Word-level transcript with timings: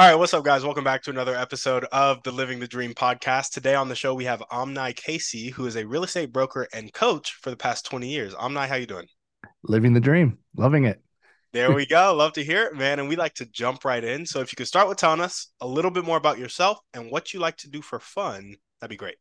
All 0.00 0.06
right, 0.06 0.14
what's 0.14 0.32
up, 0.32 0.46
guys? 0.46 0.64
Welcome 0.64 0.82
back 0.82 1.02
to 1.02 1.10
another 1.10 1.36
episode 1.36 1.84
of 1.92 2.22
the 2.22 2.32
Living 2.32 2.58
the 2.58 2.66
Dream 2.66 2.94
podcast. 2.94 3.50
Today 3.50 3.74
on 3.74 3.90
the 3.90 3.94
show, 3.94 4.14
we 4.14 4.24
have 4.24 4.42
Omni 4.50 4.94
Casey, 4.94 5.50
who 5.50 5.66
is 5.66 5.76
a 5.76 5.86
real 5.86 6.04
estate 6.04 6.32
broker 6.32 6.66
and 6.72 6.90
coach 6.90 7.34
for 7.34 7.50
the 7.50 7.56
past 7.58 7.84
20 7.84 8.08
years. 8.08 8.32
Omni, 8.32 8.66
how 8.66 8.76
you 8.76 8.86
doing? 8.86 9.08
Living 9.62 9.92
the 9.92 10.00
dream, 10.00 10.38
loving 10.56 10.84
it. 10.84 11.02
There 11.52 11.70
we 11.70 11.84
go. 11.96 12.14
Love 12.14 12.32
to 12.32 12.42
hear 12.42 12.64
it, 12.64 12.76
man. 12.76 12.98
And 12.98 13.10
we 13.10 13.16
like 13.16 13.34
to 13.34 13.44
jump 13.44 13.84
right 13.84 14.02
in. 14.02 14.24
So 14.24 14.40
if 14.40 14.50
you 14.50 14.56
could 14.56 14.66
start 14.66 14.88
with 14.88 14.96
telling 14.96 15.20
us 15.20 15.48
a 15.60 15.66
little 15.66 15.90
bit 15.90 16.06
more 16.06 16.16
about 16.16 16.38
yourself 16.38 16.78
and 16.94 17.10
what 17.10 17.34
you 17.34 17.40
like 17.40 17.58
to 17.58 17.68
do 17.68 17.82
for 17.82 18.00
fun, 18.00 18.56
that'd 18.80 18.88
be 18.88 18.96
great. 18.96 19.16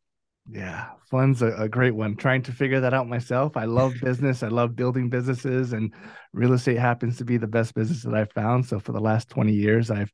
Yeah, 0.51 0.87
fun's 1.11 1.43
a, 1.43 1.53
a, 1.57 1.69
great 1.69 1.93
one. 1.93 2.15
Trying 2.15 2.41
to 2.43 2.51
figure 2.51 2.79
that 2.79 2.93
out 2.93 3.07
myself. 3.07 3.55
I 3.55 3.65
love 3.65 3.93
business. 4.01 4.41
I 4.41 4.47
love 4.47 4.75
building 4.75 5.07
businesses, 5.07 5.73
and 5.73 5.93
real 6.33 6.53
estate 6.53 6.79
happens 6.79 7.17
to 7.17 7.25
be 7.25 7.37
the 7.37 7.45
best 7.45 7.75
business 7.75 8.01
that 8.01 8.15
I've 8.15 8.31
found. 8.31 8.65
So 8.65 8.79
for 8.79 8.91
the 8.91 8.99
last 8.99 9.29
twenty 9.29 9.53
years, 9.53 9.91
I've 9.91 10.11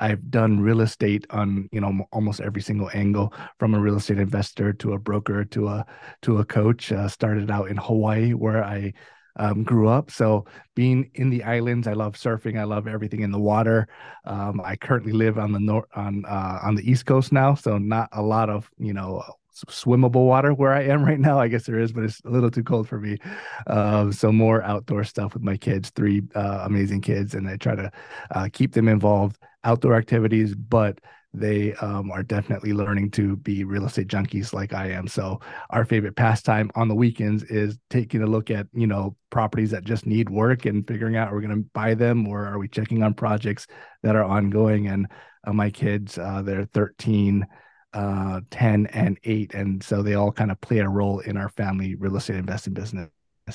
I've 0.00 0.30
done 0.30 0.60
real 0.60 0.82
estate 0.82 1.26
on 1.30 1.68
you 1.72 1.80
know 1.80 2.06
almost 2.12 2.40
every 2.40 2.62
single 2.62 2.90
angle, 2.94 3.34
from 3.58 3.74
a 3.74 3.80
real 3.80 3.96
estate 3.96 4.20
investor 4.20 4.72
to 4.74 4.92
a 4.92 4.98
broker 5.00 5.44
to 5.46 5.66
a 5.66 5.86
to 6.22 6.38
a 6.38 6.44
coach. 6.44 6.92
Uh, 6.92 7.08
started 7.08 7.50
out 7.50 7.68
in 7.68 7.76
Hawaii, 7.76 8.34
where 8.34 8.62
I 8.62 8.92
um, 9.36 9.64
grew 9.64 9.88
up. 9.88 10.12
So 10.12 10.44
being 10.76 11.10
in 11.14 11.28
the 11.30 11.42
islands, 11.42 11.88
I 11.88 11.94
love 11.94 12.14
surfing. 12.14 12.56
I 12.56 12.64
love 12.64 12.86
everything 12.86 13.22
in 13.22 13.32
the 13.32 13.40
water. 13.40 13.88
Um, 14.26 14.60
I 14.64 14.76
currently 14.76 15.12
live 15.12 15.38
on 15.38 15.50
the 15.50 15.58
north 15.58 15.86
on 15.96 16.24
uh, 16.24 16.60
on 16.62 16.76
the 16.76 16.88
East 16.88 17.04
Coast 17.04 17.32
now, 17.32 17.56
so 17.56 17.78
not 17.78 18.10
a 18.12 18.22
lot 18.22 18.48
of 18.48 18.70
you 18.78 18.92
know 18.92 19.24
swimmable 19.52 20.26
water 20.26 20.52
where 20.54 20.72
I 20.72 20.82
am 20.84 21.04
right 21.04 21.20
now. 21.20 21.38
I 21.38 21.48
guess 21.48 21.64
there 21.64 21.78
is, 21.78 21.92
but 21.92 22.04
it's 22.04 22.20
a 22.24 22.30
little 22.30 22.50
too 22.50 22.64
cold 22.64 22.88
for 22.88 22.98
me. 22.98 23.18
Um, 23.66 24.12
so 24.12 24.32
more 24.32 24.62
outdoor 24.62 25.04
stuff 25.04 25.34
with 25.34 25.42
my 25.42 25.56
kids, 25.56 25.90
three 25.90 26.22
uh, 26.34 26.62
amazing 26.64 27.00
kids, 27.00 27.34
and 27.34 27.48
I 27.48 27.56
try 27.56 27.74
to 27.74 27.90
uh, 28.30 28.48
keep 28.52 28.72
them 28.72 28.88
involved 28.88 29.38
outdoor 29.64 29.94
activities, 29.94 30.54
but 30.54 30.98
they 31.34 31.72
um, 31.74 32.10
are 32.10 32.22
definitely 32.22 32.72
learning 32.72 33.10
to 33.10 33.36
be 33.36 33.64
real 33.64 33.86
estate 33.86 34.08
junkies 34.08 34.52
like 34.52 34.74
I 34.74 34.90
am. 34.90 35.08
So 35.08 35.40
our 35.70 35.84
favorite 35.84 36.16
pastime 36.16 36.70
on 36.74 36.88
the 36.88 36.94
weekends 36.94 37.42
is 37.44 37.78
taking 37.88 38.22
a 38.22 38.26
look 38.26 38.50
at 38.50 38.66
you 38.74 38.86
know 38.86 39.16
properties 39.30 39.70
that 39.70 39.84
just 39.84 40.06
need 40.06 40.28
work 40.28 40.66
and 40.66 40.86
figuring 40.86 41.16
out 41.16 41.32
are 41.32 41.36
we 41.36 41.46
going 41.46 41.62
to 41.62 41.70
buy 41.72 41.94
them 41.94 42.28
or 42.28 42.46
are 42.46 42.58
we 42.58 42.68
checking 42.68 43.02
on 43.02 43.14
projects 43.14 43.66
that 44.02 44.16
are 44.16 44.24
ongoing. 44.24 44.88
And 44.88 45.06
uh, 45.46 45.52
my 45.52 45.70
kids, 45.70 46.18
uh, 46.18 46.42
they're 46.42 46.66
13 46.66 47.46
uh, 47.94 48.40
10 48.50 48.86
and 48.86 49.18
8 49.24 49.54
and 49.54 49.82
so 49.82 50.02
they 50.02 50.14
all 50.14 50.32
kind 50.32 50.50
of 50.50 50.60
play 50.60 50.78
a 50.78 50.88
role 50.88 51.20
in 51.20 51.36
our 51.36 51.48
family 51.50 51.94
real 51.94 52.16
estate 52.16 52.36
investing 52.36 52.72
business 52.72 53.08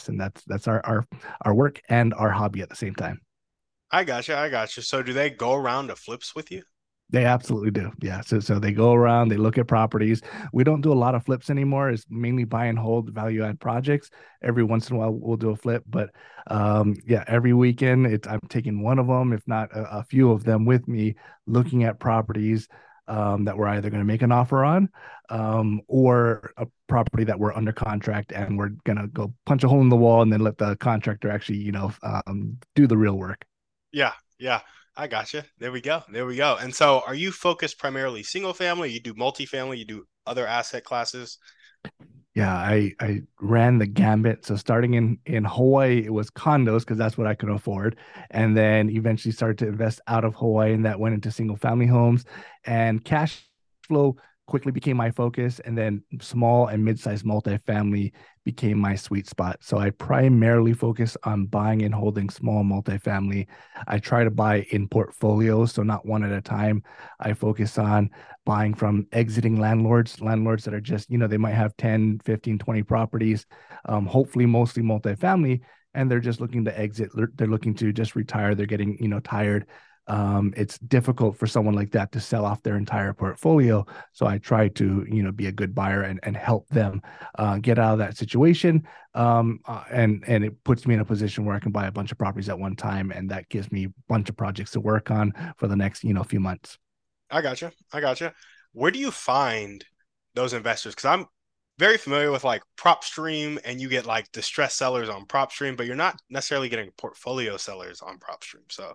and 0.07 0.19
that's 0.19 0.43
that's 0.45 0.67
our 0.67 0.85
our 0.85 1.05
our 1.41 1.53
work 1.53 1.81
and 1.89 2.13
our 2.13 2.29
hobby 2.29 2.61
at 2.61 2.69
the 2.69 2.75
same 2.75 2.93
time. 2.93 3.19
I 3.89 4.03
got 4.03 4.27
you 4.27 4.35
i 4.35 4.49
got 4.49 4.75
you 4.75 4.83
so 4.83 5.01
do 5.01 5.13
they 5.13 5.29
go 5.29 5.53
around 5.53 5.87
to 5.87 5.95
flips 5.95 6.35
with 6.35 6.51
you? 6.51 6.63
They 7.09 7.23
absolutely 7.23 7.71
do 7.71 7.91
yeah. 8.01 8.19
So 8.21 8.41
so 8.41 8.59
they 8.59 8.73
go 8.73 8.91
around 8.93 9.29
they 9.29 9.37
look 9.37 9.57
at 9.57 9.67
properties. 9.67 10.21
We 10.51 10.65
don't 10.65 10.81
do 10.81 10.91
a 10.91 11.01
lot 11.05 11.15
of 11.15 11.23
flips 11.23 11.49
anymore. 11.49 11.89
It's 11.89 12.05
mainly 12.09 12.43
buy 12.43 12.65
and 12.65 12.77
hold 12.77 13.11
value 13.11 13.45
add 13.45 13.61
projects. 13.61 14.09
Every 14.43 14.63
once 14.63 14.89
in 14.89 14.97
a 14.97 14.99
while 14.99 15.13
we'll 15.13 15.37
do 15.37 15.51
a 15.51 15.55
flip 15.55 15.83
but 15.87 16.09
um 16.49 16.95
yeah 17.05 17.23
every 17.27 17.53
weekend 17.53 18.07
it's 18.07 18.27
i'm 18.27 18.39
taking 18.49 18.81
one 18.81 18.99
of 18.99 19.07
them 19.07 19.33
if 19.33 19.45
not 19.47 19.69
a, 19.75 19.97
a 19.99 20.03
few 20.03 20.31
of 20.31 20.43
them 20.43 20.65
with 20.65 20.87
me 20.87 21.15
looking 21.45 21.83
at 21.83 21.99
properties 21.99 22.67
um, 23.07 23.45
that 23.45 23.57
we're 23.57 23.67
either 23.67 23.89
going 23.89 24.01
to 24.01 24.05
make 24.05 24.21
an 24.21 24.31
offer 24.31 24.63
on 24.63 24.89
um, 25.29 25.81
or 25.87 26.51
a 26.57 26.67
property 26.87 27.23
that 27.23 27.39
we're 27.39 27.53
under 27.53 27.71
contract 27.71 28.31
and 28.31 28.57
we're 28.57 28.71
going 28.85 28.97
to 28.97 29.07
go 29.07 29.33
punch 29.45 29.63
a 29.63 29.67
hole 29.67 29.81
in 29.81 29.89
the 29.89 29.95
wall 29.95 30.21
and 30.21 30.31
then 30.31 30.41
let 30.41 30.57
the 30.57 30.75
contractor 30.77 31.29
actually, 31.29 31.57
you 31.57 31.71
know, 31.71 31.91
um, 32.03 32.57
do 32.75 32.87
the 32.87 32.97
real 32.97 33.17
work. 33.17 33.45
Yeah. 33.91 34.13
Yeah. 34.39 34.61
I 34.95 35.07
got 35.07 35.33
you. 35.33 35.43
There 35.59 35.71
we 35.71 35.81
go. 35.81 36.03
There 36.11 36.25
we 36.25 36.35
go. 36.35 36.57
And 36.59 36.73
so 36.73 37.03
are 37.05 37.13
you 37.13 37.31
focused 37.31 37.77
primarily 37.77 38.23
single 38.23 38.53
family? 38.53 38.91
You 38.91 38.99
do 38.99 39.13
multifamily, 39.13 39.77
you 39.77 39.85
do 39.85 40.05
other 40.25 40.47
asset 40.47 40.83
classes? 40.83 41.37
Yeah, 42.37 42.53
I 42.55 42.93
I 42.99 43.23
ran 43.41 43.79
the 43.79 43.87
gambit. 43.87 44.45
So 44.45 44.55
starting 44.57 44.93
in 44.93 45.17
in 45.25 45.43
Hawaii, 45.43 46.03
it 46.05 46.13
was 46.13 46.29
condos 46.29 46.81
because 46.81 46.99
that's 46.99 47.17
what 47.17 47.25
I 47.25 47.33
could 47.33 47.49
afford, 47.49 47.97
and 48.29 48.55
then 48.55 48.91
eventually 48.91 49.31
started 49.31 49.57
to 49.57 49.67
invest 49.67 50.01
out 50.05 50.23
of 50.23 50.35
Hawaii, 50.35 50.73
and 50.73 50.85
that 50.85 50.99
went 50.99 51.15
into 51.15 51.31
single 51.31 51.57
family 51.57 51.87
homes 51.87 52.25
and 52.65 53.03
cash 53.03 53.49
flow 53.87 54.17
quickly 54.45 54.71
became 54.71 54.97
my 54.97 55.09
focus. 55.09 55.59
And 55.61 55.75
then 55.75 56.03
small 56.21 56.67
and 56.67 56.85
mid-sized 56.85 57.25
multifamily 57.25 58.11
became 58.47 58.79
my 58.79 58.95
sweet 58.95 59.27
spot. 59.27 59.57
So 59.59 59.77
I 59.77 59.89
primarily 59.89 60.71
focus 60.71 61.17
on 61.25 61.47
buying 61.47 61.81
and 61.81 61.93
holding 61.93 62.29
small 62.29 62.63
multifamily. 62.63 63.45
I 63.87 63.99
try 63.99 64.23
to 64.23 64.31
buy 64.31 64.65
in 64.69 64.87
portfolios, 64.87 65.73
so 65.73 65.83
not 65.83 66.05
one 66.05 66.23
at 66.23 66.31
a 66.31 66.39
time. 66.39 66.81
I 67.19 67.33
focus 67.33 67.77
on 67.77 68.09
buying 68.45 68.73
from 68.73 69.05
exiting 69.11 69.59
landlords, 69.59 70.21
landlords 70.21 70.63
that 70.63 70.73
are 70.73 70.79
just, 70.79 71.11
you 71.11 71.17
know, 71.17 71.27
they 71.27 71.35
might 71.35 71.55
have 71.55 71.75
10, 71.75 72.21
15, 72.23 72.57
20 72.57 72.83
properties, 72.83 73.45
um, 73.83 74.05
hopefully 74.05 74.45
mostly 74.45 74.81
multifamily, 74.81 75.59
and 75.93 76.09
they're 76.09 76.21
just 76.21 76.39
looking 76.39 76.63
to 76.63 76.79
exit. 76.79 77.09
They're 77.35 77.47
looking 77.47 77.75
to 77.75 77.91
just 77.91 78.15
retire. 78.15 78.55
They're 78.55 78.65
getting, 78.65 78.97
you 78.97 79.09
know, 79.09 79.19
tired 79.19 79.67
um, 80.07 80.53
it's 80.55 80.77
difficult 80.79 81.37
for 81.37 81.47
someone 81.47 81.75
like 81.75 81.91
that 81.91 82.11
to 82.13 82.19
sell 82.19 82.45
off 82.45 82.63
their 82.63 82.77
entire 82.77 83.13
portfolio. 83.13 83.85
So 84.13 84.25
I 84.25 84.37
try 84.37 84.69
to, 84.69 85.05
you 85.09 85.21
know, 85.21 85.31
be 85.31 85.47
a 85.47 85.51
good 85.51 85.75
buyer 85.75 86.03
and, 86.03 86.19
and 86.23 86.35
help 86.35 86.67
them 86.69 87.01
uh, 87.37 87.57
get 87.57 87.77
out 87.77 87.93
of 87.93 87.99
that 87.99 88.17
situation. 88.17 88.87
Um, 89.13 89.59
uh, 89.65 89.83
and 89.91 90.23
and 90.27 90.45
it 90.45 90.63
puts 90.63 90.85
me 90.85 90.93
in 90.93 90.99
a 90.99 91.05
position 91.05 91.45
where 91.45 91.55
I 91.55 91.59
can 91.59 91.71
buy 91.71 91.87
a 91.87 91.91
bunch 91.91 92.11
of 92.11 92.17
properties 92.17 92.49
at 92.49 92.59
one 92.59 92.75
time, 92.75 93.11
and 93.11 93.29
that 93.31 93.49
gives 93.49 93.71
me 93.71 93.85
a 93.85 93.93
bunch 94.07 94.29
of 94.29 94.37
projects 94.37 94.71
to 94.71 94.79
work 94.79 95.11
on 95.11 95.33
for 95.57 95.67
the 95.67 95.75
next, 95.75 96.03
you 96.03 96.13
know, 96.13 96.23
few 96.23 96.39
months. 96.39 96.77
I 97.29 97.41
got 97.41 97.61
you. 97.61 97.71
I 97.91 97.99
got 97.99 98.21
you. 98.21 98.31
Where 98.73 98.91
do 98.91 98.99
you 98.99 99.11
find 99.11 99.83
those 100.35 100.53
investors? 100.53 100.95
Because 100.95 101.05
I'm 101.05 101.25
very 101.79 101.97
familiar 101.97 102.31
with 102.31 102.43
like 102.43 102.63
PropStream, 102.77 103.59
and 103.63 103.79
you 103.79 103.89
get 103.89 104.05
like 104.05 104.31
distressed 104.31 104.77
sellers 104.77 105.09
on 105.09 105.25
PropStream, 105.25 105.77
but 105.77 105.85
you're 105.85 105.95
not 105.95 106.19
necessarily 106.29 106.69
getting 106.69 106.91
portfolio 106.97 107.57
sellers 107.57 108.01
on 108.01 108.17
PropStream. 108.19 108.69
So 108.69 108.93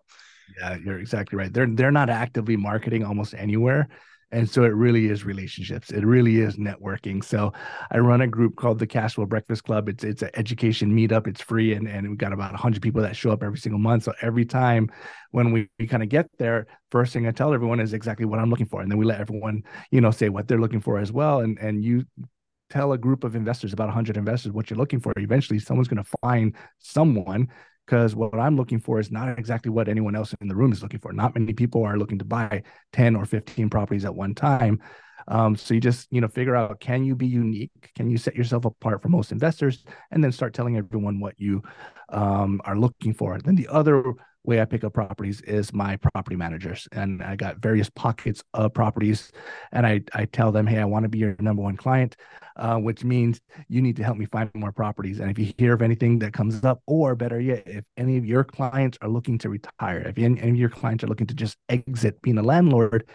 yeah, 0.59 0.77
you're 0.85 0.99
exactly 0.99 1.39
right. 1.39 1.53
They're 1.53 1.69
they're 1.69 1.93
not 1.93 2.11
actively 2.11 2.57
marketing 2.57 3.05
almost 3.05 3.35
anywhere. 3.35 3.89
And 4.33 4.49
so 4.49 4.65
it 4.65 4.69
really 4.69 5.09
is 5.09 5.27
relationships. 5.27 5.91
It 5.91 6.07
really 6.07 6.41
is 6.41 6.57
networking. 6.57 7.23
So 7.23 7.53
I 7.91 7.99
run 7.99 8.23
a 8.23 8.27
group 8.27 8.57
called 8.57 8.79
the 8.79 8.87
Cashflow 8.87 9.29
Breakfast 9.29 9.63
Club. 9.65 9.91
It's 9.91 10.05
it's 10.05 10.23
an 10.23 10.31
education 10.35 10.91
meetup. 10.97 11.27
It's 11.27 11.43
free, 11.43 11.75
and 11.75 11.87
and 11.87 12.09
we've 12.09 12.19
got 12.19 12.33
about 12.33 12.55
hundred 12.57 12.81
people 12.81 13.03
that 13.03 13.15
show 13.15 13.31
up 13.31 13.43
every 13.43 13.59
single 13.59 13.79
month. 13.79 14.05
So 14.05 14.15
every 14.23 14.47
time 14.47 14.91
when 15.33 15.53
we, 15.53 15.69
we 15.79 15.87
kind 15.87 16.03
of 16.03 16.09
get 16.09 16.31
there, 16.39 16.67
first 16.91 17.13
thing 17.13 17.27
I 17.27 17.31
tell 17.31 17.53
everyone 17.53 17.79
is 17.79 17.93
exactly 17.93 18.25
what 18.25 18.39
I'm 18.39 18.49
looking 18.49 18.67
for, 18.67 18.81
and 18.81 18.91
then 18.91 18.99
we 18.99 19.05
let 19.05 19.21
everyone 19.21 19.65
you 19.91 20.01
know 20.01 20.11
say 20.11 20.31
what 20.31 20.49
they're 20.49 20.61
looking 20.61 20.81
for 20.81 20.99
as 20.99 21.13
well. 21.13 21.41
And 21.41 21.59
and 21.59 21.85
you 21.85 22.07
tell 22.73 22.93
a 22.93 22.99
group 22.99 23.23
of 23.23 23.37
investors, 23.37 23.73
about 23.73 23.89
100 23.89 24.17
investors, 24.17 24.53
what 24.53 24.71
you're 24.71 24.79
looking 24.79 25.01
for. 25.01 25.13
Eventually, 25.17 25.59
someone's 25.59 25.89
going 25.89 26.03
to 26.03 26.11
find 26.23 26.57
someone 26.79 27.49
because 27.87 28.15
what 28.15 28.39
I'm 28.39 28.57
looking 28.57 28.81
for 28.81 28.99
is 28.99 29.11
not 29.11 29.39
exactly 29.39 29.71
what 29.71 29.89
anyone 29.89 30.17
else 30.17 30.35
in 30.41 30.49
the 30.49 30.55
room 30.55 30.73
is 30.73 30.83
looking 30.83 31.01
for. 31.01 31.13
Not 31.13 31.35
many 31.35 31.53
people 31.53 31.85
are 31.85 31.99
looking 31.99 32.19
to 32.19 32.25
buy 32.25 32.63
10 32.93 33.17
or 33.17 33.27
15 33.27 33.69
properties 33.69 34.05
at 34.05 34.15
one 34.15 34.35
time. 34.35 34.81
Um, 35.29 35.55
so 35.55 35.75
you 35.75 35.81
just, 35.81 36.09
you 36.11 36.21
know, 36.21 36.29
figure 36.29 36.57
out 36.57 36.81
can 36.81 37.05
you 37.05 37.15
be 37.15 37.27
unique? 37.27 37.91
Can 37.95 38.11
you 38.11 38.17
set 38.17 38.35
yourself 38.35 38.65
apart 38.65 39.03
from 39.03 39.13
most 39.13 39.33
investors? 39.33 39.85
And 40.11 40.23
then 40.23 40.33
start 40.33 40.55
telling 40.55 40.77
everyone 40.77 41.21
what 41.21 41.35
you 41.39 41.63
um, 42.09 42.61
are 42.65 42.79
looking 42.79 43.15
for. 43.15 43.39
Then 43.39 43.55
the 43.55 43.69
other 43.69 44.03
way 44.45 44.61
I 44.61 44.65
pick 44.65 44.85
up 44.85 44.93
properties 44.93 45.41
is 45.43 45.73
my 45.73 45.97
property 45.97 46.37
managers. 46.37 46.89
And 46.93 47.23
I 47.23 47.37
got 47.37 47.59
various 47.59 47.89
pockets 47.91 48.43
of 48.55 48.75
properties. 48.75 49.31
And 49.71 49.87
I, 49.87 50.03
I 50.15 50.25
tell 50.27 50.53
them, 50.53 50.67
hey, 50.67 50.79
I 50.79 50.85
want 50.85 51.05
to 51.05 51.09
be 51.09 51.19
your 51.19 51.37
number 51.39 51.63
one 51.63 51.77
client, 51.77 52.17
uh, 52.57 52.77
which 52.77 53.05
means 53.05 53.41
you 53.69 53.81
need 53.81 53.97
to 53.97 54.05
help 54.05 54.17
me 54.17 54.27
find 54.27 54.51
more 54.55 54.73
properties. 54.73 55.21
And 55.21 55.31
if 55.31 55.39
you 55.39 55.53
hear 55.59 55.75
of 55.75 55.83
anything 55.83 56.19
that 56.21 56.33
comes 56.33 56.65
up, 56.65 56.83
or 56.87 57.15
better 57.15 57.41
yet, 57.41 57.63
if 57.67 57.85
any 57.97 58.17
of 58.17 58.25
your 58.25 58.45
clients 58.45 58.99
are 59.01 59.09
looking 59.09 59.39
to 59.39 59.49
retire, 59.49 60.01
if 60.01 60.19
any, 60.19 60.41
of 60.41 60.57
your 60.57 60.71
clients 60.71 61.05
are 61.05 61.09
looking 61.09 61.27
to 61.29 61.35
just 61.35 61.57
exit 61.69 62.21
being 62.23 62.39
a 62.39 62.43
landlord, 62.43 63.09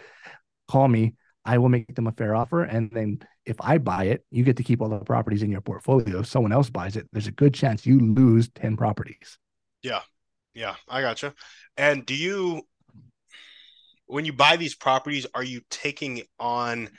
call 0.68 0.88
me. 0.88 1.14
I 1.44 1.56
will 1.56 1.70
make 1.70 1.94
them 1.94 2.06
a 2.06 2.12
fair 2.12 2.34
offer. 2.34 2.64
And 2.64 2.90
then 2.90 3.20
if 3.46 3.56
I 3.60 3.78
buy 3.78 4.04
it, 4.04 4.22
you 4.30 4.44
get 4.44 4.58
to 4.58 4.62
keep 4.62 4.82
all 4.82 4.90
the 4.90 4.98
properties 4.98 5.42
in 5.42 5.50
your 5.50 5.62
portfolio. 5.62 6.18
If 6.18 6.26
someone 6.26 6.52
else 6.52 6.68
buys 6.68 6.94
it, 6.94 7.08
there's 7.10 7.26
a 7.26 7.32
good 7.32 7.54
chance 7.54 7.86
you 7.86 7.98
lose 7.98 8.50
10 8.50 8.76
properties. 8.76 9.38
Yeah. 9.82 10.00
Yeah, 10.58 10.74
I 10.88 11.02
gotcha. 11.02 11.34
And 11.76 12.04
do 12.04 12.16
you 12.16 12.62
when 14.06 14.24
you 14.24 14.32
buy 14.32 14.56
these 14.56 14.74
properties, 14.74 15.24
are 15.32 15.44
you 15.44 15.60
taking 15.70 16.22
on 16.40 16.90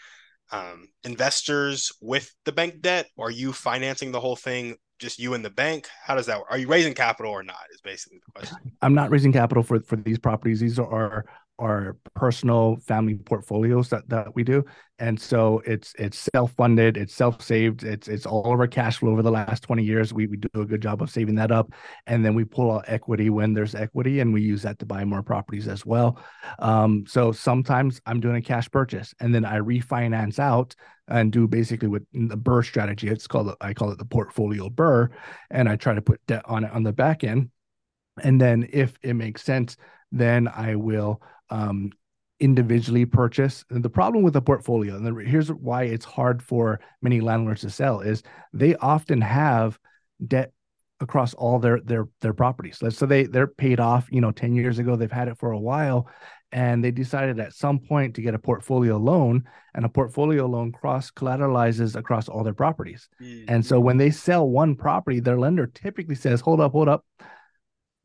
um, 0.54 0.88
investors 1.04 1.92
with 2.02 2.34
the 2.46 2.54
bank 2.54 2.80
debt? 2.80 3.08
Or 3.18 3.28
are 3.28 3.32
you 3.32 3.52
financing 3.52 4.14
the 4.14 4.20
whole 4.22 4.38
thing 4.38 4.78
just 4.98 5.20
you 5.20 5.34
and 5.34 5.44
the 5.44 5.50
bank? 5.50 5.90
How 6.06 6.16
does 6.16 6.28
that 6.28 6.38
work? 6.38 6.48
Are 6.50 6.58
you 6.58 6.70
raising 6.70 6.94
capital 6.94 7.34
or 7.34 7.44
not? 7.44 7.58
Is 7.74 7.82
basically 7.82 8.20
the 8.26 8.32
question. 8.32 8.58
I'm 8.82 8.94
not 8.94 9.12
raising 9.12 9.34
capital 9.34 9.62
for 9.62 9.82
for 9.82 9.98
these 9.98 10.20
properties. 10.20 10.62
These 10.62 10.80
are 10.80 11.26
our 11.60 11.98
personal 12.16 12.78
family 12.88 13.16
portfolios 13.16 13.90
that, 13.90 14.08
that 14.10 14.34
we 14.36 14.44
do. 14.44 14.64
And 14.98 15.20
so 15.20 15.62
it's 15.66 15.94
it's 15.98 16.30
self-funded 16.34 16.98
it's 16.98 17.14
self-saved 17.14 17.84
it's 17.84 18.08
it's 18.08 18.26
all 18.26 18.54
of 18.54 18.60
our 18.60 18.68
cash 18.68 18.98
flow 18.98 19.12
over 19.12 19.22
the 19.22 19.32
last 19.32 19.64
20 19.64 19.84
years. 19.84 20.14
We, 20.14 20.28
we 20.28 20.38
do 20.38 20.62
a 20.62 20.66
good 20.66 20.82
job 20.82 21.02
of 21.02 21.10
saving 21.10 21.36
that 21.36 21.52
up. 21.52 21.72
And 22.08 22.26
then 22.26 22.36
we 22.36 22.44
pull 22.44 22.72
out 22.72 22.86
equity 22.88 23.30
when 23.30 23.54
there's 23.54 23.76
equity 23.76 24.20
and 24.20 24.34
we 24.34 24.42
use 24.42 24.62
that 24.64 24.80
to 24.80 24.86
buy 24.86 25.06
more 25.06 25.24
properties 25.24 25.68
as 25.68 25.86
well. 25.86 26.22
Um, 26.60 27.06
so 27.08 27.32
sometimes 27.32 28.02
i'm 28.06 28.20
doing 28.20 28.36
a 28.38 28.42
cash 28.42 28.70
purchase 28.72 29.14
and 29.20 29.34
then 29.34 29.46
i 29.46 29.60
refinance 29.60 30.40
out 30.40 30.76
and 31.08 31.32
do 31.32 31.48
basically 31.48 31.88
what 31.88 32.04
the 32.14 32.38
BRRRR 32.38 32.66
strategy 32.66 33.08
it's 33.08 33.28
called 33.28 33.54
i 33.62 33.74
call 33.74 33.92
it 33.92 33.98
the 33.98 34.06
portfolio 34.06 34.70
BRRRR 34.70 35.10
and 35.50 35.68
i 35.70 35.76
try 35.76 35.94
to 35.94 36.02
put 36.02 36.26
debt 36.28 36.44
on 36.46 36.64
it 36.64 36.72
on 36.72 36.84
the 36.84 36.94
back 36.94 37.24
end. 37.24 37.50
And 38.22 38.40
then 38.40 38.68
if 38.72 38.98
it 39.02 39.14
makes 39.14 39.44
sense 39.44 39.78
then 40.12 40.48
i 40.48 40.76
will 40.76 41.22
um, 41.50 41.92
individually 42.40 43.06
purchase. 43.06 43.66
And 43.70 43.84
the 43.84 43.90
problem 43.90 44.24
with 44.24 44.36
a 44.36 44.42
portfolio, 44.42 44.96
and 44.96 45.06
the, 45.06 45.24
here's 45.24 45.52
why 45.52 45.84
it's 45.84 46.06
hard 46.06 46.42
for 46.42 46.80
many 47.02 47.22
landlords 47.22 47.62
to 47.62 47.70
sell, 47.70 48.00
is 48.02 48.24
they 48.54 48.76
often 48.76 49.22
have 49.22 49.78
debt 50.26 50.52
across 51.02 51.34
all 51.34 51.60
their 51.60 51.80
their 51.82 52.08
their 52.22 52.34
properties. 52.34 52.80
Let's 52.82 52.98
so 52.98 53.06
they 53.06 53.24
they're 53.24 53.48
paid 53.48 53.80
off, 53.80 54.08
you 54.12 54.22
know, 54.22 54.32
10 54.32 54.56
years 54.56 54.80
ago, 54.80 54.96
they've 54.96 55.12
had 55.12 55.28
it 55.28 55.38
for 55.38 55.52
a 55.52 55.60
while, 55.60 56.10
and 56.52 56.84
they 56.84 56.92
decided 56.92 57.40
at 57.40 57.54
some 57.54 57.80
point 57.80 58.16
to 58.16 58.22
get 58.22 58.36
a 58.36 58.40
portfolio 58.40 58.98
loan, 58.98 59.44
and 59.74 59.86
a 59.86 59.90
portfolio 59.90 60.46
loan 60.46 60.72
cross 60.72 61.12
collateralizes 61.12 61.96
across 61.96 62.28
all 62.28 62.44
their 62.44 62.54
properties. 62.54 63.10
Mm-hmm. 63.22 63.46
And 63.48 63.66
so 63.66 63.80
when 63.80 63.98
they 63.98 64.12
sell 64.12 64.48
one 64.50 64.76
property, 64.76 65.20
their 65.20 65.40
lender 65.40 65.68
typically 65.68 66.16
says, 66.16 66.42
"Hold 66.42 66.62
up, 66.62 66.72
hold 66.72 66.90
up 66.90 67.06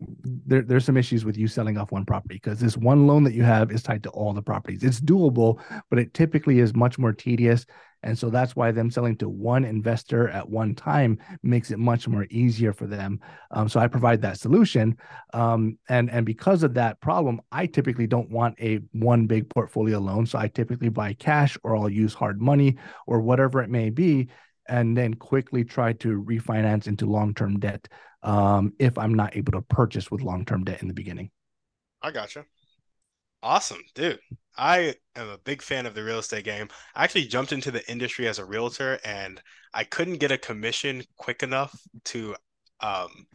there, 0.00 0.62
there's 0.62 0.85
some 0.85 0.96
issues 0.96 1.25
with 1.25 1.37
you 1.37 1.46
selling 1.46 1.79
off 1.79 1.93
one 1.93 2.05
property 2.05 2.35
because 2.35 2.61
this 2.61 2.76
one 2.76 3.06
loan 3.06 3.25
that 3.25 3.35
you 3.35 3.43
have 3.43 3.70
is 3.70 3.82
tied 3.82 4.02
to 4.02 4.11
all 4.11 4.32
the 4.32 4.43
properties. 4.43 4.82
It's 4.82 5.00
doable, 5.00 5.61
but 5.91 5.99
it 5.99 6.14
typically 6.14 6.58
is 6.58 6.75
much 6.75 6.99
more 6.99 7.12
tedious. 7.12 7.64
And 8.02 8.19
so 8.19 8.29
that's 8.29 8.55
why 8.55 8.70
them 8.70 8.91
selling 8.91 9.17
to 9.19 9.29
one 9.31 9.64
investor 9.64 10.29
at 10.29 10.49
one 10.49 10.75
time 10.75 11.19
makes 11.43 11.70
it 11.70 11.79
much 11.79 12.06
more 12.06 12.26
easier 12.29 12.75
for 12.75 12.87
them. 12.87 13.19
Um, 13.50 13.69
so 13.69 13.81
I 13.81 13.88
provide 13.88 14.20
that 14.23 14.38
solution. 14.38 14.99
Um, 15.32 15.79
and, 15.88 16.11
and 16.11 16.26
because 16.26 16.64
of 16.64 16.75
that 16.75 17.00
problem, 17.00 17.41
I 17.50 17.64
typically 17.64 18.06
don't 18.06 18.31
want 18.31 18.61
a 18.61 18.81
one 18.93 19.26
big 19.26 19.49
portfolio 19.49 20.00
loan. 20.00 20.26
So 20.26 20.38
I 20.38 20.49
typically 20.49 20.91
buy 20.91 21.14
cash 21.14 21.56
or 21.62 21.76
I'll 21.76 21.88
use 21.88 22.12
hard 22.12 22.43
money 22.43 22.76
or 23.06 23.20
whatever 23.20 23.62
it 23.62 23.70
may 23.70 23.88
be 23.88 24.29
and 24.69 24.96
then 24.96 25.14
quickly 25.14 25.64
try 25.64 25.93
to 25.93 26.23
refinance 26.23 26.87
into 26.87 27.06
long-term 27.06 27.61
debt 27.61 27.88
um, 28.25 28.73
if 28.79 28.99
I'm 28.99 29.15
not 29.15 29.37
able 29.37 29.53
to 29.53 29.62
purchase 29.62 30.11
with 30.11 30.23
long-term 30.23 30.65
debt 30.65 30.82
in 30.82 30.88
the 30.88 30.94
beginning. 30.94 31.31
I 32.03 32.11
gotcha. 32.11 32.44
Awesome, 33.43 33.82
dude. 33.94 34.19
I 34.56 34.94
am 35.17 35.29
a 35.29 35.38
big 35.38 35.61
fan 35.61 35.85
of 35.85 35.94
the 35.94 36.03
real 36.03 36.19
estate 36.19 36.44
game. 36.44 36.69
I 36.94 37.05
actually 37.05 37.26
jumped 37.26 37.53
into 37.53 37.71
the 37.71 37.88
industry 37.91 38.26
as 38.26 38.38
a 38.38 38.44
realtor 38.44 38.99
and 39.05 39.41
I 39.75 39.85
couldn't 39.85 40.19
get 40.19 40.32
a 40.32 40.38
commission 40.38 41.03
quick 41.17 41.43
enough 41.43 41.79
to 42.06 42.37
um, 42.81 43.26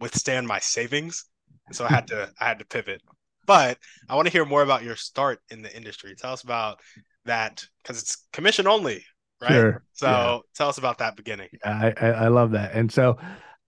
withstand 0.00 0.46
my 0.46 0.58
savings. 0.60 1.24
So 1.72 1.84
I 1.84 1.88
had 1.88 2.06
to 2.08 2.30
I 2.40 2.44
had 2.44 2.58
to 2.58 2.64
pivot. 2.64 3.02
But 3.46 3.78
I 4.08 4.14
want 4.14 4.26
to 4.26 4.32
hear 4.32 4.44
more 4.44 4.62
about 4.62 4.84
your 4.84 4.96
start 4.96 5.40
in 5.50 5.62
the 5.62 5.74
industry. 5.74 6.14
Tell 6.16 6.32
us 6.32 6.42
about 6.42 6.78
that 7.24 7.64
because 7.82 8.00
it's 8.00 8.26
commission 8.32 8.66
only, 8.66 9.04
right? 9.40 9.50
Sure. 9.50 9.82
So 9.94 10.06
yeah. 10.06 10.38
tell 10.54 10.68
us 10.68 10.78
about 10.78 10.98
that 10.98 11.16
beginning. 11.16 11.48
I, 11.64 11.92
I, 12.00 12.06
I 12.08 12.28
love 12.28 12.52
that. 12.52 12.74
And 12.74 12.92
so 12.92 13.18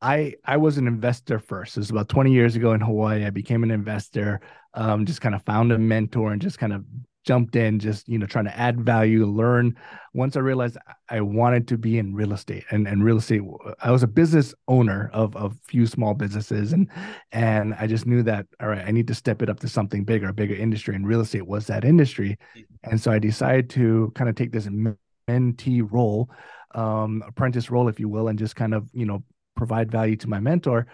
I 0.02 0.34
I 0.44 0.56
was 0.56 0.76
an 0.76 0.88
investor 0.88 1.38
first. 1.38 1.76
It 1.76 1.80
was 1.80 1.90
about 1.90 2.08
20 2.08 2.32
years 2.32 2.56
ago 2.56 2.72
in 2.72 2.80
Hawaii. 2.80 3.24
I 3.24 3.30
became 3.30 3.62
an 3.62 3.70
investor. 3.70 4.40
Um, 4.74 5.06
just 5.06 5.20
kind 5.20 5.34
of 5.34 5.42
found 5.44 5.70
a 5.70 5.78
mentor 5.78 6.32
and 6.32 6.42
just 6.42 6.58
kind 6.58 6.72
of 6.72 6.84
jumped 7.24 7.54
in, 7.54 7.78
just 7.78 8.08
you 8.08 8.18
know, 8.18 8.26
trying 8.26 8.46
to 8.46 8.58
add 8.58 8.80
value, 8.80 9.24
learn. 9.26 9.76
Once 10.12 10.36
I 10.36 10.40
realized 10.40 10.76
I 11.08 11.20
wanted 11.20 11.68
to 11.68 11.78
be 11.78 11.98
in 11.98 12.14
real 12.14 12.32
estate 12.32 12.64
and, 12.70 12.88
and 12.88 13.04
real 13.04 13.18
estate, 13.18 13.42
I 13.80 13.92
was 13.92 14.02
a 14.02 14.08
business 14.08 14.54
owner 14.66 15.08
of 15.12 15.36
a 15.36 15.50
few 15.68 15.86
small 15.86 16.14
businesses 16.14 16.72
and 16.72 16.88
and 17.30 17.74
I 17.74 17.86
just 17.86 18.06
knew 18.06 18.24
that 18.24 18.46
all 18.60 18.68
right, 18.68 18.84
I 18.84 18.90
need 18.90 19.06
to 19.06 19.14
step 19.14 19.40
it 19.40 19.48
up 19.48 19.60
to 19.60 19.68
something 19.68 20.04
bigger, 20.04 20.28
a 20.28 20.34
bigger 20.34 20.54
industry. 20.54 20.96
And 20.96 21.06
real 21.06 21.20
estate 21.20 21.46
was 21.46 21.68
that 21.68 21.84
industry. 21.84 22.38
Mm-hmm. 22.56 22.90
And 22.90 23.00
so 23.00 23.12
I 23.12 23.20
decided 23.20 23.70
to 23.70 24.10
kind 24.16 24.28
of 24.28 24.34
take 24.34 24.50
this 24.50 24.66
mentee 24.66 25.88
role, 25.88 26.28
um, 26.74 27.22
apprentice 27.26 27.70
role, 27.70 27.88
if 27.88 28.00
you 28.00 28.08
will, 28.08 28.28
and 28.28 28.38
just 28.38 28.56
kind 28.56 28.74
of, 28.74 28.88
you 28.92 29.06
know, 29.06 29.22
provide 29.62 29.90
value 29.90 30.16
to 30.16 30.28
my 30.28 30.40
mentor. 30.40 30.86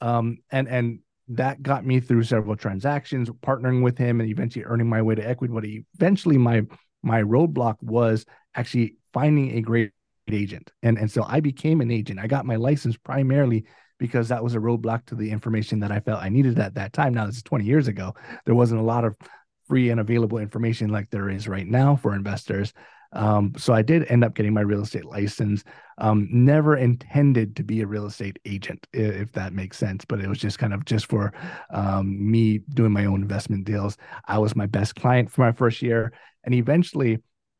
Um, 0.00 0.38
and, 0.50 0.68
and 0.68 0.98
that 1.28 1.62
got 1.62 1.86
me 1.86 2.00
through 2.00 2.24
several 2.24 2.56
transactions, 2.56 3.30
partnering 3.30 3.82
with 3.82 3.96
him 3.96 4.20
and 4.20 4.28
eventually 4.28 4.64
earning 4.64 4.88
my 4.88 5.02
way 5.02 5.14
to 5.14 5.26
equity. 5.26 5.52
But 5.52 5.64
eventually 5.64 6.38
my, 6.38 6.62
my 7.02 7.22
roadblock 7.22 7.76
was 7.82 8.26
actually 8.54 8.96
finding 9.12 9.56
a 9.56 9.60
great 9.60 9.92
agent. 10.30 10.72
And, 10.82 10.98
and 10.98 11.10
so 11.10 11.24
I 11.26 11.40
became 11.40 11.80
an 11.80 11.90
agent. 11.90 12.18
I 12.18 12.26
got 12.26 12.46
my 12.46 12.56
license 12.56 12.96
primarily 12.96 13.64
because 13.98 14.28
that 14.28 14.42
was 14.42 14.54
a 14.54 14.58
roadblock 14.58 15.06
to 15.06 15.14
the 15.14 15.30
information 15.30 15.80
that 15.80 15.92
I 15.92 16.00
felt 16.00 16.22
I 16.22 16.28
needed 16.28 16.58
at 16.58 16.74
that 16.74 16.92
time. 16.92 17.14
Now, 17.14 17.26
this 17.26 17.36
is 17.36 17.42
20 17.44 17.64
years 17.64 17.88
ago. 17.88 18.14
There 18.44 18.54
wasn't 18.54 18.80
a 18.80 18.84
lot 18.84 19.04
of 19.04 19.16
free 19.68 19.90
and 19.90 20.00
available 20.00 20.38
information 20.38 20.90
like 20.90 21.10
there 21.10 21.30
is 21.30 21.48
right 21.48 21.66
now 21.66 21.96
for 21.96 22.14
investors. 22.14 22.72
Um, 23.12 23.52
so 23.56 23.72
I 23.72 23.82
did 23.82 24.10
end 24.10 24.24
up 24.24 24.34
getting 24.34 24.52
my 24.52 24.60
real 24.60 24.82
estate 24.82 25.04
license. 25.04 25.64
Um, 25.98 26.28
never 26.30 26.76
intended 26.76 27.56
to 27.56 27.64
be 27.64 27.80
a 27.80 27.86
real 27.86 28.06
estate 28.06 28.38
agent, 28.44 28.86
if 28.92 29.32
that 29.32 29.52
makes 29.52 29.78
sense, 29.78 30.04
but 30.04 30.20
it 30.20 30.28
was 30.28 30.38
just 30.38 30.58
kind 30.58 30.74
of 30.74 30.84
just 30.84 31.06
for 31.06 31.32
um, 31.70 32.30
me 32.30 32.58
doing 32.74 32.92
my 32.92 33.06
own 33.06 33.22
investment 33.22 33.64
deals. 33.64 33.96
I 34.26 34.38
was 34.38 34.54
my 34.54 34.66
best 34.66 34.94
client 34.96 35.30
for 35.30 35.40
my 35.42 35.52
first 35.52 35.82
year, 35.82 36.12
and 36.44 36.54
eventually. 36.54 37.18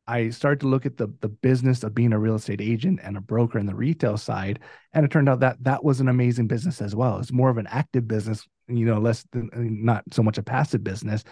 I 0.09 0.29
started 0.29 0.61
to 0.61 0.69
look 0.69 0.85
at 0.85 0.95
the 0.95 1.13
the 1.19 1.27
business 1.27 1.83
of 1.83 1.93
being 1.93 2.13
a 2.13 2.17
real 2.19 2.35
estate 2.35 2.61
agent 2.61 3.01
and 3.03 3.17
a 3.17 3.21
broker 3.21 3.59
in 3.59 3.65
the 3.65 3.75
retail 3.75 4.15
side, 4.15 4.59
and 4.93 5.03
it 5.03 5.11
turned 5.11 5.27
out 5.27 5.41
that 5.41 5.61
that 5.65 5.83
was 5.83 5.99
an 5.99 6.07
amazing 6.07 6.47
business 6.47 6.81
as 6.81 6.95
well. 6.95 7.19
It's 7.19 7.33
more 7.33 7.49
of 7.49 7.57
an 7.57 7.67
active 7.67 8.07
business, 8.07 8.47
you 8.69 8.85
know, 8.85 8.99
less 8.99 9.25
than 9.33 9.49
not 9.53 10.05
so 10.13 10.23
much 10.23 10.37
a 10.37 10.43
passive 10.43 10.81
business, 10.81 11.25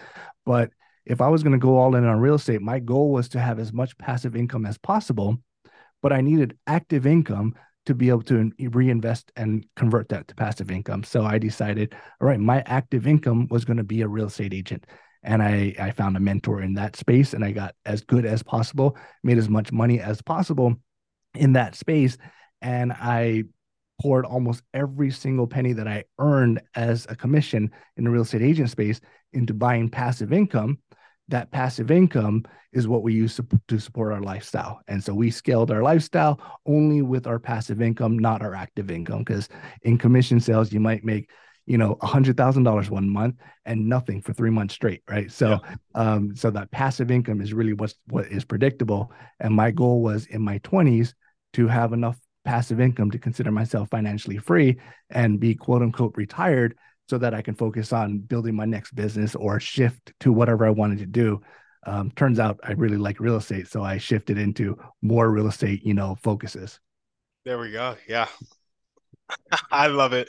but 0.44 0.68
if 1.06 1.22
I 1.22 1.28
was 1.28 1.42
going 1.42 1.52
to 1.52 1.58
go 1.58 1.78
all 1.78 1.94
in 1.94 2.04
on 2.04 2.20
real 2.20 2.34
estate, 2.34 2.60
my 2.60 2.78
goal 2.78 3.12
was 3.12 3.30
to 3.30 3.40
have 3.40 3.58
as 3.58 3.72
much 3.72 3.96
passive 3.96 4.36
income 4.36 4.66
as 4.66 4.76
possible, 4.76 5.38
but 6.02 6.12
I 6.12 6.20
needed 6.20 6.56
active 6.66 7.06
income 7.06 7.54
to 7.86 7.94
be 7.94 8.08
able 8.08 8.22
to 8.22 8.50
reinvest 8.58 9.30
and 9.36 9.64
convert 9.76 10.08
that 10.08 10.28
to 10.28 10.34
passive 10.34 10.70
income. 10.70 11.04
So 11.04 11.24
I 11.24 11.38
decided, 11.38 11.94
all 12.20 12.28
right, 12.28 12.40
my 12.40 12.62
active 12.66 13.06
income 13.06 13.46
was 13.48 13.64
going 13.64 13.76
to 13.76 13.84
be 13.84 14.02
a 14.02 14.08
real 14.08 14.26
estate 14.26 14.52
agent. 14.52 14.86
And 15.22 15.42
I, 15.42 15.74
I 15.78 15.92
found 15.92 16.16
a 16.16 16.20
mentor 16.20 16.62
in 16.62 16.74
that 16.74 16.96
space 16.96 17.32
and 17.32 17.44
I 17.44 17.52
got 17.52 17.74
as 17.84 18.02
good 18.02 18.26
as 18.26 18.42
possible, 18.42 18.96
made 19.22 19.38
as 19.38 19.48
much 19.48 19.72
money 19.72 20.00
as 20.00 20.20
possible 20.20 20.74
in 21.34 21.52
that 21.54 21.74
space. 21.74 22.16
And 22.60 22.92
I 22.92 23.44
poured 24.00 24.26
almost 24.26 24.62
every 24.74 25.10
single 25.10 25.46
penny 25.46 25.72
that 25.72 25.88
I 25.88 26.04
earned 26.18 26.60
as 26.74 27.06
a 27.08 27.16
commission 27.16 27.70
in 27.96 28.04
the 28.04 28.10
real 28.10 28.22
estate 28.22 28.42
agent 28.42 28.70
space 28.70 29.00
into 29.32 29.54
buying 29.54 29.88
passive 29.88 30.32
income 30.32 30.78
that 31.28 31.50
passive 31.50 31.90
income 31.90 32.44
is 32.72 32.86
what 32.86 33.02
we 33.02 33.14
use 33.14 33.36
to, 33.36 33.46
to 33.68 33.78
support 33.78 34.12
our 34.12 34.20
lifestyle. 34.20 34.80
And 34.86 35.02
so 35.02 35.14
we 35.14 35.30
scaled 35.30 35.70
our 35.70 35.82
lifestyle 35.82 36.40
only 36.66 37.02
with 37.02 37.26
our 37.26 37.38
passive 37.38 37.80
income, 37.80 38.18
not 38.18 38.42
our 38.42 38.54
active 38.54 38.90
income. 38.90 39.20
Because 39.20 39.48
in 39.82 39.98
commission 39.98 40.40
sales, 40.40 40.72
you 40.72 40.80
might 40.80 41.04
make 41.04 41.30
you 41.66 41.76
know 41.76 41.96
a 42.00 42.06
hundred 42.06 42.36
thousand 42.36 42.62
dollars 42.62 42.90
one 42.90 43.08
month 43.08 43.34
and 43.64 43.88
nothing 43.88 44.22
for 44.22 44.32
three 44.32 44.50
months 44.50 44.74
straight 44.74 45.02
right 45.10 45.30
so 45.32 45.58
yeah. 45.62 45.76
um 45.94 46.34
so 46.34 46.48
that 46.48 46.70
passive 46.70 47.10
income 47.10 47.40
is 47.40 47.52
really 47.52 47.72
what's 47.72 47.96
what 48.06 48.26
is 48.26 48.44
predictable 48.44 49.12
and 49.40 49.52
my 49.52 49.72
goal 49.72 50.00
was 50.00 50.26
in 50.26 50.40
my 50.40 50.60
20s 50.60 51.12
to 51.52 51.66
have 51.66 51.92
enough 51.92 52.16
passive 52.44 52.80
income 52.80 53.10
to 53.10 53.18
consider 53.18 53.50
myself 53.50 53.90
financially 53.90 54.38
free 54.38 54.78
and 55.10 55.40
be 55.40 55.54
quote 55.54 55.82
unquote 55.82 56.14
retired 56.16 56.76
so 57.08 57.18
that 57.18 57.34
I 57.34 57.42
can 57.42 57.54
focus 57.54 57.92
on 57.92 58.18
building 58.18 58.54
my 58.54 58.64
next 58.64 58.94
business 58.94 59.34
or 59.34 59.60
shift 59.60 60.12
to 60.20 60.32
whatever 60.32 60.66
I 60.66 60.70
wanted 60.70 60.98
to 60.98 61.06
do. 61.06 61.40
Um, 61.86 62.10
turns 62.16 62.40
out 62.40 62.58
I 62.64 62.72
really 62.72 62.96
like 62.96 63.20
real 63.20 63.36
estate, 63.36 63.68
so 63.68 63.82
I 63.82 63.98
shifted 63.98 64.38
into 64.38 64.76
more 65.02 65.30
real 65.30 65.46
estate, 65.46 65.84
you 65.84 65.94
know, 65.94 66.16
focuses. 66.22 66.80
There 67.44 67.58
we 67.58 67.70
go. 67.70 67.94
Yeah, 68.08 68.26
I 69.70 69.86
love 69.86 70.12
it. 70.12 70.28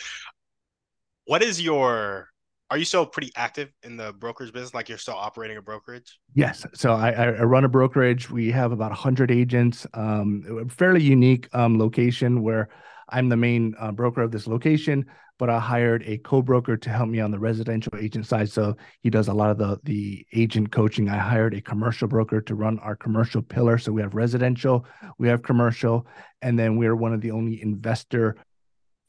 What 1.25 1.41
is 1.41 1.61
your? 1.61 2.29
Are 2.69 2.77
you 2.77 2.85
still 2.85 3.05
pretty 3.05 3.31
active 3.35 3.69
in 3.81 3.95
the 3.95 4.11
brokerage 4.11 4.51
business? 4.51 4.73
Like 4.73 4.89
you're 4.89 4.97
still 4.97 5.15
operating 5.15 5.55
a 5.55 5.61
brokerage? 5.61 6.19
Yes. 6.35 6.65
So 6.73 6.91
I, 6.91 7.11
I 7.11 7.43
run 7.43 7.63
a 7.63 7.69
brokerage. 7.69 8.29
We 8.29 8.51
have 8.51 8.73
about 8.73 8.91
hundred 8.91 9.31
agents. 9.31 9.87
Um, 9.93 10.65
a 10.67 10.69
fairly 10.69 11.01
unique 11.01 11.47
um, 11.53 11.79
location 11.79 12.43
where 12.43 12.67
I'm 13.09 13.29
the 13.29 13.37
main 13.37 13.75
uh, 13.79 13.91
broker 13.91 14.21
of 14.21 14.31
this 14.31 14.47
location, 14.47 15.05
but 15.39 15.49
I 15.49 15.59
hired 15.59 16.03
a 16.05 16.17
co-broker 16.17 16.77
to 16.77 16.89
help 16.89 17.09
me 17.09 17.19
on 17.19 17.31
the 17.31 17.39
residential 17.39 17.93
agent 17.97 18.25
side. 18.25 18.49
So 18.49 18.75
he 19.01 19.09
does 19.09 19.27
a 19.27 19.33
lot 19.33 19.51
of 19.51 19.57
the 19.57 19.79
the 19.83 20.25
agent 20.33 20.71
coaching. 20.71 21.09
I 21.09 21.17
hired 21.17 21.53
a 21.53 21.61
commercial 21.61 22.07
broker 22.07 22.41
to 22.41 22.55
run 22.55 22.79
our 22.79 22.95
commercial 22.95 23.41
pillar. 23.41 23.77
So 23.77 23.91
we 23.91 24.01
have 24.01 24.15
residential, 24.15 24.85
we 25.17 25.27
have 25.27 25.43
commercial, 25.43 26.07
and 26.41 26.57
then 26.57 26.77
we're 26.77 26.95
one 26.95 27.13
of 27.13 27.21
the 27.21 27.31
only 27.31 27.61
investor 27.61 28.35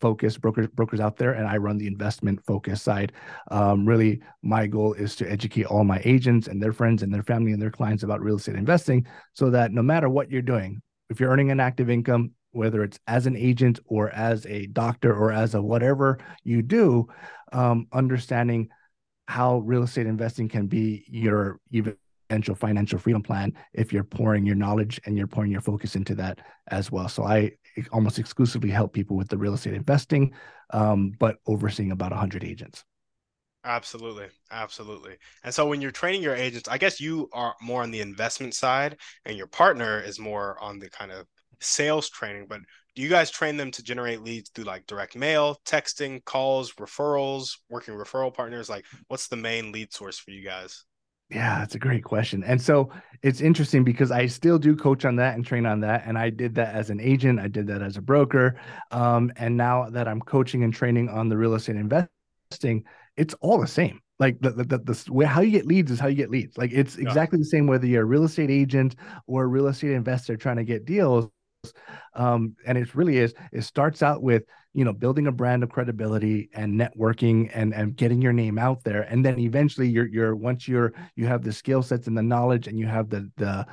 focused 0.00 0.40
brokers 0.40 0.68
brokers 0.68 1.00
out 1.00 1.16
there 1.16 1.32
and 1.32 1.46
i 1.46 1.56
run 1.56 1.76
the 1.76 1.86
investment 1.86 2.38
focus 2.46 2.80
side 2.80 3.12
um, 3.50 3.86
really 3.86 4.20
my 4.42 4.66
goal 4.66 4.92
is 4.92 5.16
to 5.16 5.30
educate 5.30 5.64
all 5.64 5.84
my 5.84 6.00
agents 6.04 6.46
and 6.46 6.62
their 6.62 6.72
friends 6.72 7.02
and 7.02 7.12
their 7.12 7.22
family 7.22 7.52
and 7.52 7.60
their 7.60 7.70
clients 7.70 8.02
about 8.02 8.20
real 8.20 8.36
estate 8.36 8.54
investing 8.54 9.04
so 9.32 9.50
that 9.50 9.72
no 9.72 9.82
matter 9.82 10.08
what 10.08 10.30
you're 10.30 10.42
doing 10.42 10.80
if 11.10 11.18
you're 11.18 11.30
earning 11.30 11.50
an 11.50 11.60
active 11.60 11.90
income 11.90 12.30
whether 12.58 12.82
it's 12.82 12.98
as 13.06 13.26
an 13.26 13.36
agent 13.36 13.78
or 13.86 14.10
as 14.10 14.44
a 14.46 14.66
doctor 14.66 15.14
or 15.14 15.32
as 15.32 15.54
a 15.54 15.62
whatever 15.62 16.18
you 16.44 16.60
do 16.60 17.06
um, 17.52 17.86
understanding 17.92 18.68
how 19.26 19.58
real 19.58 19.82
estate 19.82 20.06
investing 20.06 20.48
can 20.48 20.66
be 20.66 21.04
your 21.08 21.60
eventual 22.30 22.54
financial 22.54 22.98
freedom 22.98 23.22
plan 23.22 23.52
if 23.72 23.92
you're 23.92 24.04
pouring 24.04 24.44
your 24.44 24.56
knowledge 24.56 25.00
and 25.06 25.16
you're 25.16 25.26
pouring 25.26 25.50
your 25.50 25.60
focus 25.60 25.96
into 25.96 26.14
that 26.14 26.40
as 26.68 26.90
well 26.90 27.08
so 27.08 27.24
i 27.24 27.50
almost 27.92 28.18
exclusively 28.18 28.70
help 28.70 28.92
people 28.92 29.16
with 29.16 29.28
the 29.28 29.38
real 29.38 29.54
estate 29.54 29.74
investing, 29.74 30.32
um, 30.70 31.12
but 31.18 31.36
overseeing 31.46 31.92
about 31.92 32.10
100 32.10 32.44
agents. 32.44 32.84
Absolutely. 33.64 34.26
Absolutely. 34.50 35.16
And 35.44 35.52
so 35.52 35.66
when 35.66 35.80
you're 35.80 35.90
training 35.90 36.22
your 36.22 36.34
agents, 36.34 36.68
I 36.68 36.78
guess 36.78 37.00
you 37.00 37.28
are 37.32 37.54
more 37.60 37.82
on 37.82 37.90
the 37.90 38.00
investment 38.00 38.54
side 38.54 38.96
and 39.24 39.36
your 39.36 39.48
partner 39.48 40.00
is 40.00 40.18
more 40.18 40.58
on 40.60 40.78
the 40.78 40.88
kind 40.88 41.10
of 41.10 41.26
sales 41.60 42.08
training. 42.08 42.46
But 42.48 42.60
do 42.94 43.02
you 43.02 43.08
guys 43.08 43.30
train 43.30 43.56
them 43.56 43.70
to 43.72 43.82
generate 43.82 44.22
leads 44.22 44.50
through 44.50 44.64
like 44.64 44.86
direct 44.86 45.16
mail, 45.16 45.56
texting, 45.64 46.24
calls, 46.24 46.72
referrals, 46.72 47.58
working 47.70 47.94
referral 47.94 48.34
partners? 48.34 48.68
Like, 48.68 48.86
what's 49.06 49.28
the 49.28 49.36
main 49.36 49.72
lead 49.72 49.92
source 49.92 50.18
for 50.18 50.30
you 50.30 50.44
guys? 50.44 50.84
Yeah, 51.30 51.58
that's 51.58 51.74
a 51.74 51.78
great 51.78 52.04
question. 52.04 52.42
And 52.42 52.60
so 52.60 52.90
it's 53.22 53.40
interesting 53.40 53.84
because 53.84 54.10
I 54.10 54.26
still 54.26 54.58
do 54.58 54.74
coach 54.74 55.04
on 55.04 55.16
that 55.16 55.34
and 55.34 55.44
train 55.44 55.66
on 55.66 55.80
that. 55.80 56.04
And 56.06 56.16
I 56.16 56.30
did 56.30 56.54
that 56.54 56.74
as 56.74 56.88
an 56.88 57.00
agent, 57.00 57.38
I 57.38 57.48
did 57.48 57.66
that 57.66 57.82
as 57.82 57.98
a 57.98 58.02
broker. 58.02 58.58
Um, 58.90 59.30
and 59.36 59.56
now 59.56 59.90
that 59.90 60.08
I'm 60.08 60.20
coaching 60.20 60.64
and 60.64 60.72
training 60.72 61.10
on 61.10 61.28
the 61.28 61.36
real 61.36 61.54
estate 61.54 61.76
investing, 61.76 62.84
it's 63.16 63.34
all 63.40 63.60
the 63.60 63.66
same. 63.66 64.00
Like 64.18 64.40
the, 64.40 64.50
the, 64.50 64.64
the, 64.64 64.78
the 64.78 65.26
how 65.26 65.42
you 65.42 65.50
get 65.50 65.66
leads 65.66 65.90
is 65.92 66.00
how 66.00 66.08
you 66.08 66.16
get 66.16 66.30
leads. 66.30 66.56
Like 66.56 66.72
it's 66.72 66.96
yeah. 66.96 67.06
exactly 67.06 67.38
the 67.38 67.44
same 67.44 67.66
whether 67.66 67.86
you're 67.86 68.02
a 68.02 68.06
real 68.06 68.24
estate 68.24 68.50
agent 68.50 68.96
or 69.26 69.44
a 69.44 69.46
real 69.46 69.68
estate 69.68 69.92
investor 69.92 70.36
trying 70.36 70.56
to 70.56 70.64
get 70.64 70.86
deals 70.86 71.28
um, 72.14 72.54
and 72.66 72.78
it 72.78 72.94
really 72.94 73.18
is 73.18 73.34
it 73.52 73.62
starts 73.62 74.02
out 74.02 74.22
with 74.22 74.44
you 74.74 74.84
know 74.84 74.92
building 74.92 75.26
a 75.26 75.32
brand 75.32 75.62
of 75.62 75.70
credibility 75.70 76.50
and 76.52 76.78
networking 76.78 77.50
and 77.54 77.74
and 77.74 77.96
getting 77.96 78.22
your 78.22 78.32
name 78.32 78.58
out 78.58 78.84
there. 78.84 79.02
And 79.02 79.24
then 79.24 79.38
eventually 79.38 79.88
you're 79.88 80.06
you're 80.06 80.36
once 80.36 80.68
you're 80.68 80.92
you 81.16 81.26
have 81.26 81.42
the 81.42 81.52
skill 81.52 81.82
sets 81.82 82.06
and 82.06 82.16
the 82.16 82.22
knowledge 82.22 82.66
and 82.66 82.78
you 82.78 82.86
have 82.86 83.10
the 83.10 83.30
the 83.36 83.66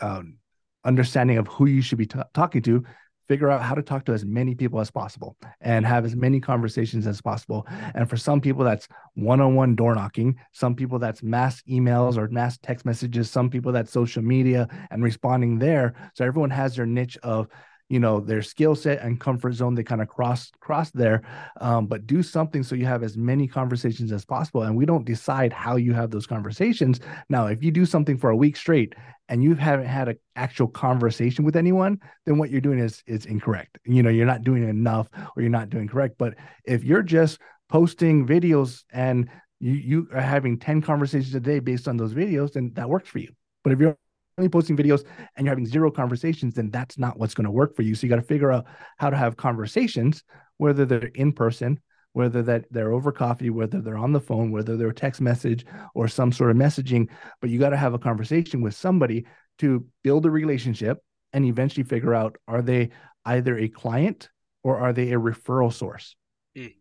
um, 0.00 0.36
understanding 0.84 1.38
of 1.38 1.46
who 1.48 1.66
you 1.66 1.82
should 1.82 1.98
be 1.98 2.06
t- 2.06 2.20
talking 2.34 2.62
to 2.62 2.84
figure 3.30 3.48
out 3.48 3.62
how 3.62 3.76
to 3.76 3.82
talk 3.82 4.04
to 4.04 4.12
as 4.12 4.24
many 4.24 4.56
people 4.56 4.80
as 4.80 4.90
possible 4.90 5.36
and 5.60 5.86
have 5.86 6.04
as 6.04 6.16
many 6.16 6.40
conversations 6.40 7.06
as 7.06 7.20
possible. 7.20 7.64
And 7.94 8.10
for 8.10 8.16
some 8.16 8.40
people, 8.40 8.64
that's 8.64 8.88
one 9.14 9.40
on 9.40 9.54
one 9.54 9.76
door 9.76 9.94
knocking. 9.94 10.34
Some 10.50 10.74
people, 10.74 10.98
that's 10.98 11.22
mass 11.22 11.62
emails 11.70 12.16
or 12.16 12.26
mass 12.26 12.58
text 12.58 12.84
messages. 12.84 13.30
Some 13.30 13.48
people, 13.48 13.70
that's 13.70 13.92
social 13.92 14.20
media 14.20 14.66
and 14.90 15.04
responding 15.04 15.60
there. 15.60 15.94
So 16.14 16.24
everyone 16.24 16.50
has 16.50 16.74
their 16.74 16.86
niche 16.86 17.16
of 17.22 17.46
you 17.90 17.98
know 17.98 18.20
their 18.20 18.40
skill 18.40 18.74
set 18.74 19.02
and 19.02 19.20
comfort 19.20 19.52
zone 19.52 19.74
they 19.74 19.82
kind 19.82 20.00
of 20.00 20.08
cross 20.08 20.50
cross 20.60 20.90
there 20.92 21.22
um, 21.60 21.86
but 21.86 22.06
do 22.06 22.22
something 22.22 22.62
so 22.62 22.74
you 22.74 22.86
have 22.86 23.02
as 23.02 23.16
many 23.16 23.46
conversations 23.46 24.12
as 24.12 24.24
possible 24.24 24.62
and 24.62 24.74
we 24.74 24.86
don't 24.86 25.04
decide 25.04 25.52
how 25.52 25.76
you 25.76 25.92
have 25.92 26.10
those 26.10 26.26
conversations. 26.26 27.00
Now 27.28 27.46
if 27.48 27.62
you 27.62 27.70
do 27.70 27.84
something 27.84 28.16
for 28.16 28.30
a 28.30 28.36
week 28.36 28.56
straight 28.56 28.94
and 29.28 29.42
you 29.42 29.54
haven't 29.54 29.86
had 29.86 30.08
an 30.08 30.18
actual 30.36 30.68
conversation 30.68 31.44
with 31.44 31.56
anyone 31.56 31.98
then 32.24 32.38
what 32.38 32.50
you're 32.50 32.60
doing 32.60 32.78
is 32.78 33.02
is 33.06 33.26
incorrect. 33.26 33.78
You 33.84 34.02
know 34.02 34.10
you're 34.10 34.24
not 34.24 34.44
doing 34.44 34.66
enough 34.66 35.08
or 35.36 35.42
you're 35.42 35.50
not 35.50 35.68
doing 35.68 35.88
correct 35.88 36.14
but 36.16 36.34
if 36.64 36.84
you're 36.84 37.02
just 37.02 37.40
posting 37.68 38.26
videos 38.26 38.84
and 38.92 39.28
you 39.58 39.72
you 39.72 40.08
are 40.14 40.20
having 40.20 40.58
10 40.58 40.80
conversations 40.80 41.34
a 41.34 41.40
day 41.40 41.58
based 41.58 41.88
on 41.88 41.96
those 41.96 42.14
videos 42.14 42.52
then 42.52 42.70
that 42.74 42.88
works 42.88 43.08
for 43.08 43.18
you. 43.18 43.32
But 43.64 43.72
if 43.72 43.80
you're 43.80 43.98
only 44.40 44.48
posting 44.48 44.76
videos 44.76 45.04
and 45.36 45.46
you're 45.46 45.52
having 45.52 45.66
zero 45.66 45.90
conversations, 45.90 46.54
then 46.54 46.70
that's 46.70 46.98
not 46.98 47.18
what's 47.18 47.34
going 47.34 47.44
to 47.44 47.50
work 47.50 47.76
for 47.76 47.82
you. 47.82 47.94
So 47.94 48.06
you 48.06 48.08
got 48.08 48.16
to 48.16 48.22
figure 48.22 48.50
out 48.50 48.66
how 48.98 49.10
to 49.10 49.16
have 49.16 49.36
conversations, 49.36 50.24
whether 50.56 50.84
they're 50.84 51.10
in 51.14 51.32
person, 51.32 51.80
whether 52.12 52.42
that 52.42 52.64
they're 52.70 52.92
over 52.92 53.12
coffee, 53.12 53.50
whether 53.50 53.80
they're 53.80 53.98
on 53.98 54.12
the 54.12 54.20
phone, 54.20 54.50
whether 54.50 54.76
they're 54.76 54.92
text 54.92 55.20
message 55.20 55.64
or 55.94 56.08
some 56.08 56.32
sort 56.32 56.50
of 56.50 56.56
messaging. 56.56 57.08
But 57.40 57.50
you 57.50 57.58
got 57.58 57.70
to 57.70 57.76
have 57.76 57.94
a 57.94 57.98
conversation 57.98 58.62
with 58.62 58.74
somebody 58.74 59.26
to 59.58 59.86
build 60.02 60.26
a 60.26 60.30
relationship 60.30 60.98
and 61.32 61.44
eventually 61.44 61.84
figure 61.84 62.14
out 62.14 62.36
are 62.48 62.62
they 62.62 62.90
either 63.24 63.56
a 63.58 63.68
client 63.68 64.30
or 64.62 64.78
are 64.78 64.92
they 64.92 65.12
a 65.12 65.18
referral 65.18 65.72
source? 65.72 66.16
Mm. 66.56 66.74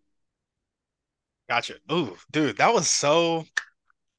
Gotcha. 1.49 1.75
Ooh, 1.91 2.15
dude, 2.31 2.57
that 2.57 2.73
was 2.73 2.89
so 2.89 3.45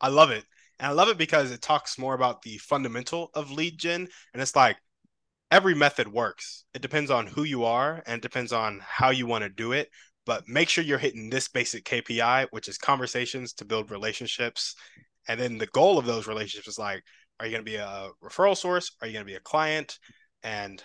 I 0.00 0.08
love 0.08 0.30
it. 0.30 0.44
And 0.80 0.86
I 0.86 0.92
love 0.92 1.08
it 1.08 1.18
because 1.18 1.50
it 1.50 1.60
talks 1.60 1.98
more 1.98 2.14
about 2.14 2.40
the 2.40 2.56
fundamental 2.56 3.30
of 3.34 3.50
lead 3.50 3.78
gen. 3.78 4.08
And 4.32 4.42
it's 4.42 4.56
like 4.56 4.78
every 5.50 5.74
method 5.74 6.08
works. 6.08 6.64
It 6.72 6.80
depends 6.80 7.10
on 7.10 7.26
who 7.26 7.42
you 7.44 7.64
are 7.64 8.02
and 8.06 8.16
it 8.16 8.22
depends 8.22 8.50
on 8.50 8.80
how 8.82 9.10
you 9.10 9.26
want 9.26 9.44
to 9.44 9.50
do 9.50 9.72
it. 9.72 9.90
But 10.24 10.48
make 10.48 10.70
sure 10.70 10.82
you're 10.82 10.98
hitting 10.98 11.28
this 11.28 11.48
basic 11.48 11.84
KPI, 11.84 12.46
which 12.50 12.66
is 12.66 12.78
conversations 12.78 13.52
to 13.54 13.66
build 13.66 13.90
relationships. 13.90 14.74
And 15.28 15.38
then 15.38 15.58
the 15.58 15.66
goal 15.66 15.98
of 15.98 16.06
those 16.06 16.26
relationships 16.26 16.68
is 16.68 16.78
like, 16.78 17.02
are 17.38 17.46
you 17.46 17.52
going 17.52 17.64
to 17.64 17.70
be 17.70 17.76
a 17.76 18.08
referral 18.24 18.56
source? 18.56 18.96
Are 19.02 19.06
you 19.06 19.12
going 19.12 19.24
to 19.26 19.30
be 19.30 19.36
a 19.36 19.40
client? 19.40 19.98
And 20.42 20.82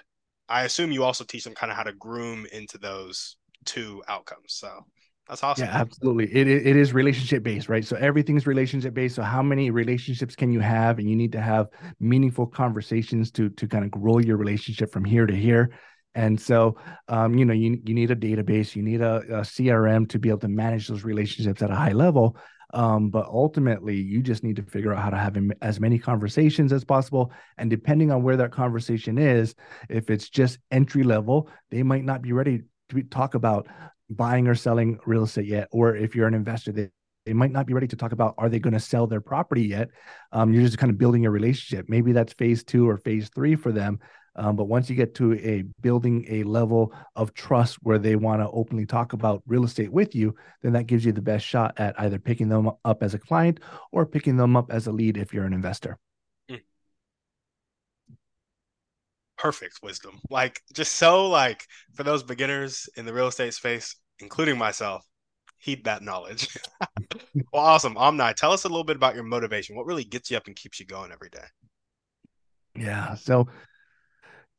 I 0.49 0.63
assume 0.63 0.91
you 0.91 1.05
also 1.05 1.23
teach 1.23 1.45
them 1.45 1.55
kind 1.55 1.71
of 1.71 1.77
how 1.77 1.83
to 1.83 1.93
groom 1.93 2.45
into 2.51 2.77
those 2.77 3.37
two 3.63 4.03
outcomes. 4.09 4.47
So 4.47 4.85
that's 5.27 5.43
awesome. 5.43 5.65
Yeah, 5.65 5.75
absolutely. 5.75 6.25
It, 6.33 6.47
it 6.47 6.75
is 6.75 6.93
relationship 6.93 7.41
based, 7.41 7.67
right? 7.67 7.83
So 7.83 7.95
everything's 7.95 8.45
relationship 8.45 8.93
based. 8.93 9.15
So 9.15 9.23
how 9.23 9.41
many 9.41 9.71
relationships 9.71 10.35
can 10.35 10.51
you 10.51 10.59
have? 10.59 10.99
And 10.99 11.09
you 11.09 11.15
need 11.15 11.31
to 11.31 11.41
have 11.41 11.67
meaningful 11.99 12.45
conversations 12.45 13.31
to 13.31 13.49
to 13.49 13.67
kind 13.67 13.83
of 13.83 13.91
grow 13.91 14.19
your 14.19 14.37
relationship 14.37 14.91
from 14.91 15.03
here 15.03 15.25
to 15.25 15.35
here. 15.35 15.71
And 16.15 16.39
so, 16.39 16.77
um, 17.09 17.37
you 17.37 17.43
know, 17.43 17.53
you, 17.53 17.77
you 17.83 17.93
need 17.93 18.09
a 18.09 18.15
database, 18.15 18.73
you 18.73 18.81
need 18.81 19.01
a, 19.01 19.17
a, 19.17 19.41
CRM 19.41 20.07
to 20.09 20.17
be 20.17 20.29
able 20.29 20.39
to 20.39 20.47
manage 20.47 20.87
those 20.87 21.03
relationships 21.03 21.61
at 21.61 21.69
a 21.69 21.75
high 21.75 21.91
level. 21.91 22.37
Um, 22.73 23.09
but 23.09 23.27
ultimately, 23.27 23.97
you 23.97 24.21
just 24.21 24.43
need 24.43 24.55
to 24.55 24.63
figure 24.63 24.93
out 24.93 25.03
how 25.03 25.09
to 25.09 25.17
have 25.17 25.37
as 25.61 25.79
many 25.79 25.99
conversations 25.99 26.71
as 26.73 26.83
possible. 26.83 27.31
And 27.57 27.69
depending 27.69 28.11
on 28.11 28.23
where 28.23 28.37
that 28.37 28.51
conversation 28.51 29.17
is, 29.17 29.55
if 29.89 30.09
it's 30.09 30.29
just 30.29 30.57
entry 30.71 31.03
level, 31.03 31.49
they 31.69 31.83
might 31.83 32.05
not 32.05 32.21
be 32.21 32.31
ready 32.31 32.63
to 32.89 33.03
talk 33.03 33.35
about 33.35 33.67
buying 34.09 34.47
or 34.47 34.55
selling 34.55 34.99
real 35.05 35.23
estate 35.23 35.47
yet, 35.47 35.67
or 35.71 35.95
if 35.95 36.15
you're 36.15 36.27
an 36.27 36.33
investor, 36.33 36.71
they, 36.71 36.89
they 37.25 37.33
might 37.33 37.51
not 37.51 37.65
be 37.65 37.73
ready 37.73 37.87
to 37.87 37.95
talk 37.95 38.11
about 38.11 38.35
are 38.37 38.49
they 38.49 38.59
going 38.59 38.73
to 38.73 38.79
sell 38.79 39.07
their 39.07 39.21
property 39.21 39.63
yet. 39.63 39.89
Um, 40.31 40.53
you're 40.53 40.63
just 40.63 40.77
kind 40.77 40.91
of 40.91 40.97
building 40.97 41.25
a 41.25 41.31
relationship. 41.31 41.87
Maybe 41.89 42.11
that's 42.11 42.33
phase 42.33 42.63
two 42.63 42.87
or 42.87 42.97
phase 42.97 43.29
three 43.33 43.55
for 43.55 43.71
them. 43.71 43.99
Um, 44.37 44.55
but 44.55 44.65
once 44.65 44.89
you 44.89 44.95
get 44.95 45.15
to 45.15 45.33
a 45.33 45.63
building 45.81 46.25
a 46.27 46.43
level 46.43 46.93
of 47.15 47.33
trust 47.33 47.77
where 47.83 47.97
they 47.97 48.15
want 48.15 48.41
to 48.41 48.49
openly 48.49 48.85
talk 48.85 49.13
about 49.13 49.41
real 49.47 49.63
estate 49.63 49.91
with 49.91 50.13
you, 50.13 50.35
then 50.61 50.73
that 50.73 50.87
gives 50.87 51.05
you 51.05 51.13
the 51.13 51.21
best 51.21 51.45
shot 51.45 51.73
at 51.77 51.99
either 51.99 52.19
picking 52.19 52.49
them 52.49 52.69
up 52.83 53.01
as 53.01 53.13
a 53.13 53.19
client 53.19 53.61
or 53.91 54.05
picking 54.05 54.35
them 54.35 54.57
up 54.57 54.71
as 54.71 54.87
a 54.87 54.91
lead 54.91 55.17
if 55.17 55.33
you're 55.33 55.45
an 55.45 55.53
investor. 55.53 55.97
Perfect 59.37 59.79
wisdom. 59.83 60.19
Like 60.29 60.61
just 60.73 60.93
so 60.93 61.27
like 61.29 61.65
for 61.93 62.03
those 62.03 62.23
beginners 62.23 62.89
in 62.97 63.05
the 63.05 63.13
real 63.13 63.27
estate 63.27 63.53
space, 63.53 63.95
including 64.19 64.57
myself, 64.57 65.05
heed 65.59 65.83
that 65.85 66.01
knowledge. 66.01 66.55
well, 67.53 67.63
awesome. 67.65 67.97
Omni, 67.97 68.33
tell 68.35 68.51
us 68.51 68.65
a 68.65 68.69
little 68.69 68.83
bit 68.83 68.95
about 68.95 69.15
your 69.15 69.23
motivation. 69.23 69.75
What 69.75 69.85
really 69.85 70.03
gets 70.03 70.31
you 70.31 70.37
up 70.37 70.47
and 70.47 70.55
keeps 70.55 70.79
you 70.79 70.85
going 70.85 71.11
every 71.11 71.29
day? 71.29 71.45
Yeah. 72.77 73.15
So 73.15 73.47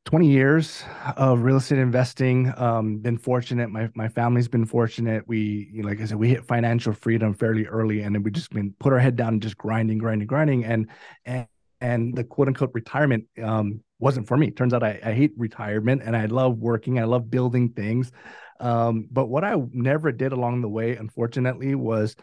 20 0.07 0.29
years 0.29 0.85
of 1.17 1.43
real 1.43 1.57
estate 1.57 1.81
investing. 1.81 2.53
Um, 2.57 2.99
been 2.99 3.19
fortunate. 3.19 3.71
My 3.71 3.91
my 3.95 4.09
family's 4.09 4.49
been 4.49 4.65
fortunate. 4.65 5.27
We, 5.27 5.69
you 5.73 5.83
know, 5.83 5.89
like 5.89 6.01
I 6.01 6.05
said, 6.05 6.17
we 6.17 6.29
hit 6.29 6.45
financial 6.45 6.93
freedom 6.93 7.35
fairly 7.35 7.67
early, 7.67 8.03
and 8.03 8.15
then 8.15 8.23
we 8.23 8.31
just 8.31 8.51
been 8.51 8.73
put 8.79 8.93
our 8.93 9.01
head 9.01 9.17
down 9.17 9.35
and 9.35 9.43
just 9.43 9.57
grinding, 9.57 9.99
grinding, 9.99 10.29
grinding, 10.29 10.65
and 10.65 10.89
and 11.25 11.49
and 11.81 12.17
the 12.17 12.23
quote 12.23 12.47
unquote 12.47 12.71
retirement 12.73 13.25
um, 13.43 13.83
wasn't 13.99 14.29
for 14.29 14.37
me. 14.37 14.51
Turns 14.51 14.75
out 14.75 14.83
I, 14.83 15.01
I, 15.05 15.13
hate 15.13 15.33
retirement 15.37 16.03
and 16.05 16.17
I 16.17 16.27
love 16.27 16.59
working. 16.59 16.99
I 16.99 17.05
love 17.05 17.31
building 17.31 17.71
things. 17.71 18.13
Um, 18.61 19.09
but 19.11 19.27
what 19.27 19.45
I 19.45 19.57
never 19.73 20.13
did 20.13 20.33
along 20.33 20.61
the 20.61 20.69
way, 20.69 20.97
unfortunately, 20.97 21.75
was 21.75 22.17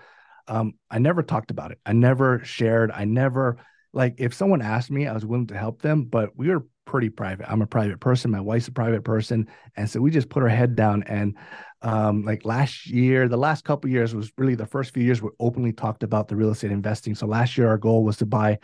um, 0.47 0.73
I 0.89 0.99
never 0.99 1.23
talked 1.23 1.51
about 1.51 1.71
it. 1.71 1.79
I 1.85 1.93
never 1.93 2.43
shared. 2.43 2.91
I 2.91 3.05
never 3.05 3.57
like 3.93 4.15
if 4.17 4.33
someone 4.33 4.61
asked 4.61 4.91
me, 4.91 5.07
I 5.07 5.13
was 5.13 5.25
willing 5.25 5.47
to 5.47 5.57
help 5.57 5.81
them, 5.81 6.05
but 6.05 6.31
we 6.35 6.49
were 6.49 6.65
pretty 6.85 7.09
private. 7.09 7.49
I'm 7.49 7.61
a 7.61 7.67
private 7.67 7.99
person. 7.99 8.31
My 8.31 8.41
wife's 8.41 8.67
a 8.67 8.71
private 8.71 9.03
person, 9.03 9.47
and 9.77 9.89
so 9.89 10.01
we 10.01 10.11
just 10.11 10.29
put 10.29 10.43
our 10.43 10.49
head 10.49 10.75
down. 10.75 11.03
And 11.03 11.37
um, 11.81 12.23
like 12.23 12.45
last 12.45 12.87
year, 12.87 13.27
the 13.27 13.37
last 13.37 13.63
couple 13.63 13.89
years 13.89 14.15
was 14.15 14.31
really 14.37 14.55
the 14.55 14.65
first 14.65 14.93
few 14.93 15.03
years 15.03 15.21
we 15.21 15.29
openly 15.39 15.71
talked 15.71 16.03
about 16.03 16.27
the 16.27 16.35
real 16.35 16.51
estate 16.51 16.71
investing. 16.71 17.15
So 17.15 17.27
last 17.27 17.57
year, 17.57 17.67
our 17.67 17.77
goal 17.77 18.03
was 18.03 18.17
to 18.17 18.25
buy. 18.25 18.59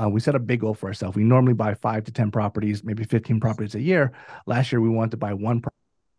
Uh, 0.00 0.08
we 0.08 0.20
set 0.20 0.34
a 0.34 0.40
big 0.40 0.60
goal 0.60 0.74
for 0.74 0.88
ourselves. 0.88 1.16
We 1.16 1.24
normally 1.24 1.54
buy 1.54 1.74
five 1.74 2.04
to 2.04 2.12
ten 2.12 2.30
properties, 2.30 2.82
maybe 2.84 3.04
15 3.04 3.40
properties 3.40 3.74
a 3.74 3.80
year. 3.80 4.12
Last 4.46 4.72
year, 4.72 4.80
we 4.80 4.88
wanted 4.88 5.12
to 5.12 5.16
buy 5.16 5.34
one 5.34 5.62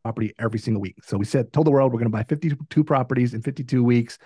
property 0.06 0.34
every 0.40 0.60
single 0.60 0.82
week. 0.82 0.98
So 1.04 1.18
we 1.18 1.26
said, 1.26 1.52
told 1.52 1.66
the 1.66 1.72
world 1.72 1.92
we're 1.92 2.00
going 2.00 2.12
to 2.12 2.18
buy 2.18 2.24
52 2.24 2.84
properties 2.84 3.34
in 3.34 3.42
52 3.42 3.84
weeks. 3.84 4.20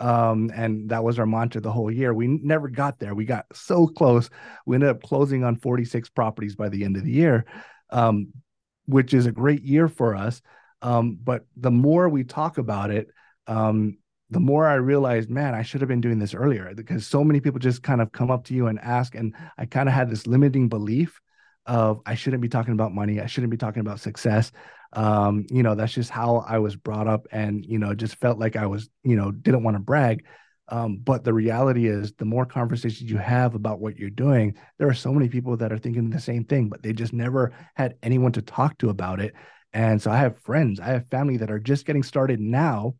Um, 0.00 0.50
and 0.54 0.88
that 0.90 1.02
was 1.02 1.18
our 1.18 1.26
mantra 1.26 1.60
the 1.60 1.72
whole 1.72 1.90
year. 1.90 2.14
We 2.14 2.28
never 2.28 2.68
got 2.68 3.00
there. 3.00 3.14
We 3.14 3.24
got 3.24 3.46
so 3.52 3.86
close. 3.88 4.30
We 4.64 4.76
ended 4.76 4.90
up 4.90 5.02
closing 5.02 5.42
on 5.42 5.56
46 5.56 6.08
properties 6.10 6.54
by 6.54 6.68
the 6.68 6.84
end 6.84 6.96
of 6.96 7.04
the 7.04 7.10
year, 7.10 7.46
um, 7.90 8.28
which 8.86 9.12
is 9.12 9.26
a 9.26 9.32
great 9.32 9.64
year 9.64 9.88
for 9.88 10.14
us. 10.14 10.40
Um, 10.82 11.18
but 11.22 11.44
the 11.56 11.70
more 11.70 12.08
we 12.08 12.24
talk 12.24 12.58
about 12.58 12.90
it, 12.90 13.08
um, 13.48 13.98
the 14.34 14.40
more 14.40 14.66
I 14.66 14.74
realized, 14.74 15.30
man, 15.30 15.54
I 15.54 15.62
should 15.62 15.80
have 15.80 15.88
been 15.88 16.00
doing 16.00 16.18
this 16.18 16.34
earlier 16.34 16.72
because 16.74 17.06
so 17.06 17.24
many 17.24 17.40
people 17.40 17.58
just 17.58 17.82
kind 17.82 18.00
of 18.02 18.12
come 18.12 18.30
up 18.30 18.44
to 18.44 18.54
you 18.54 18.66
and 18.66 18.78
ask. 18.80 19.14
And 19.14 19.34
I 19.56 19.64
kind 19.64 19.88
of 19.88 19.94
had 19.94 20.10
this 20.10 20.26
limiting 20.26 20.68
belief 20.68 21.20
of 21.66 22.00
I 22.04 22.14
shouldn't 22.14 22.42
be 22.42 22.48
talking 22.48 22.74
about 22.74 22.92
money. 22.92 23.20
I 23.20 23.26
shouldn't 23.26 23.50
be 23.50 23.56
talking 23.56 23.80
about 23.80 24.00
success 24.00 24.52
um, 24.94 25.44
you 25.50 25.62
know, 25.62 25.74
that's 25.74 25.92
just 25.92 26.10
how 26.10 26.44
I 26.46 26.58
was 26.58 26.76
brought 26.76 27.08
up 27.08 27.26
and, 27.32 27.64
you 27.66 27.78
know, 27.78 27.94
just 27.94 28.16
felt 28.16 28.38
like 28.38 28.56
I 28.56 28.66
was, 28.66 28.88
you 29.02 29.16
know, 29.16 29.32
didn't 29.32 29.64
want 29.64 29.76
to 29.76 29.80
brag. 29.80 30.24
Um, 30.68 30.96
but 30.96 31.24
the 31.24 31.34
reality 31.34 31.86
is 31.86 32.12
the 32.14 32.24
more 32.24 32.46
conversations 32.46 33.10
you 33.10 33.18
have 33.18 33.54
about 33.54 33.80
what 33.80 33.98
you're 33.98 34.08
doing, 34.08 34.54
there 34.78 34.88
are 34.88 34.94
so 34.94 35.12
many 35.12 35.28
people 35.28 35.56
that 35.58 35.72
are 35.72 35.78
thinking 35.78 36.08
the 36.08 36.20
same 36.20 36.44
thing, 36.44 36.68
but 36.68 36.82
they 36.82 36.92
just 36.92 37.12
never 37.12 37.52
had 37.74 37.96
anyone 38.02 38.32
to 38.32 38.42
talk 38.42 38.78
to 38.78 38.88
about 38.88 39.20
it. 39.20 39.34
And 39.72 40.00
so 40.00 40.10
I 40.10 40.18
have 40.18 40.38
friends, 40.38 40.80
I 40.80 40.86
have 40.86 41.08
family 41.08 41.36
that 41.38 41.50
are 41.50 41.58
just 41.58 41.84
getting 41.84 42.04
started 42.04 42.40
now 42.40 42.94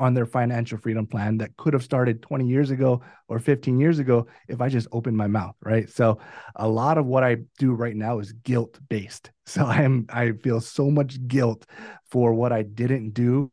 on 0.00 0.14
their 0.14 0.26
financial 0.26 0.78
freedom 0.78 1.06
plan 1.06 1.38
that 1.38 1.56
could 1.56 1.74
have 1.74 1.84
started 1.84 2.22
20 2.22 2.46
years 2.46 2.70
ago 2.70 3.02
or 3.28 3.38
15 3.38 3.78
years 3.78 3.98
ago 3.98 4.26
if 4.48 4.60
I 4.60 4.68
just 4.68 4.88
opened 4.92 5.16
my 5.16 5.26
mouth, 5.26 5.54
right? 5.62 5.88
So 5.88 6.18
a 6.56 6.66
lot 6.66 6.98
of 6.98 7.06
what 7.06 7.22
I 7.22 7.36
do 7.58 7.72
right 7.72 7.94
now 7.94 8.18
is 8.18 8.32
guilt 8.32 8.78
based. 8.88 9.30
So 9.50 9.66
I 9.66 9.82
am 9.82 10.06
I 10.08 10.30
feel 10.30 10.60
so 10.60 10.92
much 10.92 11.26
guilt 11.26 11.66
for 12.12 12.32
what 12.32 12.52
I 12.52 12.62
didn't 12.62 13.14
do 13.14 13.50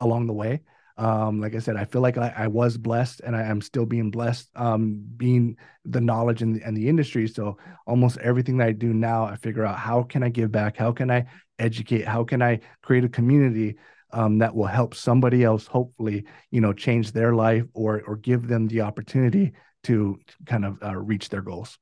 along 0.00 0.26
the 0.26 0.32
way. 0.32 0.60
Um, 0.96 1.40
like 1.40 1.54
I 1.54 1.60
said, 1.60 1.76
I 1.76 1.84
feel 1.84 2.00
like 2.00 2.18
I, 2.18 2.32
I 2.36 2.46
was 2.48 2.76
blessed 2.76 3.20
and 3.20 3.36
I 3.36 3.42
am 3.42 3.60
still 3.60 3.86
being 3.86 4.10
blessed, 4.10 4.50
um, 4.56 5.00
being 5.16 5.56
the 5.84 6.00
knowledge 6.00 6.42
in 6.42 6.54
the, 6.54 6.66
in 6.66 6.74
the 6.74 6.88
industry. 6.88 7.28
So 7.28 7.56
almost 7.86 8.18
everything 8.18 8.56
that 8.58 8.66
I 8.66 8.72
do 8.72 8.92
now, 8.92 9.24
I 9.24 9.36
figure 9.36 9.64
out 9.64 9.78
how 9.78 10.02
can 10.02 10.24
I 10.24 10.28
give 10.28 10.50
back? 10.50 10.76
How 10.76 10.90
can 10.90 11.08
I 11.10 11.26
educate? 11.60 12.04
How 12.04 12.24
can 12.24 12.42
I 12.42 12.60
create 12.82 13.04
a 13.04 13.08
community 13.08 13.76
um, 14.12 14.38
that 14.38 14.54
will 14.54 14.66
help 14.66 14.94
somebody 14.94 15.44
else 15.44 15.66
hopefully 15.66 16.24
you 16.50 16.60
know 16.60 16.72
change 16.72 17.12
their 17.12 17.34
life 17.34 17.64
or 17.74 18.02
or 18.06 18.16
give 18.16 18.48
them 18.48 18.66
the 18.68 18.80
opportunity 18.80 19.52
to 19.84 20.18
kind 20.46 20.64
of 20.64 20.82
uh, 20.82 20.96
reach 20.96 21.28
their 21.28 21.42
goals. 21.42 21.78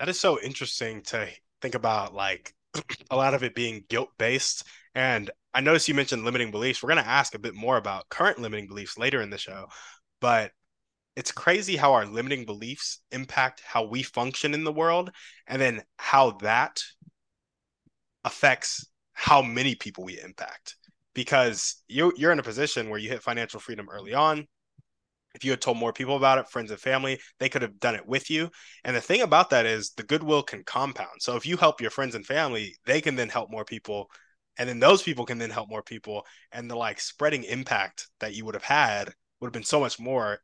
That 0.00 0.08
is 0.08 0.18
so 0.18 0.40
interesting 0.40 1.02
to 1.02 1.28
think 1.62 1.74
about 1.74 2.14
like 2.14 2.52
a 3.10 3.16
lot 3.16 3.34
of 3.34 3.42
it 3.42 3.54
being 3.54 3.84
guilt 3.88 4.10
based 4.18 4.64
and 4.94 5.30
i 5.54 5.60
noticed 5.60 5.88
you 5.88 5.94
mentioned 5.94 6.24
limiting 6.24 6.50
beliefs. 6.50 6.82
We're 6.82 6.90
going 6.90 7.04
to 7.04 7.08
ask 7.08 7.34
a 7.34 7.38
bit 7.38 7.54
more 7.54 7.76
about 7.76 8.08
current 8.08 8.38
limiting 8.38 8.66
beliefs 8.66 8.98
later 8.98 9.22
in 9.22 9.30
the 9.30 9.38
show. 9.38 9.66
But 10.20 10.50
it's 11.16 11.30
crazy 11.30 11.76
how 11.76 11.92
our 11.92 12.06
limiting 12.06 12.44
beliefs 12.44 13.00
impact 13.12 13.62
how 13.64 13.84
we 13.84 14.02
function 14.02 14.52
in 14.52 14.64
the 14.64 14.72
world 14.72 15.10
and 15.46 15.62
then 15.62 15.82
how 15.96 16.32
that 16.42 16.82
affects 18.24 18.86
how 19.12 19.42
many 19.42 19.74
people 19.76 20.04
we 20.04 20.20
impact 20.20 20.76
because 21.14 21.82
you 21.88 22.12
you're 22.16 22.32
in 22.32 22.38
a 22.38 22.44
position 22.44 22.90
where 22.90 22.98
you 22.98 23.08
hit 23.08 23.22
financial 23.22 23.60
freedom 23.60 23.88
early 23.90 24.14
on. 24.14 24.46
If 25.34 25.44
you 25.44 25.50
had 25.50 25.60
told 25.60 25.78
more 25.78 25.92
people 25.92 26.16
about 26.16 26.38
it, 26.38 26.48
friends 26.48 26.70
and 26.70 26.78
family, 26.78 27.18
they 27.40 27.48
could 27.48 27.62
have 27.62 27.80
done 27.80 27.96
it 27.96 28.06
with 28.06 28.30
you. 28.30 28.50
And 28.84 28.94
the 28.94 29.00
thing 29.00 29.20
about 29.20 29.50
that 29.50 29.66
is 29.66 29.90
the 29.90 30.04
goodwill 30.04 30.44
can 30.44 30.62
compound. 30.62 31.20
So 31.20 31.34
if 31.34 31.44
you 31.44 31.56
help 31.56 31.80
your 31.80 31.90
friends 31.90 32.14
and 32.14 32.24
family, 32.24 32.76
they 32.86 33.00
can 33.00 33.16
then 33.16 33.28
help 33.28 33.50
more 33.50 33.64
people. 33.64 34.10
And 34.58 34.68
then 34.68 34.78
those 34.78 35.02
people 35.02 35.24
can 35.24 35.38
then 35.38 35.50
help 35.50 35.68
more 35.68 35.82
people. 35.82 36.24
And 36.52 36.70
the 36.70 36.76
like 36.76 37.00
spreading 37.00 37.42
impact 37.42 38.06
that 38.20 38.34
you 38.34 38.44
would 38.44 38.54
have 38.54 38.62
had 38.62 39.12
would 39.40 39.48
have 39.48 39.52
been 39.52 39.64
so 39.64 39.80
much 39.80 39.98
more 39.98 40.38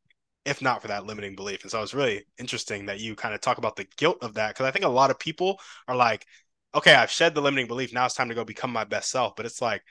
if 0.44 0.62
not 0.62 0.82
for 0.82 0.88
that 0.88 1.06
limiting 1.06 1.36
belief. 1.36 1.62
And 1.62 1.70
so 1.70 1.82
it's 1.82 1.94
really 1.94 2.24
interesting 2.38 2.86
that 2.86 2.98
you 2.98 3.14
kind 3.14 3.34
of 3.34 3.40
talk 3.40 3.58
about 3.58 3.76
the 3.76 3.86
guilt 3.96 4.18
of 4.22 4.34
that 4.34 4.48
because 4.54 4.66
I 4.66 4.70
think 4.70 4.84
a 4.84 4.88
lot 4.88 5.10
of 5.10 5.18
people 5.18 5.60
are 5.86 5.96
like, 5.96 6.26
okay, 6.74 6.94
I've 6.94 7.10
shed 7.10 7.34
the 7.34 7.42
limiting 7.42 7.66
belief. 7.66 7.92
Now 7.92 8.06
it's 8.06 8.14
time 8.14 8.28
to 8.30 8.34
go 8.34 8.44
become 8.44 8.72
my 8.72 8.84
best 8.84 9.10
self. 9.10 9.36
But 9.36 9.46
it's 9.46 9.60
like, 9.60 9.82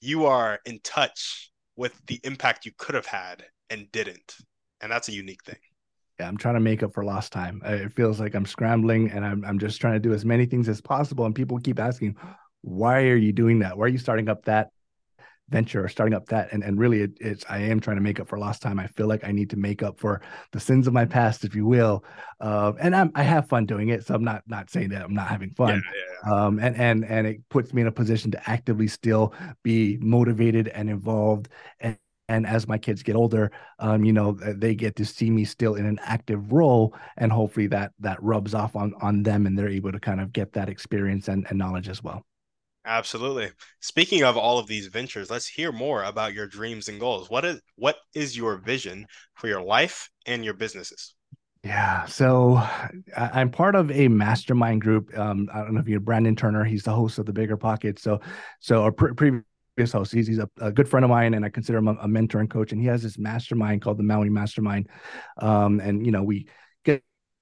you 0.00 0.26
are 0.26 0.60
in 0.64 0.80
touch 0.82 1.50
with 1.76 1.94
the 2.06 2.20
impact 2.24 2.66
you 2.66 2.72
could 2.76 2.94
have 2.94 3.06
had 3.06 3.44
and 3.70 3.90
didn't. 3.92 4.36
And 4.80 4.90
that's 4.90 5.08
a 5.08 5.12
unique 5.12 5.44
thing. 5.44 5.58
Yeah, 6.18 6.28
I'm 6.28 6.36
trying 6.36 6.54
to 6.54 6.60
make 6.60 6.82
up 6.82 6.92
for 6.92 7.04
lost 7.04 7.32
time. 7.32 7.62
It 7.64 7.92
feels 7.92 8.18
like 8.18 8.34
I'm 8.34 8.46
scrambling 8.46 9.10
and 9.10 9.24
I'm, 9.24 9.44
I'm 9.44 9.58
just 9.58 9.80
trying 9.80 9.94
to 9.94 10.00
do 10.00 10.12
as 10.12 10.24
many 10.24 10.46
things 10.46 10.68
as 10.68 10.80
possible. 10.80 11.26
And 11.26 11.34
people 11.34 11.58
keep 11.58 11.78
asking, 11.78 12.16
why 12.62 13.04
are 13.04 13.16
you 13.16 13.32
doing 13.32 13.60
that? 13.60 13.78
Why 13.78 13.86
are 13.86 13.88
you 13.88 13.98
starting 13.98 14.28
up 14.28 14.44
that 14.46 14.70
venture 15.50 15.84
or 15.84 15.88
starting 15.88 16.14
up 16.14 16.26
that 16.28 16.52
and, 16.52 16.62
and 16.62 16.78
really 16.78 17.02
it, 17.02 17.12
it's 17.20 17.44
i 17.48 17.58
am 17.58 17.80
trying 17.80 17.96
to 17.96 18.02
make 18.02 18.20
up 18.20 18.28
for 18.28 18.38
lost 18.38 18.62
time. 18.62 18.78
I 18.78 18.86
feel 18.88 19.06
like 19.06 19.24
i 19.24 19.32
need 19.32 19.50
to 19.50 19.56
make 19.56 19.82
up 19.82 19.98
for 19.98 20.20
the 20.52 20.60
sins 20.60 20.86
of 20.86 20.92
my 20.92 21.04
past 21.04 21.44
if 21.44 21.54
you 21.54 21.66
will 21.66 22.04
uh, 22.40 22.72
and 22.80 22.94
I'm, 22.94 23.10
i 23.14 23.22
have 23.22 23.48
fun 23.48 23.66
doing 23.66 23.88
it 23.88 24.06
so 24.06 24.14
i'm 24.14 24.24
not 24.24 24.42
not 24.46 24.70
saying 24.70 24.90
that 24.90 25.02
i'm 25.02 25.14
not 25.14 25.28
having 25.28 25.50
fun. 25.50 25.82
yeah, 25.84 26.30
yeah. 26.30 26.46
Um, 26.46 26.58
and 26.58 26.76
and 26.76 27.04
and 27.04 27.26
it 27.26 27.48
puts 27.48 27.72
me 27.72 27.82
in 27.82 27.88
a 27.88 27.92
position 27.92 28.30
to 28.32 28.50
actively 28.50 28.88
still 28.88 29.34
be 29.62 29.98
motivated 30.00 30.68
and 30.68 30.90
involved 30.90 31.48
and 31.80 31.96
and 32.28 32.46
as 32.46 32.68
my 32.68 32.76
kids 32.76 33.02
get 33.02 33.16
older 33.16 33.50
um, 33.78 34.04
you 34.04 34.12
know 34.12 34.32
they 34.32 34.74
get 34.74 34.96
to 34.96 35.04
see 35.04 35.30
me 35.30 35.44
still 35.44 35.74
in 35.74 35.86
an 35.86 35.98
active 36.02 36.52
role 36.52 36.94
and 37.16 37.32
hopefully 37.32 37.66
that 37.66 37.92
that 38.00 38.22
rubs 38.22 38.54
off 38.54 38.76
on 38.76 38.92
on 39.00 39.22
them 39.22 39.46
and 39.46 39.58
they're 39.58 39.68
able 39.68 39.92
to 39.92 40.00
kind 40.00 40.20
of 40.20 40.32
get 40.32 40.52
that 40.52 40.68
experience 40.68 41.28
and, 41.28 41.46
and 41.48 41.58
knowledge 41.58 41.88
as 41.88 42.02
well 42.02 42.24
Absolutely. 42.84 43.50
Speaking 43.80 44.22
of 44.24 44.36
all 44.36 44.58
of 44.58 44.66
these 44.66 44.86
ventures, 44.86 45.30
let's 45.30 45.46
hear 45.46 45.72
more 45.72 46.04
about 46.04 46.32
your 46.32 46.46
dreams 46.46 46.88
and 46.88 46.98
goals. 46.98 47.28
What 47.28 47.44
is 47.44 47.60
what 47.76 47.96
is 48.14 48.36
your 48.36 48.56
vision 48.56 49.06
for 49.34 49.48
your 49.48 49.62
life 49.62 50.08
and 50.26 50.44
your 50.44 50.54
businesses? 50.54 51.14
Yeah, 51.64 52.06
so 52.06 52.62
I'm 53.16 53.50
part 53.50 53.74
of 53.74 53.90
a 53.90 54.08
mastermind 54.08 54.80
group. 54.80 55.16
Um, 55.18 55.48
I 55.52 55.58
don't 55.58 55.74
know 55.74 55.80
if 55.80 55.88
you 55.88 55.96
know 55.96 56.00
Brandon 56.00 56.36
Turner. 56.36 56.64
He's 56.64 56.84
the 56.84 56.92
host 56.92 57.18
of 57.18 57.26
the 57.26 57.32
Bigger 57.32 57.56
Pocket. 57.56 57.98
So, 57.98 58.20
so 58.60 58.84
a 58.84 58.92
pre- 58.92 59.12
previous 59.12 59.92
host, 59.92 60.12
he's, 60.12 60.28
he's 60.28 60.38
a, 60.38 60.48
a, 60.60 60.70
good 60.70 60.88
friend 60.88 61.04
of 61.04 61.10
mine, 61.10 61.34
and 61.34 61.44
I 61.44 61.48
consider 61.48 61.78
him 61.78 61.88
a, 61.88 61.94
a, 62.02 62.08
mentor 62.08 62.38
and 62.38 62.48
coach. 62.48 62.70
And 62.70 62.80
he 62.80 62.86
has 62.86 63.02
this 63.02 63.18
mastermind 63.18 63.82
called 63.82 63.98
the 63.98 64.04
Maui 64.04 64.30
Mastermind. 64.30 64.88
Um, 65.38 65.80
and 65.80 66.06
you 66.06 66.12
know, 66.12 66.22
we 66.22 66.46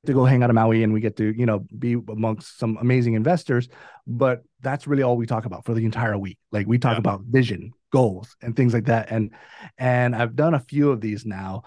to 0.06 0.12
go 0.12 0.24
hang 0.24 0.42
out 0.42 0.50
in 0.50 0.54
Maui 0.54 0.82
and 0.82 0.92
we 0.92 1.00
get 1.00 1.16
to, 1.16 1.36
you 1.36 1.46
know, 1.46 1.64
be 1.78 1.94
amongst 1.94 2.58
some 2.58 2.76
amazing 2.80 3.14
investors. 3.14 3.68
But 4.06 4.42
that's 4.60 4.86
really 4.86 5.02
all 5.02 5.16
we 5.16 5.26
talk 5.26 5.44
about 5.44 5.64
for 5.64 5.74
the 5.74 5.84
entire 5.84 6.16
week. 6.18 6.38
Like 6.52 6.66
we 6.66 6.78
talk 6.78 6.94
yeah. 6.94 6.98
about 6.98 7.22
vision, 7.22 7.72
goals, 7.92 8.36
and 8.42 8.56
things 8.56 8.74
like 8.74 8.86
that. 8.86 9.10
And 9.10 9.32
and 9.78 10.14
I've 10.14 10.36
done 10.36 10.54
a 10.54 10.60
few 10.60 10.90
of 10.90 11.00
these 11.00 11.26
now. 11.26 11.62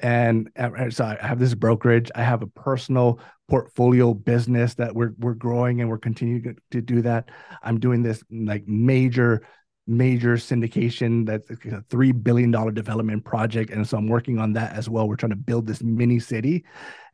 And 0.00 0.50
uh, 0.58 0.90
so 0.90 1.04
I 1.04 1.26
have 1.26 1.38
this 1.38 1.54
brokerage. 1.54 2.10
I 2.14 2.22
have 2.22 2.42
a 2.42 2.48
personal 2.48 3.20
portfolio 3.48 4.14
business 4.14 4.74
that 4.74 4.94
we're 4.94 5.12
we're 5.18 5.34
growing 5.34 5.80
and 5.80 5.90
we're 5.90 5.98
continuing 5.98 6.56
to 6.70 6.80
do 6.80 7.02
that. 7.02 7.28
I'm 7.62 7.78
doing 7.78 8.02
this 8.02 8.22
like 8.30 8.66
major 8.66 9.42
major 9.86 10.36
syndication 10.36 11.26
that's 11.26 11.50
a 11.50 11.82
three 11.90 12.12
billion 12.12 12.52
dollar 12.52 12.70
development 12.70 13.24
project 13.24 13.70
and 13.70 13.86
so 13.86 13.96
i'm 13.96 14.06
working 14.06 14.38
on 14.38 14.52
that 14.52 14.72
as 14.74 14.88
well 14.88 15.08
we're 15.08 15.16
trying 15.16 15.30
to 15.30 15.36
build 15.36 15.66
this 15.66 15.82
mini 15.82 16.20
city 16.20 16.64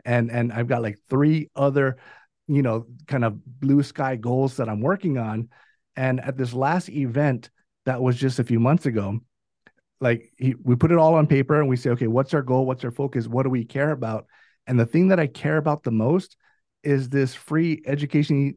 and 0.08 0.30
and 0.30 0.52
I've 0.52 0.68
got 0.68 0.82
like 0.82 0.98
three 1.10 1.50
other, 1.54 1.98
you 2.48 2.62
know, 2.62 2.86
kind 3.06 3.24
of 3.24 3.44
blue 3.44 3.82
sky 3.82 4.16
goals 4.16 4.56
that 4.56 4.68
I'm 4.68 4.80
working 4.80 5.18
on. 5.18 5.50
And 5.96 6.18
at 6.20 6.38
this 6.38 6.54
last 6.54 6.88
event 6.88 7.50
that 7.84 8.00
was 8.00 8.16
just 8.16 8.38
a 8.38 8.44
few 8.44 8.58
months 8.58 8.86
ago, 8.86 9.20
like 10.00 10.32
he, 10.38 10.54
we 10.62 10.76
put 10.76 10.92
it 10.92 10.98
all 10.98 11.14
on 11.14 11.26
paper 11.26 11.60
and 11.60 11.68
we 11.68 11.76
say, 11.76 11.90
okay, 11.90 12.06
what's 12.06 12.32
our 12.32 12.42
goal? 12.42 12.64
What's 12.64 12.84
our 12.84 12.90
focus? 12.90 13.28
What 13.28 13.42
do 13.42 13.50
we 13.50 13.64
care 13.64 13.90
about? 13.90 14.26
And 14.66 14.80
the 14.80 14.86
thing 14.86 15.08
that 15.08 15.20
I 15.20 15.26
care 15.26 15.58
about 15.58 15.82
the 15.82 15.90
most 15.90 16.36
is 16.82 17.10
this 17.10 17.34
free 17.34 17.82
education 17.84 18.56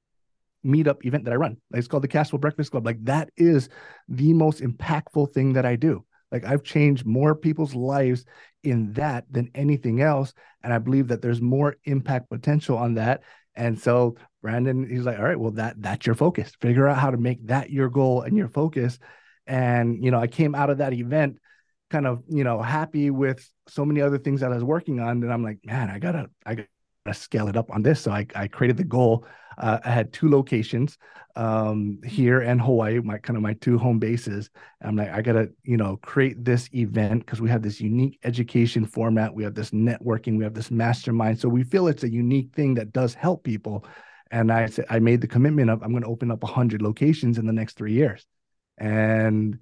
meetup 0.65 1.05
event 1.05 1.25
that 1.25 1.33
I 1.33 1.37
run. 1.37 1.57
It's 1.73 1.87
called 1.87 2.03
the 2.03 2.07
Cashflow 2.07 2.39
Breakfast 2.39 2.71
Club. 2.71 2.85
Like 2.85 3.03
that 3.05 3.29
is 3.35 3.67
the 4.07 4.31
most 4.31 4.61
impactful 4.61 5.33
thing 5.33 5.53
that 5.53 5.65
I 5.65 5.75
do. 5.75 6.05
Like 6.31 6.45
I've 6.45 6.63
changed 6.63 7.05
more 7.05 7.35
people's 7.35 7.75
lives 7.75 8.25
in 8.63 8.93
that 8.93 9.25
than 9.31 9.51
anything 9.55 10.01
else. 10.01 10.33
And 10.63 10.73
I 10.73 10.77
believe 10.77 11.07
that 11.09 11.21
there's 11.21 11.41
more 11.41 11.77
impact 11.85 12.29
potential 12.29 12.77
on 12.77 12.95
that. 12.95 13.23
And 13.55 13.79
so 13.79 14.15
Brandon, 14.41 14.87
he's 14.89 15.05
like, 15.05 15.17
all 15.17 15.25
right, 15.25 15.39
well, 15.39 15.51
that 15.51 15.81
that's 15.81 16.05
your 16.05 16.15
focus. 16.15 16.53
Figure 16.61 16.87
out 16.87 16.97
how 16.97 17.11
to 17.11 17.17
make 17.17 17.45
that 17.47 17.69
your 17.69 17.89
goal 17.89 18.21
and 18.21 18.37
your 18.37 18.47
focus. 18.47 18.99
And 19.47 20.03
you 20.03 20.11
know, 20.11 20.19
I 20.19 20.27
came 20.27 20.55
out 20.55 20.69
of 20.69 20.77
that 20.77 20.93
event 20.93 21.37
kind 21.89 22.07
of, 22.07 22.23
you 22.29 22.43
know, 22.43 22.61
happy 22.61 23.11
with 23.11 23.47
so 23.67 23.85
many 23.85 24.01
other 24.01 24.17
things 24.17 24.41
that 24.41 24.51
I 24.51 24.55
was 24.55 24.63
working 24.63 24.99
on. 24.99 25.21
And 25.21 25.31
I'm 25.31 25.43
like, 25.43 25.59
man, 25.63 25.89
I 25.89 25.99
gotta, 25.99 26.29
I 26.45 26.55
got 26.55 26.65
to 27.05 27.13
scale 27.13 27.47
it 27.49 27.57
up 27.57 27.69
on 27.69 27.83
this. 27.83 28.01
So 28.01 28.11
I, 28.11 28.25
I 28.33 28.47
created 28.47 28.77
the 28.77 28.83
goal. 28.83 29.25
Uh, 29.61 29.79
I 29.85 29.91
had 29.91 30.11
two 30.11 30.27
locations 30.27 30.97
um, 31.35 31.99
here 32.03 32.41
and 32.41 32.59
Hawaii, 32.59 32.99
my 32.99 33.19
kind 33.19 33.37
of 33.37 33.43
my 33.43 33.53
two 33.53 33.77
home 33.77 33.99
bases. 33.99 34.49
I'm 34.81 34.95
like, 34.95 35.11
I 35.11 35.21
gotta, 35.21 35.51
you 35.63 35.77
know, 35.77 35.97
create 35.97 36.43
this 36.43 36.67
event 36.73 37.25
because 37.25 37.41
we 37.41 37.49
have 37.49 37.61
this 37.61 37.79
unique 37.79 38.19
education 38.23 38.85
format. 38.85 39.33
We 39.33 39.43
have 39.43 39.53
this 39.53 39.69
networking. 39.69 40.37
We 40.37 40.43
have 40.43 40.55
this 40.55 40.71
mastermind. 40.71 41.39
So 41.39 41.47
we 41.47 41.63
feel 41.63 41.87
it's 41.87 42.03
a 42.03 42.11
unique 42.11 42.53
thing 42.53 42.73
that 42.73 42.91
does 42.91 43.13
help 43.13 43.43
people. 43.43 43.85
And 44.31 44.51
I 44.51 44.65
said, 44.65 44.85
I 44.89 44.99
made 44.99 45.21
the 45.21 45.27
commitment 45.27 45.69
of 45.69 45.83
I'm 45.83 45.91
going 45.91 46.03
to 46.03 46.09
open 46.09 46.31
up 46.31 46.41
100 46.41 46.81
locations 46.81 47.37
in 47.37 47.45
the 47.45 47.53
next 47.53 47.77
three 47.77 47.93
years. 47.93 48.25
And 48.77 49.59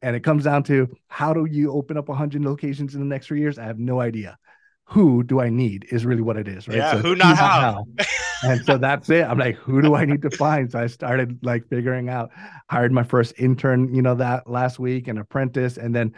and 0.00 0.16
it 0.16 0.20
comes 0.20 0.44
down 0.44 0.62
to 0.64 0.88
how 1.08 1.34
do 1.34 1.44
you 1.44 1.72
open 1.72 1.96
up 1.96 2.08
100 2.08 2.42
locations 2.42 2.94
in 2.94 3.00
the 3.00 3.06
next 3.06 3.26
three 3.26 3.40
years? 3.40 3.58
I 3.58 3.64
have 3.64 3.78
no 3.78 4.00
idea. 4.00 4.38
Who 4.84 5.22
do 5.22 5.40
I 5.40 5.50
need 5.50 5.86
is 5.90 6.06
really 6.06 6.22
what 6.22 6.38
it 6.38 6.48
is, 6.48 6.66
right? 6.66 6.78
Yeah, 6.78 6.92
so 6.92 6.98
who 6.98 7.14
not 7.14 7.36
how. 7.36 7.84
and 8.42 8.64
so 8.64 8.78
that's 8.78 9.10
it. 9.10 9.24
I'm 9.24 9.38
like, 9.38 9.56
who 9.56 9.82
do 9.82 9.94
I 9.94 10.04
need 10.04 10.22
to 10.22 10.30
find? 10.30 10.70
So 10.70 10.78
I 10.78 10.86
started 10.86 11.38
like 11.42 11.68
figuring 11.68 12.08
out, 12.08 12.30
hired 12.70 12.92
my 12.92 13.02
first 13.02 13.34
intern, 13.38 13.94
you 13.94 14.02
know, 14.02 14.14
that 14.14 14.48
last 14.48 14.78
week, 14.78 15.08
an 15.08 15.18
apprentice, 15.18 15.76
and 15.76 15.94
then 15.94 16.14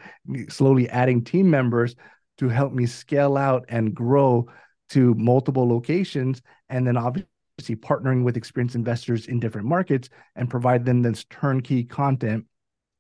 slowly 0.49 0.89
adding 0.91 1.25
team 1.25 1.51
members 1.51 1.95
to 2.39 2.49
help 2.49 2.73
me 2.73 2.87
scale 2.87 3.37
out 3.37 3.65
and 3.69 3.95
grow 3.95 4.47
to 4.91 5.15
multiple 5.15 5.69
locations. 5.69 6.43
And 6.69 6.87
then 6.87 6.97
obviously 6.97 7.27
partnering 7.77 8.25
with 8.25 8.37
experienced 8.37 8.75
investors 8.75 9.27
in 9.27 9.41
different 9.41 9.67
markets 9.67 10.09
and 10.37 10.49
provide 10.49 10.85
them 10.85 11.03
this 11.03 11.25
turnkey 11.25 11.85
content 11.85 12.47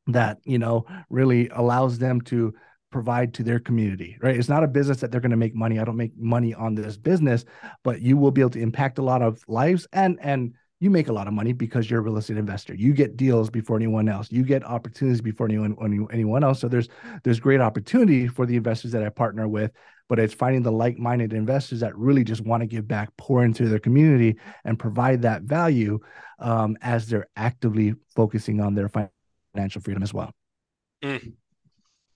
that 0.07 0.39
you 0.45 0.59
know 0.59 0.87
really 1.09 1.49
allows 1.51 1.99
them 1.99 2.21
to 2.21 2.55
provide 2.91 3.33
to 3.35 3.43
their 3.43 3.59
community 3.59 4.17
right? 4.23 4.37
It's 4.37 4.49
not 4.49 4.65
a 4.65 4.69
business 4.69 4.99
that 5.01 5.11
they're 5.11 5.21
going 5.21 5.31
to 5.31 5.37
make 5.37 5.55
money. 5.55 5.79
I 5.79 5.85
don't 5.85 5.97
make 5.97 6.17
money 6.17 6.55
on 6.55 6.75
this 6.75 6.97
business 6.97 7.45
but 7.85 8.01
you 8.01 8.17
will 8.17 8.31
be 8.31 8.41
able 8.41 8.51
to 8.51 8.61
impact 8.61 8.99
a 8.99 9.03
lot 9.03 9.23
of 9.23 9.43
lives 9.49 9.87
and 9.93 10.19
and 10.21 10.55
you 10.83 10.89
make 10.89 11.09
a 11.09 11.13
lot 11.13 11.27
of 11.27 11.35
money 11.35 11.53
because 11.53 11.91
you're 11.91 12.01
a 12.01 12.03
real 12.03 12.17
estate 12.17 12.39
investor. 12.39 12.75
You 12.75 12.95
get 12.95 13.15
deals 13.15 13.51
before 13.51 13.77
anyone 13.77 14.09
else. 14.09 14.33
You 14.33 14.43
get 14.43 14.65
opportunities 14.65 15.21
before 15.21 15.47
anyone 15.47 15.77
anyone 16.11 16.43
else. 16.43 16.59
So 16.59 16.69
there's 16.69 16.89
there's 17.23 17.39
great 17.39 17.61
opportunity 17.61 18.27
for 18.27 18.47
the 18.47 18.57
investors 18.57 18.93
that 18.93 19.03
i 19.03 19.11
partner 19.11 19.47
with 19.47 19.73
but 20.11 20.19
it's 20.19 20.35
finding 20.35 20.61
the 20.61 20.73
like-minded 20.73 21.33
investors 21.33 21.79
that 21.79 21.97
really 21.97 22.25
just 22.25 22.41
want 22.41 22.63
to 22.63 22.67
give 22.67 22.89
back 22.89 23.17
pour 23.17 23.45
into 23.45 23.69
their 23.69 23.79
community 23.79 24.37
and 24.65 24.77
provide 24.77 25.23
that 25.23 25.43
value 25.43 26.01
um, 26.41 26.77
as 26.83 27.07
they're 27.07 27.29
actively 27.37 27.95
focusing 28.17 28.61
on 28.61 28.75
their 28.75 28.91
financial 29.55 29.81
freedom 29.81 30.03
as 30.03 30.13
well. 30.13 30.33
Mm. 31.05 31.35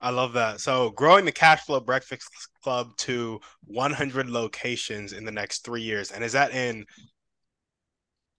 I 0.04 0.10
love 0.10 0.34
that. 0.34 0.60
So, 0.60 0.90
growing 0.90 1.24
the 1.24 1.32
Cash 1.32 1.62
Flow 1.62 1.80
Breakfast 1.80 2.28
Club 2.62 2.94
to 2.98 3.40
100 3.64 4.28
locations 4.28 5.14
in 5.14 5.24
the 5.24 5.32
next 5.32 5.64
three 5.64 5.80
years. 5.80 6.10
And 6.10 6.22
is 6.22 6.32
that 6.32 6.52
in 6.52 6.84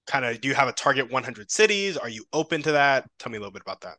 kind 0.06 0.26
of, 0.26 0.40
do 0.42 0.48
you 0.48 0.54
have 0.54 0.68
a 0.68 0.74
target 0.74 1.12
100 1.12 1.50
cities? 1.50 1.98
Are 1.98 2.08
you 2.08 2.24
open 2.34 2.62
to 2.62 2.74
that? 2.74 3.10
Tell 3.18 3.32
me 3.32 3.38
a 3.38 3.40
little 3.40 3.52
bit 3.52 3.64
about 3.64 3.82
that. 3.82 3.96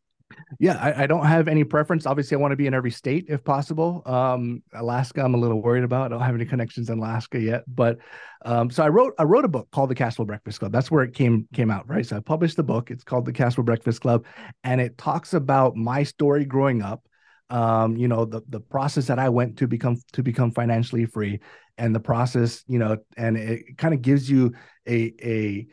Yeah, 0.61 0.77
I, 0.81 1.03
I, 1.03 1.07
don't 1.09 1.27
have 1.27 1.49
any 1.49 1.65
preference. 1.65 2.07
Obviously, 2.07 2.37
I 2.37 2.41
want 2.41 2.53
to 2.53 2.57
be 2.57 2.69
in 2.69 2.75
every 2.75 2.93
state 2.93 3.27
if 3.29 3.43
possible. 3.43 4.03
Um, 4.07 4.63
Alaska, 4.73 5.23
I'm 5.23 5.35
a 5.35 5.39
little 5.39 5.61
worried 5.61 5.85
about. 5.85 6.07
I 6.07 6.09
don't 6.09 6.21
have 6.25 6.35
any 6.37 6.45
connections 6.45 6.89
in 6.89 6.99
Alaska 6.99 7.41
yet, 7.41 7.65
but 7.69 7.99
um, 8.45 8.71
so 8.71 8.85
I 8.85 8.89
wrote 8.89 9.15
I 9.19 9.23
wrote 9.23 9.45
a 9.45 9.49
book 9.49 9.69
called 9.71 9.91
The 9.91 9.95
Cashflow 9.95 10.27
Breakfast 10.27 10.59
Club. 10.59 10.73
That's 10.73 10.91
where 10.91 11.05
it 11.05 11.15
came 11.15 11.47
came 11.53 11.71
out, 11.71 11.89
right? 11.89 12.05
So 12.05 12.17
I 12.17 12.21
published 12.21 12.57
the 12.57 12.65
book. 12.65 12.91
It's 12.91 13.05
called 13.05 13.25
The 13.25 13.33
Cashflow 13.33 13.65
Breakfast 13.65 14.01
Club, 14.01 14.25
and 14.65 14.81
it 14.81 14.99
talks 14.99 15.33
about 15.33 15.77
my 15.77 16.03
story 16.03 16.45
growing 16.45 16.83
up. 16.83 17.07
Um, 17.49 17.97
you 17.97 18.09
know, 18.09 18.25
the 18.25 18.43
the 18.49 18.61
process 18.61 19.07
that 19.07 19.19
I 19.19 19.29
went 19.29 19.59
to 19.59 19.69
become 19.69 19.99
to 20.13 20.23
become 20.23 20.51
financially 20.51 21.07
free, 21.07 21.41
and 21.79 21.95
the 21.95 22.01
process, 22.01 22.65
you 22.67 22.79
know, 22.79 22.99
and 23.17 23.37
it 23.37 23.79
kind 23.79 23.95
of 23.95 24.03
gives 24.03 24.29
you 24.29 24.53
a 24.87 25.15
a 25.23 25.67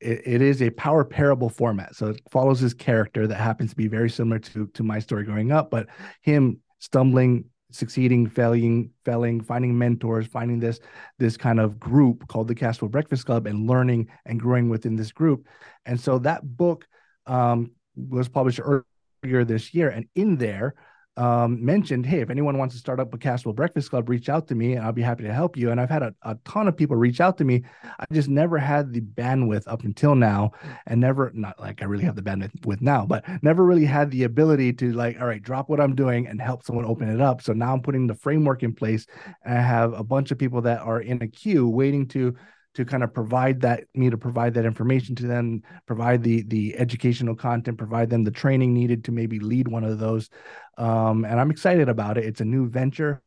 it, 0.00 0.22
it 0.26 0.42
is 0.42 0.62
a 0.62 0.70
power 0.70 1.04
parable 1.04 1.48
format. 1.48 1.94
So 1.94 2.08
it 2.08 2.20
follows 2.30 2.60
his 2.60 2.74
character 2.74 3.26
that 3.26 3.36
happens 3.36 3.70
to 3.70 3.76
be 3.76 3.88
very 3.88 4.10
similar 4.10 4.38
to 4.40 4.66
to 4.66 4.82
my 4.82 4.98
story 4.98 5.24
growing 5.24 5.52
up, 5.52 5.70
but 5.70 5.86
him 6.22 6.60
stumbling 6.78 7.44
succeeding 7.72 8.26
failing 8.26 8.90
failing 9.04 9.40
finding 9.40 9.76
mentors 9.78 10.26
finding 10.26 10.58
this 10.58 10.80
this 11.18 11.36
kind 11.36 11.60
of 11.60 11.78
group 11.78 12.26
called 12.28 12.48
the 12.48 12.54
cashflow 12.54 12.90
breakfast 12.90 13.26
club 13.26 13.46
and 13.46 13.68
learning 13.68 14.08
and 14.26 14.40
growing 14.40 14.68
within 14.68 14.96
this 14.96 15.12
group 15.12 15.46
and 15.86 16.00
so 16.00 16.18
that 16.18 16.42
book 16.56 16.86
um, 17.26 17.70
was 17.94 18.28
published 18.28 18.60
earlier 18.60 19.44
this 19.44 19.72
year 19.72 19.88
and 19.88 20.06
in 20.14 20.36
there 20.36 20.74
um, 21.20 21.62
mentioned, 21.62 22.06
hey, 22.06 22.20
if 22.20 22.30
anyone 22.30 22.56
wants 22.56 22.74
to 22.74 22.78
start 22.78 22.98
up 22.98 23.12
a 23.12 23.18
Cashflow 23.18 23.54
Breakfast 23.54 23.90
Club, 23.90 24.08
reach 24.08 24.30
out 24.30 24.48
to 24.48 24.54
me 24.54 24.72
and 24.72 24.86
I'll 24.86 24.90
be 24.90 25.02
happy 25.02 25.22
to 25.24 25.32
help 25.34 25.54
you. 25.54 25.70
And 25.70 25.78
I've 25.78 25.90
had 25.90 26.02
a, 26.02 26.14
a 26.22 26.34
ton 26.46 26.66
of 26.66 26.74
people 26.74 26.96
reach 26.96 27.20
out 27.20 27.36
to 27.38 27.44
me. 27.44 27.62
I 27.84 28.06
just 28.10 28.30
never 28.30 28.56
had 28.56 28.94
the 28.94 29.02
bandwidth 29.02 29.64
up 29.66 29.84
until 29.84 30.14
now 30.14 30.52
and 30.86 30.98
never, 30.98 31.30
not 31.34 31.60
like 31.60 31.82
I 31.82 31.84
really 31.84 32.04
have 32.04 32.16
the 32.16 32.22
bandwidth 32.22 32.64
with 32.64 32.80
now, 32.80 33.04
but 33.04 33.22
never 33.42 33.66
really 33.66 33.84
had 33.84 34.10
the 34.10 34.24
ability 34.24 34.72
to 34.72 34.92
like, 34.92 35.20
all 35.20 35.26
right, 35.26 35.42
drop 35.42 35.68
what 35.68 35.78
I'm 35.78 35.94
doing 35.94 36.26
and 36.26 36.40
help 36.40 36.64
someone 36.64 36.86
open 36.86 37.10
it 37.10 37.20
up. 37.20 37.42
So 37.42 37.52
now 37.52 37.74
I'm 37.74 37.82
putting 37.82 38.06
the 38.06 38.14
framework 38.14 38.62
in 38.62 38.74
place 38.74 39.06
and 39.44 39.58
I 39.58 39.60
have 39.60 39.92
a 39.92 40.02
bunch 40.02 40.30
of 40.30 40.38
people 40.38 40.62
that 40.62 40.80
are 40.80 41.02
in 41.02 41.20
a 41.20 41.28
queue 41.28 41.68
waiting 41.68 42.08
to 42.08 42.34
to 42.80 42.86
kind 42.86 43.02
of 43.02 43.12
provide 43.12 43.60
that 43.60 43.84
me 43.94 44.10
to 44.10 44.16
provide 44.16 44.54
that 44.54 44.64
information 44.64 45.14
to 45.14 45.26
them 45.26 45.62
provide 45.86 46.22
the 46.22 46.42
the 46.44 46.76
educational 46.76 47.34
content 47.34 47.78
provide 47.78 48.10
them 48.10 48.24
the 48.24 48.30
training 48.30 48.72
needed 48.72 49.04
to 49.04 49.12
maybe 49.12 49.38
lead 49.38 49.68
one 49.68 49.84
of 49.84 49.98
those 49.98 50.30
um, 50.78 51.24
and 51.24 51.38
i'm 51.38 51.50
excited 51.50 51.88
about 51.88 52.18
it 52.18 52.24
it's 52.24 52.40
a 52.40 52.44
new 52.44 52.68
venture 52.68 53.22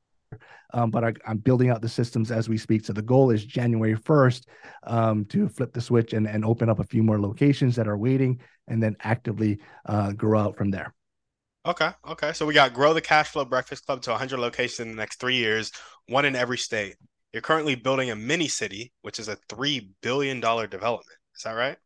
um, 0.74 0.90
but 0.90 1.04
I, 1.04 1.14
am 1.28 1.38
building 1.38 1.70
out 1.70 1.84
the 1.84 1.90
systems 1.90 2.32
as 2.32 2.50
we 2.50 2.58
speak. 2.58 2.84
So 2.84 2.94
the 2.94 3.02
goal 3.04 3.30
is 3.30 3.46
January 3.46 3.96
1st 3.96 4.46
um, 4.88 5.26
to 5.26 5.48
flip 5.48 5.72
the 5.72 5.82
switch 5.82 6.14
and, 6.14 6.28
and 6.28 6.44
open 6.44 6.68
up 6.68 6.80
a 6.80 6.84
few 6.84 7.04
more 7.04 7.22
locations 7.22 7.76
that 7.76 7.88
are 7.88 7.98
waiting 7.98 8.42
and 8.68 8.82
then 8.82 8.98
actively 9.02 9.60
uh, 9.86 10.14
grow 10.14 10.40
out 10.40 10.58
from 10.58 10.72
there. 10.72 10.92
Okay. 11.66 11.92
Okay. 12.10 12.34
So 12.34 12.46
we 12.46 12.54
got 12.54 12.74
grow 12.74 12.94
the 12.94 13.02
cash 13.02 13.30
flow 13.30 13.46
breakfast 13.46 13.86
club 13.86 14.02
to 14.02 14.10
100 14.10 14.40
locations 14.40 14.80
in 14.80 14.90
the 14.90 14.98
next 14.98 15.20
three 15.20 15.36
years, 15.36 15.72
one 16.08 16.26
in 16.26 16.36
every 16.36 16.58
state. 16.58 16.96
You're 17.34 17.42
currently 17.42 17.74
building 17.74 18.12
a 18.12 18.16
mini 18.16 18.48
city, 18.48 18.94
which 19.02 19.20
is 19.20 19.28
a 19.28 19.38
$3 19.50 19.90
billion 20.02 20.40
development. 20.40 21.18
Is 21.36 21.44
that 21.44 21.54
right? 21.54 21.78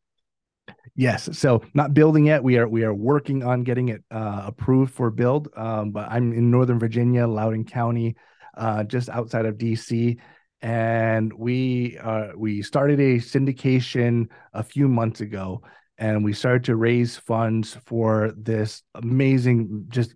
Yes. 0.96 1.30
So 1.38 1.64
not 1.74 1.94
building 1.94 2.26
yet. 2.26 2.44
We 2.44 2.58
are 2.58 2.68
we 2.68 2.84
are 2.84 2.94
working 2.94 3.44
on 3.44 3.64
getting 3.64 3.90
it 3.90 4.04
uh, 4.12 4.44
approved 4.48 4.94
for 4.94 5.10
build. 5.10 5.48
Um, 5.56 5.92
but 5.92 6.12
I'm 6.12 6.34
in 6.34 6.52
Northern 6.52 6.80
Virginia, 6.80 7.26
Loudoun 7.26 7.64
County, 7.64 8.18
uh, 8.58 8.84
just 8.84 9.08
outside 9.08 9.46
of 9.46 9.58
DC, 9.58 10.18
and 10.62 11.32
we 11.32 11.98
uh, 12.00 12.30
we 12.36 12.62
started 12.62 13.00
a 13.00 13.18
syndication 13.18 14.28
a 14.54 14.64
few 14.64 14.90
months 14.90 15.22
ago, 15.22 15.62
and 15.98 16.26
we 16.26 16.34
started 16.34 16.66
to 16.66 16.76
raise 16.76 17.16
funds 17.16 17.78
for 17.86 18.34
this 18.36 18.84
amazing, 18.96 19.86
just 19.88 20.14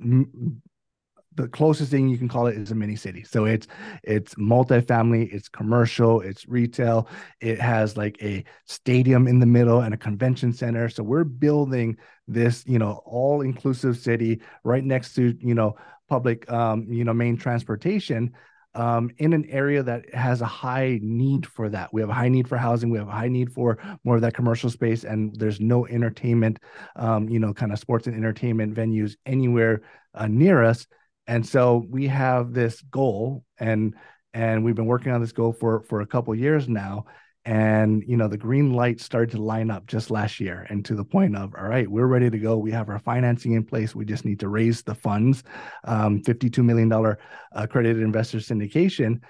the 1.35 1.47
closest 1.47 1.91
thing 1.91 2.09
you 2.09 2.17
can 2.17 2.27
call 2.27 2.47
it 2.47 2.57
is 2.57 2.71
a 2.71 2.75
mini 2.75 2.95
city. 2.95 3.23
So 3.23 3.45
it's 3.45 3.67
it's 4.03 4.35
multifamily, 4.35 5.33
it's 5.33 5.47
commercial, 5.47 6.21
it's 6.21 6.47
retail. 6.47 7.07
It 7.39 7.59
has 7.59 7.95
like 7.95 8.21
a 8.21 8.43
stadium 8.65 9.27
in 9.27 9.39
the 9.39 9.45
middle 9.45 9.81
and 9.81 9.93
a 9.93 9.97
convention 9.97 10.51
center. 10.53 10.89
So 10.89 11.03
we're 11.03 11.23
building 11.23 11.97
this, 12.27 12.63
you 12.67 12.79
know, 12.79 13.01
all 13.05 13.41
inclusive 13.41 13.97
city 13.97 14.41
right 14.63 14.83
next 14.83 15.13
to, 15.15 15.35
you 15.39 15.55
know, 15.55 15.75
public 16.09 16.49
um, 16.51 16.87
you 16.89 17.05
know, 17.05 17.13
main 17.13 17.37
transportation 17.37 18.33
um, 18.73 19.09
in 19.17 19.33
an 19.33 19.45
area 19.49 19.83
that 19.83 20.13
has 20.13 20.41
a 20.41 20.45
high 20.45 20.99
need 21.01 21.45
for 21.45 21.69
that. 21.69 21.93
We 21.93 22.01
have 22.01 22.09
a 22.09 22.13
high 22.13 22.29
need 22.29 22.47
for 22.47 22.57
housing. 22.57 22.89
We 22.89 22.97
have 22.97 23.07
a 23.07 23.11
high 23.11 23.27
need 23.27 23.51
for 23.51 23.77
more 24.03 24.15
of 24.15 24.21
that 24.21 24.33
commercial 24.33 24.69
space, 24.69 25.03
and 25.03 25.35
there's 25.37 25.59
no 25.59 25.85
entertainment, 25.87 26.59
um, 26.95 27.27
you 27.29 27.39
know, 27.39 27.53
kind 27.53 27.71
of 27.71 27.79
sports 27.79 28.07
and 28.07 28.15
entertainment 28.15 28.73
venues 28.73 29.15
anywhere 29.25 29.81
uh, 30.13 30.27
near 30.27 30.63
us. 30.63 30.87
And 31.31 31.47
so 31.47 31.85
we 31.89 32.07
have 32.07 32.51
this 32.51 32.81
goal 32.81 33.45
and 33.57 33.95
and 34.33 34.65
we've 34.65 34.75
been 34.75 34.85
working 34.85 35.13
on 35.13 35.21
this 35.21 35.31
goal 35.31 35.53
for 35.53 35.81
for 35.83 36.01
a 36.01 36.05
couple 36.05 36.35
years 36.35 36.67
now. 36.67 37.05
And 37.45 38.03
you 38.05 38.17
know 38.17 38.27
the 38.27 38.37
green 38.37 38.73
light 38.73 38.99
started 38.99 39.31
to 39.31 39.41
line 39.41 39.71
up 39.71 39.87
just 39.87 40.11
last 40.11 40.41
year 40.41 40.67
and 40.69 40.83
to 40.83 40.93
the 40.93 41.05
point 41.05 41.37
of 41.37 41.55
all 41.57 41.69
right 41.69 41.89
we're 41.89 42.05
ready 42.05 42.29
to 42.29 42.37
go. 42.37 42.57
We 42.57 42.71
have 42.71 42.89
our 42.89 42.99
financing 42.99 43.53
in 43.53 43.63
place. 43.63 43.95
We 43.95 44.03
just 44.03 44.25
need 44.25 44.41
to 44.41 44.49
raise 44.49 44.81
the 44.81 44.93
funds. 44.93 45.43
Um, 45.85 46.21
52 46.21 46.63
million 46.63 46.89
dollar 46.89 47.17
accredited 47.53 48.03
investor 48.03 48.39
syndication. 48.39 49.21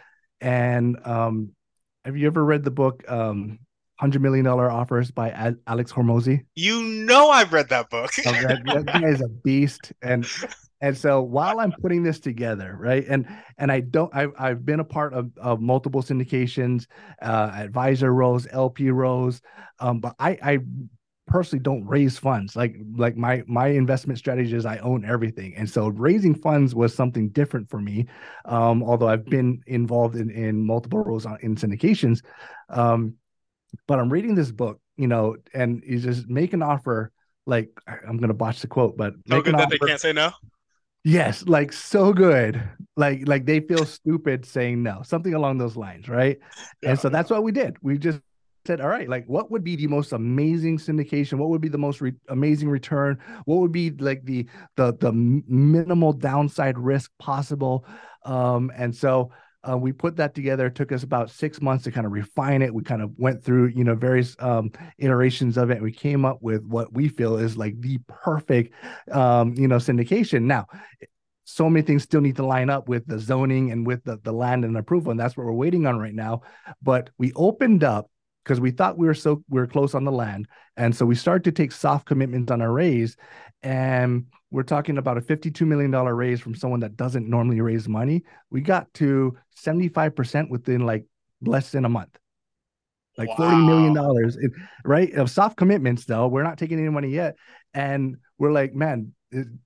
And 0.41 0.97
um, 1.05 1.51
have 2.03 2.17
you 2.17 2.25
ever 2.25 2.43
read 2.43 2.63
the 2.63 2.71
book 2.71 3.03
um, 3.07 3.59
hundred 3.99 4.23
million 4.23 4.43
dollar 4.43 4.71
offers 4.71 5.11
by 5.11 5.55
Alex 5.67 5.91
Hormozi. 5.91 6.45
You 6.55 6.81
know, 6.81 7.29
I've 7.29 7.53
read 7.53 7.69
that 7.69 7.91
book. 7.91 8.09
oh, 8.25 8.31
that, 8.31 8.63
that 8.65 8.85
guy 8.87 9.07
is 9.07 9.21
a 9.21 9.27
beast, 9.27 9.93
and 10.01 10.27
and 10.81 10.97
so 10.97 11.21
while 11.21 11.59
I'm 11.59 11.71
putting 11.71 12.01
this 12.01 12.19
together, 12.19 12.75
right, 12.79 13.05
and 13.07 13.27
and 13.57 13.71
I 13.71 13.81
don't, 13.81 14.13
I've 14.15 14.33
I've 14.37 14.65
been 14.65 14.79
a 14.79 14.85
part 14.85 15.13
of 15.13 15.31
of 15.37 15.61
multiple 15.61 16.01
syndications, 16.01 16.87
uh, 17.21 17.51
advisor 17.53 18.13
roles, 18.13 18.47
LP 18.51 18.89
roles, 18.89 19.41
um, 19.79 19.99
but 19.99 20.15
I 20.19 20.37
I 20.41 20.59
personally 21.27 21.61
don't 21.61 21.85
raise 21.85 22.17
funds. 22.17 22.55
Like 22.55 22.75
like 22.95 23.15
my 23.15 23.43
my 23.47 23.67
investment 23.67 24.17
strategy 24.17 24.55
is 24.55 24.65
I 24.65 24.77
own 24.79 25.05
everything, 25.05 25.53
and 25.55 25.69
so 25.69 25.87
raising 25.87 26.33
funds 26.33 26.73
was 26.73 26.95
something 26.95 27.29
different 27.29 27.69
for 27.69 27.79
me. 27.79 28.07
Um, 28.45 28.83
although 28.83 29.07
I've 29.07 29.25
been 29.25 29.61
involved 29.67 30.15
in 30.15 30.31
in 30.31 30.65
multiple 30.65 31.03
roles 31.03 31.27
on, 31.27 31.37
in 31.41 31.55
syndications, 31.55 32.21
um, 32.69 33.15
but 33.87 33.99
I'm 33.99 34.09
reading 34.09 34.33
this 34.33 34.51
book, 34.51 34.79
you 34.97 35.07
know, 35.07 35.35
and 35.53 35.83
you 35.85 35.99
just 35.99 36.27
make 36.27 36.53
an 36.53 36.63
offer. 36.63 37.11
Like 37.45 37.69
I'm 37.87 38.17
gonna 38.17 38.33
botch 38.33 38.61
the 38.61 38.67
quote, 38.67 38.97
but 38.97 39.13
so 39.27 39.41
good 39.41 39.55
that 39.55 39.61
offer, 39.61 39.77
they 39.79 39.87
can't 39.87 40.01
say 40.01 40.13
no. 40.13 40.31
Yes, 41.03 41.43
like 41.47 41.73
so 41.73 42.13
good. 42.13 42.61
Like 42.95 43.27
like 43.27 43.45
they 43.45 43.59
feel 43.59 43.85
stupid 43.85 44.45
saying 44.45 44.83
no, 44.83 45.01
something 45.03 45.33
along 45.33 45.57
those 45.57 45.75
lines, 45.75 46.07
right? 46.07 46.37
Yeah, 46.81 46.91
and 46.91 46.99
so 46.99 47.09
that's 47.09 47.29
what 47.29 47.43
we 47.43 47.51
did. 47.51 47.77
We 47.81 47.97
just 47.97 48.19
said, 48.67 48.79
all 48.81 48.89
right, 48.89 49.09
like 49.09 49.25
what 49.25 49.49
would 49.49 49.63
be 49.63 49.75
the 49.75 49.87
most 49.87 50.11
amazing 50.11 50.77
syndication? 50.77 51.39
What 51.39 51.49
would 51.49 51.61
be 51.61 51.69
the 51.69 51.79
most 51.79 52.01
re- 52.01 52.13
amazing 52.27 52.69
return? 52.69 53.17
What 53.45 53.57
would 53.57 53.71
be 53.71 53.89
like 53.91 54.23
the 54.25 54.45
the 54.75 54.93
the 54.93 55.11
minimal 55.11 56.13
downside 56.13 56.77
risk 56.77 57.09
possible? 57.17 57.85
Um, 58.23 58.71
and 58.75 58.95
so 58.95 59.31
uh, 59.69 59.77
we 59.77 59.91
put 59.91 60.15
that 60.15 60.33
together. 60.33 60.67
It 60.67 60.75
took 60.75 60.91
us 60.91 61.03
about 61.03 61.29
six 61.29 61.61
months 61.61 61.83
to 61.83 61.91
kind 61.91 62.05
of 62.05 62.11
refine 62.11 62.61
it. 62.61 62.73
We 62.73 62.83
kind 62.83 63.01
of 63.01 63.11
went 63.17 63.43
through, 63.43 63.67
you 63.67 63.83
know, 63.83 63.95
various 63.95 64.35
um, 64.39 64.71
iterations 64.97 65.57
of 65.57 65.69
it. 65.69 65.75
And 65.75 65.83
we 65.83 65.91
came 65.91 66.25
up 66.25 66.39
with 66.41 66.63
what 66.63 66.91
we 66.93 67.07
feel 67.07 67.37
is 67.37 67.57
like 67.57 67.79
the 67.79 67.99
perfect, 68.07 68.73
um, 69.11 69.53
you 69.55 69.67
know, 69.67 69.77
syndication. 69.77 70.43
Now, 70.43 70.65
so 71.43 71.69
many 71.69 71.85
things 71.85 72.03
still 72.03 72.21
need 72.21 72.37
to 72.37 72.45
line 72.45 72.69
up 72.69 72.87
with 72.87 73.05
the 73.05 73.19
zoning 73.19 73.71
and 73.71 73.85
with 73.85 74.03
the, 74.03 74.17
the 74.23 74.31
land 74.31 74.65
and 74.65 74.77
approval. 74.77 75.11
And 75.11 75.19
that's 75.19 75.37
what 75.37 75.45
we're 75.45 75.51
waiting 75.51 75.85
on 75.85 75.99
right 75.99 76.13
now. 76.13 76.41
But 76.81 77.11
we 77.17 77.31
opened 77.33 77.83
up 77.83 78.09
because 78.43 78.59
we 78.59 78.71
thought 78.71 78.97
we 78.97 79.05
were 79.05 79.13
so 79.13 79.43
we 79.49 79.59
were 79.59 79.67
close 79.67 79.93
on 79.93 80.05
the 80.05 80.11
land. 80.11 80.47
And 80.77 80.95
so 80.95 81.05
we 81.05 81.15
started 81.15 81.43
to 81.43 81.51
take 81.51 81.71
soft 81.71 82.07
commitments 82.07 82.51
on 82.51 82.61
our 82.61 82.71
raise. 82.71 83.15
And 83.61 84.25
we're 84.51 84.63
talking 84.63 84.97
about 84.97 85.17
a 85.17 85.21
$52 85.21 85.65
million 85.65 85.91
raise 85.91 86.41
from 86.41 86.53
someone 86.53 86.81
that 86.81 86.97
doesn't 86.97 87.27
normally 87.27 87.61
raise 87.61 87.87
money. 87.87 88.23
We 88.49 88.61
got 88.61 88.93
to 88.95 89.37
75% 89.65 90.49
within 90.49 90.85
like 90.85 91.05
less 91.41 91.71
than 91.71 91.85
a 91.85 91.89
month. 91.89 92.17
Like 93.17 93.29
wow. 93.29 93.51
$40 93.51 93.65
million, 93.95 94.53
right? 94.83 95.13
Of 95.13 95.29
soft 95.29 95.57
commitments, 95.57 96.05
though. 96.05 96.27
We're 96.27 96.43
not 96.43 96.57
taking 96.57 96.79
any 96.79 96.89
money 96.89 97.09
yet. 97.09 97.35
And 97.73 98.17
we're 98.37 98.51
like, 98.51 98.73
man, 98.73 99.13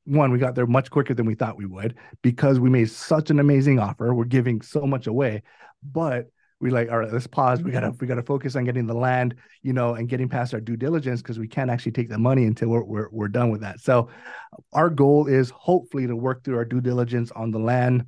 one, 0.05 0.31
we 0.31 0.37
got 0.37 0.53
there 0.53 0.67
much 0.67 0.91
quicker 0.91 1.15
than 1.15 1.25
we 1.25 1.35
thought 1.35 1.57
we 1.57 1.65
would 1.65 1.95
because 2.21 2.59
we 2.59 2.69
made 2.69 2.89
such 2.89 3.31
an 3.31 3.39
amazing 3.39 3.79
offer. 3.79 4.13
We're 4.13 4.25
giving 4.25 4.61
so 4.61 4.81
much 4.85 5.07
away. 5.07 5.41
But 5.83 6.27
we 6.65 6.71
like 6.71 6.91
all 6.91 6.97
right 6.97 7.13
let's 7.13 7.27
pause 7.27 7.61
we 7.61 7.69
gotta 7.69 7.91
we 7.99 8.07
gotta 8.07 8.23
focus 8.23 8.55
on 8.55 8.63
getting 8.63 8.87
the 8.87 8.93
land 8.93 9.35
you 9.61 9.71
know 9.71 9.93
and 9.93 10.09
getting 10.09 10.27
past 10.27 10.51
our 10.51 10.59
due 10.59 10.75
diligence 10.75 11.21
because 11.21 11.37
we 11.37 11.47
can't 11.47 11.69
actually 11.69 11.91
take 11.91 12.09
the 12.09 12.17
money 12.17 12.45
until 12.45 12.69
we're, 12.69 12.83
we're, 12.83 13.07
we're 13.11 13.27
done 13.27 13.51
with 13.51 13.61
that 13.61 13.79
so 13.79 14.09
our 14.73 14.89
goal 14.89 15.27
is 15.27 15.51
hopefully 15.51 16.07
to 16.07 16.15
work 16.15 16.43
through 16.43 16.57
our 16.57 16.65
due 16.65 16.81
diligence 16.81 17.29
on 17.33 17.51
the 17.51 17.59
land 17.59 18.03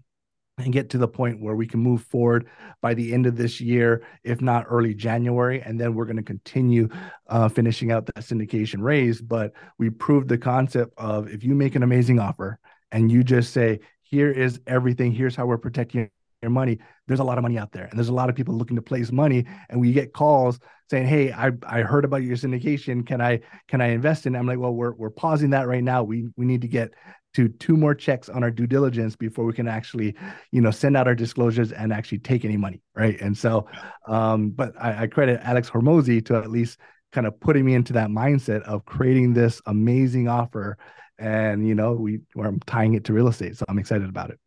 and 0.57 0.73
get 0.73 0.89
to 0.89 0.97
the 0.97 1.07
point 1.07 1.39
where 1.39 1.55
we 1.55 1.67
can 1.67 1.79
move 1.79 2.01
forward 2.01 2.47
by 2.81 2.95
the 2.95 3.13
end 3.13 3.27
of 3.27 3.37
this 3.37 3.61
year, 3.61 4.01
if 4.23 4.41
not 4.41 4.65
early 4.67 4.95
January. 4.95 5.61
And 5.61 5.79
then 5.79 5.93
we're 5.93 6.05
going 6.05 6.17
to 6.17 6.23
continue 6.23 6.89
uh, 7.27 7.47
finishing 7.47 7.91
out 7.91 8.07
that 8.07 8.15
syndication 8.21 8.81
raise. 8.81 9.21
But 9.21 9.51
we 9.77 9.91
proved 9.91 10.29
the 10.29 10.37
concept 10.39 10.95
of 10.97 11.27
if 11.27 11.43
you 11.43 11.53
make 11.53 11.75
an 11.75 11.83
amazing 11.83 12.19
offer 12.19 12.57
and 12.91 13.11
you 13.11 13.23
just 13.23 13.53
say, 13.53 13.81
here 14.01 14.31
is 14.31 14.59
everything, 14.65 15.11
here's 15.11 15.35
how 15.35 15.45
we're 15.45 15.59
protecting 15.59 16.09
your 16.41 16.51
money 16.51 16.77
there's 17.07 17.19
a 17.19 17.23
lot 17.23 17.37
of 17.37 17.41
money 17.41 17.57
out 17.57 17.71
there 17.71 17.85
and 17.85 17.97
there's 17.97 18.09
a 18.09 18.13
lot 18.13 18.29
of 18.29 18.35
people 18.35 18.55
looking 18.55 18.75
to 18.75 18.81
place 18.81 19.11
money 19.11 19.45
and 19.69 19.79
we 19.79 19.91
get 19.91 20.13
calls 20.13 20.59
saying 20.89 21.05
hey 21.05 21.31
i 21.31 21.51
i 21.63 21.81
heard 21.81 22.05
about 22.05 22.23
your 22.23 22.37
syndication. 22.37 23.05
Can 23.05 23.21
i 23.21 23.39
can 23.67 23.81
i 23.81 23.87
invest 23.87 24.25
in 24.25 24.35
it? 24.35 24.39
i'm 24.39 24.47
like 24.47 24.59
well 24.59 24.73
we're, 24.73 24.93
we're 24.93 25.09
pausing 25.09 25.51
that 25.51 25.67
right 25.67 25.83
now. 25.83 26.03
We 26.03 26.27
we 26.35 26.45
need 26.45 26.61
to 26.61 26.67
get 26.67 26.93
to 27.35 27.49
two 27.49 27.75
more 27.75 27.93
checks 27.93 28.29
on 28.29 28.43
our 28.43 28.51
due 28.51 28.67
diligence 28.67 29.15
before 29.15 29.45
we 29.45 29.53
can 29.53 29.67
actually 29.67 30.15
you 30.51 30.61
know 30.61 30.71
send 30.71 30.95
out 30.97 31.07
our 31.07 31.15
disclosures 31.15 31.71
and 31.71 31.91
actually 31.91 32.19
take 32.19 32.45
any 32.45 32.57
money 32.57 32.81
right? 32.95 33.19
And 33.21 33.37
so 33.37 33.67
um 34.07 34.49
but 34.51 34.73
i, 34.79 35.03
I 35.03 35.07
credit 35.07 35.41
alex 35.43 35.69
hormozi 35.69 36.25
to 36.27 36.35
at 36.37 36.49
least 36.49 36.79
kind 37.11 37.25
of 37.25 37.39
putting 37.39 37.65
me 37.65 37.73
into 37.73 37.93
that 37.93 38.09
mindset 38.09 38.61
of 38.63 38.85
creating 38.85 39.33
this 39.33 39.61
amazing 39.65 40.27
offer 40.27 40.77
and 41.17 41.67
you 41.67 41.73
know 41.73 41.93
we 41.93 42.19
i'm 42.43 42.59
tying 42.61 42.93
it 42.93 43.05
to 43.05 43.13
real 43.13 43.27
estate 43.27 43.57
so 43.57 43.65
i'm 43.67 43.79
excited 43.79 44.07
about 44.07 44.29
it 44.29 44.39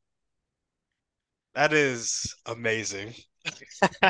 that 1.61 1.75
is 1.75 2.35
amazing. 2.46 3.12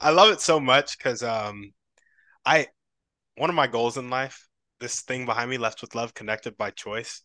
I 0.00 0.10
love 0.10 0.30
it 0.30 0.40
so 0.40 0.60
much 0.60 0.96
because 0.96 1.24
um, 1.24 1.72
I 2.46 2.68
one 3.36 3.50
of 3.50 3.56
my 3.56 3.66
goals 3.66 3.96
in 3.96 4.08
life, 4.08 4.46
this 4.78 5.00
thing 5.00 5.26
behind 5.26 5.50
me, 5.50 5.58
left 5.58 5.80
with 5.80 5.96
love, 5.96 6.14
connected 6.14 6.56
by 6.56 6.70
choice, 6.70 7.22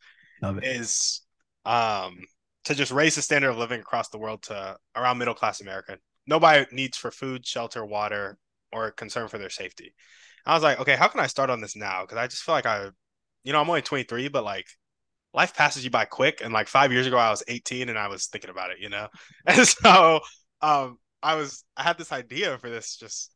is 0.63 1.21
um 1.63 2.17
to 2.65 2.73
just 2.73 2.91
raise 2.91 3.13
the 3.13 3.21
standard 3.21 3.51
of 3.51 3.57
living 3.59 3.81
across 3.81 4.09
the 4.09 4.17
world 4.17 4.41
to 4.43 4.77
around 4.95 5.19
middle 5.19 5.35
class 5.35 5.61
America. 5.61 5.99
Nobody 6.25 6.65
needs 6.71 6.97
for 6.97 7.11
food, 7.11 7.45
shelter, 7.45 7.85
water, 7.85 8.39
or 8.71 8.89
concern 8.89 9.27
for 9.27 9.37
their 9.37 9.51
safety. 9.51 9.93
I 10.43 10.55
was 10.55 10.63
like, 10.63 10.79
okay, 10.79 10.95
how 10.95 11.07
can 11.07 11.19
I 11.19 11.27
start 11.27 11.51
on 11.51 11.61
this 11.61 11.75
now? 11.75 12.01
Because 12.01 12.17
I 12.17 12.25
just 12.25 12.41
feel 12.41 12.55
like 12.55 12.65
I, 12.65 12.87
you 13.43 13.53
know, 13.53 13.61
I'm 13.61 13.69
only 13.69 13.83
23, 13.83 14.29
but 14.29 14.43
like 14.43 14.65
life 15.33 15.55
passes 15.55 15.83
you 15.83 15.89
by 15.89 16.05
quick. 16.05 16.41
And 16.43 16.53
like 16.53 16.67
five 16.67 16.91
years 16.91 17.07
ago, 17.07 17.17
I 17.17 17.29
was 17.29 17.43
18 17.47 17.89
and 17.89 17.97
I 17.97 18.07
was 18.07 18.27
thinking 18.27 18.49
about 18.49 18.71
it, 18.71 18.79
you 18.79 18.89
know? 18.89 19.07
And 19.45 19.67
so 19.67 20.21
um, 20.61 20.97
I 21.21 21.35
was, 21.35 21.63
I 21.75 21.83
had 21.83 21.97
this 21.97 22.11
idea 22.11 22.57
for 22.57 22.69
this 22.69 22.95
just 22.97 23.31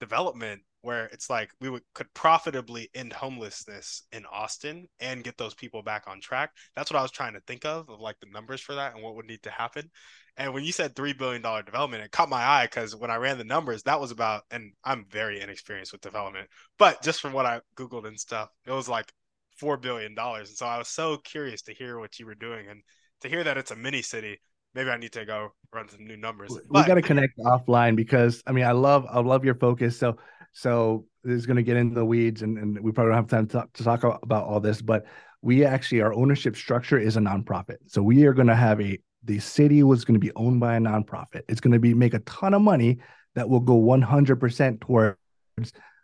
development 0.00 0.62
where 0.82 1.06
it's 1.06 1.28
like 1.28 1.50
we 1.60 1.68
would 1.68 1.82
could 1.94 2.12
profitably 2.14 2.88
end 2.94 3.12
homelessness 3.12 4.04
in 4.12 4.24
Austin 4.26 4.86
and 5.00 5.24
get 5.24 5.36
those 5.36 5.52
people 5.54 5.82
back 5.82 6.04
on 6.06 6.20
track. 6.20 6.50
That's 6.76 6.92
what 6.92 6.98
I 6.98 7.02
was 7.02 7.10
trying 7.10 7.32
to 7.32 7.40
think 7.40 7.64
of, 7.64 7.88
of 7.88 7.98
like 7.98 8.14
the 8.20 8.30
numbers 8.32 8.60
for 8.60 8.76
that 8.76 8.94
and 8.94 9.02
what 9.02 9.16
would 9.16 9.26
need 9.26 9.42
to 9.42 9.50
happen. 9.50 9.90
And 10.36 10.54
when 10.54 10.62
you 10.62 10.70
said 10.70 10.94
three 10.94 11.12
billion 11.12 11.42
dollar 11.42 11.62
development, 11.62 12.04
it 12.04 12.12
caught 12.12 12.28
my 12.28 12.44
eye 12.44 12.66
because 12.66 12.94
when 12.94 13.10
I 13.10 13.16
ran 13.16 13.36
the 13.36 13.42
numbers, 13.42 13.82
that 13.82 14.00
was 14.00 14.12
about, 14.12 14.42
and 14.50 14.72
I'm 14.84 15.06
very 15.10 15.40
inexperienced 15.40 15.90
with 15.92 16.02
development, 16.02 16.48
but 16.78 17.02
just 17.02 17.20
from 17.20 17.32
what 17.32 17.46
I 17.46 17.62
googled 17.76 18.06
and 18.06 18.20
stuff, 18.20 18.50
it 18.64 18.70
was 18.70 18.88
like 18.88 19.10
four 19.56 19.76
billion 19.76 20.14
dollars. 20.14 20.48
And 20.48 20.58
so 20.58 20.66
I 20.66 20.78
was 20.78 20.88
so 20.88 21.16
curious 21.18 21.62
to 21.62 21.74
hear 21.74 21.98
what 21.98 22.18
you 22.18 22.26
were 22.26 22.34
doing 22.34 22.68
and 22.68 22.82
to 23.22 23.28
hear 23.28 23.44
that 23.44 23.56
it's 23.56 23.70
a 23.70 23.76
mini 23.76 24.02
city. 24.02 24.40
Maybe 24.74 24.90
I 24.90 24.98
need 24.98 25.12
to 25.12 25.24
go 25.24 25.52
run 25.72 25.88
some 25.88 26.06
new 26.06 26.16
numbers. 26.16 26.50
We 26.50 26.60
but... 26.70 26.86
got 26.86 26.94
to 26.94 27.02
connect 27.02 27.38
offline 27.38 27.96
because 27.96 28.42
I 28.46 28.52
mean 28.52 28.64
I 28.64 28.72
love 28.72 29.06
I 29.10 29.20
love 29.20 29.44
your 29.44 29.54
focus. 29.54 29.98
So 29.98 30.16
so 30.52 31.06
this 31.22 31.34
is 31.34 31.46
going 31.46 31.56
to 31.56 31.62
get 31.62 31.76
into 31.76 31.94
the 31.94 32.04
weeds 32.04 32.42
and, 32.42 32.56
and 32.58 32.80
we 32.80 32.92
probably 32.92 33.10
don't 33.10 33.18
have 33.18 33.28
time 33.28 33.46
to 33.46 33.52
talk, 33.52 33.72
to 33.74 33.84
talk 33.84 34.04
about 34.22 34.44
all 34.44 34.60
this, 34.60 34.80
but 34.80 35.04
we 35.42 35.64
actually 35.64 36.00
our 36.02 36.14
ownership 36.14 36.56
structure 36.56 36.98
is 36.98 37.16
a 37.16 37.20
nonprofit. 37.20 37.76
So 37.86 38.02
we 38.02 38.24
are 38.26 38.32
going 38.32 38.48
to 38.48 38.56
have 38.56 38.80
a 38.80 38.98
the 39.24 39.38
city 39.40 39.82
was 39.82 40.04
going 40.04 40.14
to 40.14 40.20
be 40.20 40.32
owned 40.36 40.60
by 40.60 40.76
a 40.76 40.80
nonprofit. 40.80 41.42
It's 41.48 41.60
going 41.60 41.72
to 41.72 41.80
be 41.80 41.94
make 41.94 42.14
a 42.14 42.20
ton 42.20 42.54
of 42.54 42.62
money 42.62 42.98
that 43.34 43.48
will 43.48 43.60
go 43.60 43.78
100% 43.78 44.80
towards 44.80 45.16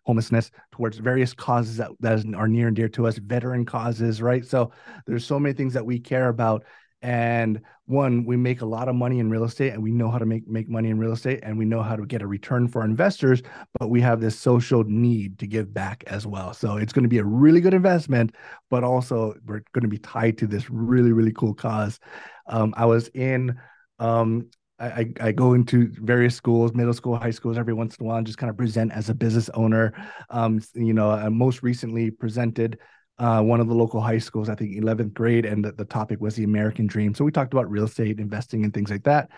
homelessness 0.05 0.51
towards 0.73 0.99
various 0.99 1.33
causes 1.33 1.77
that, 1.77 1.91
that 2.01 2.25
are 2.35 2.49
near 2.49 2.67
and 2.67 2.77
dear 2.77 2.89
to 2.89 3.07
us 3.07 3.19
veteran 3.19 3.65
causes 3.65 4.23
right? 4.23 4.45
So 4.45 4.73
there's 5.07 5.27
so 5.27 5.39
many 5.39 5.55
things 5.55 5.75
that 5.75 5.87
we 5.87 5.99
care 5.99 6.29
about. 6.29 6.65
And 7.05 7.63
one 7.87 8.25
we 8.25 8.37
make 8.37 8.61
a 8.61 8.67
lot 8.67 8.89
of 8.89 8.95
money 8.95 9.19
in 9.19 9.29
real 9.29 9.43
estate 9.43 9.73
and 9.73 9.83
we 9.83 9.91
know 9.91 10.09
how 10.09 10.19
to 10.19 10.25
make 10.25 10.47
make 10.47 10.69
money 10.69 10.89
in 10.89 10.99
real 11.01 11.13
estate 11.13 11.41
and 11.43 11.59
we 11.59 11.65
know 11.65 11.83
how 11.83 11.97
to 11.97 12.07
get 12.07 12.23
a 12.23 12.27
return 12.29 12.69
for 12.69 12.85
investors 12.85 13.43
but 13.81 13.91
we 13.91 14.01
have 14.01 14.21
this 14.21 14.39
social 14.39 14.85
need 14.85 15.37
to 15.41 15.49
give 15.49 15.75
back 15.75 16.05
as 16.07 16.29
well. 16.29 16.55
So 16.55 16.77
it's 16.77 16.93
going 16.93 17.03
to 17.03 17.09
be 17.09 17.19
a 17.19 17.25
really 17.25 17.61
good 17.61 17.75
investment 17.75 18.37
but 18.71 18.85
also 18.85 19.35
we're 19.45 19.65
going 19.73 19.83
to 19.83 19.89
be 19.89 19.99
tied 19.99 20.39
to 20.39 20.47
this 20.47 20.71
really 20.71 21.13
really 21.13 21.33
cool 21.33 21.55
cause. 21.55 21.99
Um, 22.47 22.73
i 22.77 22.87
was 22.87 23.09
in 23.09 23.59
um, 23.99 24.47
I, 24.83 25.13
I 25.21 25.33
go 25.33 25.55
into 25.55 25.89
various 25.93 26.35
schools, 26.35 26.75
middle 26.75 26.93
school, 26.93 27.17
high 27.17 27.31
schools 27.31 27.57
every 27.57 27.75
once 27.75 27.97
in 27.97 28.05
a 28.05 28.09
while, 28.09 28.19
and 28.19 28.27
just 28.27 28.39
kind 28.39 28.51
of 28.51 28.57
present 28.57 28.93
as 28.93 29.09
a 29.09 29.15
business 29.15 29.49
owner. 29.55 29.93
Um, 30.31 30.61
you 30.75 30.93
know, 30.93 31.11
I 31.11 31.29
most 31.29 31.63
recently 31.63 32.11
presented 32.11 32.79
uh, 33.19 33.41
one 33.41 33.61
of 33.61 33.69
the 33.69 33.75
local 33.75 34.01
high 34.01 34.19
schools, 34.19 34.49
I 34.49 34.55
think 34.55 34.77
11th 34.77 35.15
grade, 35.15 35.45
and 35.47 35.65
the, 35.65 35.73
the 35.73 35.85
topic 35.85 36.21
was 36.21 36.35
the 36.35 36.45
American 36.45 36.87
dream. 36.87 37.15
So 37.15 37.25
we 37.25 37.31
talked 37.31 37.53
about 37.53 37.71
real 37.71 37.85
estate 37.85 38.19
investing 38.19 38.65
and 38.65 38.75
things 38.75 38.91
like 38.91 39.05
that. 39.05 39.31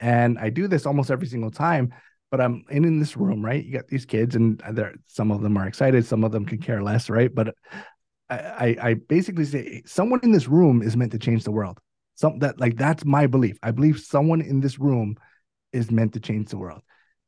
And 0.00 0.38
I 0.38 0.50
do 0.50 0.66
this 0.66 0.86
almost 0.86 1.10
every 1.10 1.26
single 1.26 1.50
time, 1.50 1.92
but 2.30 2.40
I'm 2.40 2.64
in, 2.68 2.84
in 2.84 2.98
this 2.98 3.16
room, 3.16 3.44
right? 3.44 3.64
You 3.64 3.74
got 3.74 3.88
these 3.88 4.04
kids, 4.04 4.34
and 4.34 4.60
there 4.72 4.94
some 5.06 5.30
of 5.30 5.42
them 5.42 5.56
are 5.56 5.68
excited, 5.68 6.06
some 6.06 6.24
of 6.24 6.32
them 6.32 6.44
can 6.44 6.58
care 6.58 6.82
less, 6.82 7.08
right? 7.08 7.32
But 7.32 7.54
I, 8.30 8.76
I 8.80 8.94
basically 8.94 9.44
say 9.44 9.82
someone 9.86 10.20
in 10.22 10.32
this 10.32 10.48
room 10.48 10.82
is 10.82 10.96
meant 10.96 11.12
to 11.12 11.18
change 11.18 11.44
the 11.44 11.52
world 11.52 11.78
some 12.18 12.38
that 12.40 12.58
like 12.58 12.76
that's 12.76 13.04
my 13.04 13.26
belief. 13.26 13.56
I 13.62 13.70
believe 13.70 13.98
someone 14.00 14.42
in 14.42 14.60
this 14.60 14.78
room 14.78 15.16
is 15.72 15.90
meant 15.90 16.12
to 16.14 16.20
change 16.20 16.48
the 16.50 16.58
world. 16.58 16.82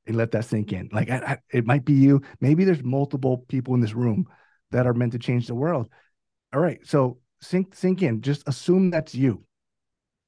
And 0.07 0.16
let 0.16 0.31
that 0.33 0.46
sink 0.46 0.72
in. 0.72 0.88
Like 0.92 1.11
I, 1.11 1.18
I, 1.18 1.38
it 1.53 1.66
might 1.66 1.85
be 1.85 1.92
you. 1.92 2.22
Maybe 2.40 2.64
there's 2.64 2.83
multiple 2.83 3.44
people 3.48 3.74
in 3.74 3.81
this 3.81 3.94
room 3.94 4.26
that 4.72 4.87
are 4.87 4.94
meant 4.94 5.12
to 5.12 5.18
change 5.18 5.46
the 5.46 5.55
world. 5.55 5.88
All 6.53 6.61
right, 6.61 6.81
so 6.85 7.18
sink 7.42 7.76
sink 7.76 8.03
in. 8.03 8.20
Just 8.22 8.48
assume 8.48 8.90
that's 8.90 9.14
you. 9.14 9.44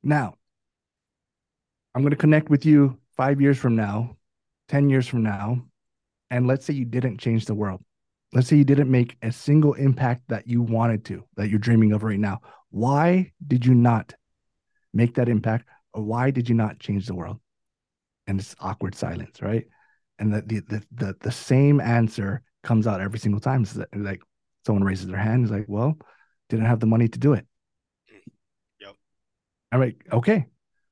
Now, 0.03 0.35
I'm 1.95 2.03
going 2.03 2.11
to 2.11 2.17
connect 2.17 2.51
with 2.51 2.65
you 2.65 2.99
five 3.17 3.41
years 3.41 3.59
from 3.59 3.75
now, 3.75 4.17
ten 4.69 4.91
years 4.91 5.09
from 5.09 5.23
now, 5.25 5.65
and 6.31 6.47
let's 6.47 6.65
say 6.67 6.75
you 6.75 6.85
didn't 6.85 7.19
change 7.19 7.47
the 7.47 7.55
world. 7.55 7.81
let's 8.33 8.49
say 8.49 8.57
you 8.57 8.65
didn't 8.65 8.91
make 8.91 9.17
a 9.23 9.31
single 9.31 9.75
impact 9.75 10.23
that 10.29 10.47
you 10.47 10.63
wanted 10.63 11.05
to, 11.07 11.25
that 11.37 11.49
you're 11.49 11.59
dreaming 11.59 11.93
of 11.93 12.03
right 12.03 12.19
now. 12.19 12.41
Why 12.71 13.33
did 13.47 13.67
you 13.67 13.75
not 13.75 14.15
make 14.93 15.15
that 15.15 15.29
impact? 15.29 15.69
Or 15.95 16.03
why 16.03 16.31
did 16.31 16.49
you 16.49 16.55
not 16.55 16.79
change 16.79 17.07
the 17.07 17.15
world? 17.15 17.39
And 18.27 18.39
it's 18.41 18.55
awkward 18.61 18.95
silence, 18.95 19.43
right? 19.43 19.67
And 20.19 20.33
the 20.33 20.43
the 20.43 20.61
the 20.61 20.83
the, 20.93 21.17
the 21.21 21.33
same 21.33 21.81
answer 21.81 22.43
comes 22.63 22.87
out 22.87 23.01
every 23.01 23.19
single 23.19 23.41
time. 23.41 23.63
It's 23.63 23.77
like 23.95 24.23
someone 24.65 24.85
raises 24.85 25.07
their 25.07 25.19
hand, 25.19 25.45
is 25.45 25.51
like, 25.51 25.67
well, 25.69 25.99
didn't 26.49 26.67
have 26.67 26.81
the 26.81 26.87
money 26.87 27.09
to 27.09 27.19
do 27.19 27.33
it. 27.33 27.47
Yep. 28.81 28.95
I'm 29.73 29.81
like, 29.81 30.07
okay, 30.13 30.47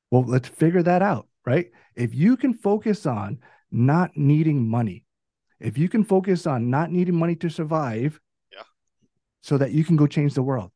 well, 0.09 0.23
let's 0.23 0.49
figure 0.49 0.83
that 0.83 1.01
out, 1.01 1.27
right? 1.45 1.71
If 1.95 2.13
you 2.13 2.35
can 2.35 2.53
focus 2.53 3.05
on 3.05 3.39
not 3.71 4.11
needing 4.15 4.67
money, 4.67 5.05
if 5.59 5.77
you 5.77 5.87
can 5.87 6.03
focus 6.03 6.45
on 6.45 6.69
not 6.69 6.91
needing 6.91 7.15
money 7.15 7.35
to 7.37 7.49
survive, 7.49 8.19
yeah, 8.51 8.63
so 9.41 9.57
that 9.57 9.71
you 9.71 9.85
can 9.85 9.95
go 9.95 10.07
change 10.07 10.33
the 10.33 10.43
world, 10.43 10.71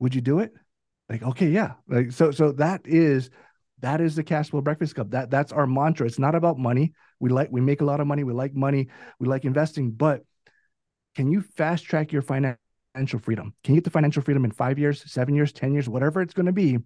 would 0.00 0.14
you 0.14 0.20
do 0.20 0.40
it? 0.40 0.52
Like, 1.10 1.24
okay, 1.24 1.48
yeah. 1.48 1.72
Like, 1.88 2.12
so, 2.12 2.30
so 2.30 2.52
that 2.52 2.82
is 2.84 3.30
that 3.80 4.00
is 4.00 4.14
the 4.14 4.22
cash 4.22 4.50
flow 4.50 4.60
breakfast 4.60 4.94
club. 4.94 5.10
That 5.10 5.28
that's 5.28 5.52
our 5.52 5.66
mantra. 5.66 6.06
It's 6.06 6.20
not 6.20 6.36
about 6.36 6.56
money. 6.56 6.92
We 7.18 7.30
like 7.30 7.48
we 7.50 7.60
make 7.60 7.80
a 7.80 7.84
lot 7.84 8.00
of 8.00 8.06
money. 8.06 8.22
We 8.22 8.32
like 8.32 8.54
money. 8.54 8.88
We 9.18 9.26
like 9.26 9.44
investing. 9.44 9.90
But 9.90 10.22
can 11.16 11.30
you 11.30 11.42
fast 11.56 11.84
track 11.84 12.12
your 12.12 12.22
financial 12.22 13.18
freedom? 13.20 13.54
Can 13.64 13.74
you 13.74 13.80
get 13.80 13.84
the 13.84 13.90
financial 13.90 14.22
freedom 14.22 14.44
in 14.44 14.52
five 14.52 14.78
years, 14.78 15.10
seven 15.10 15.34
years, 15.34 15.52
ten 15.52 15.74
years, 15.74 15.88
whatever 15.88 16.22
it's 16.22 16.34
going 16.34 16.46
to 16.46 16.52
be, 16.52 16.78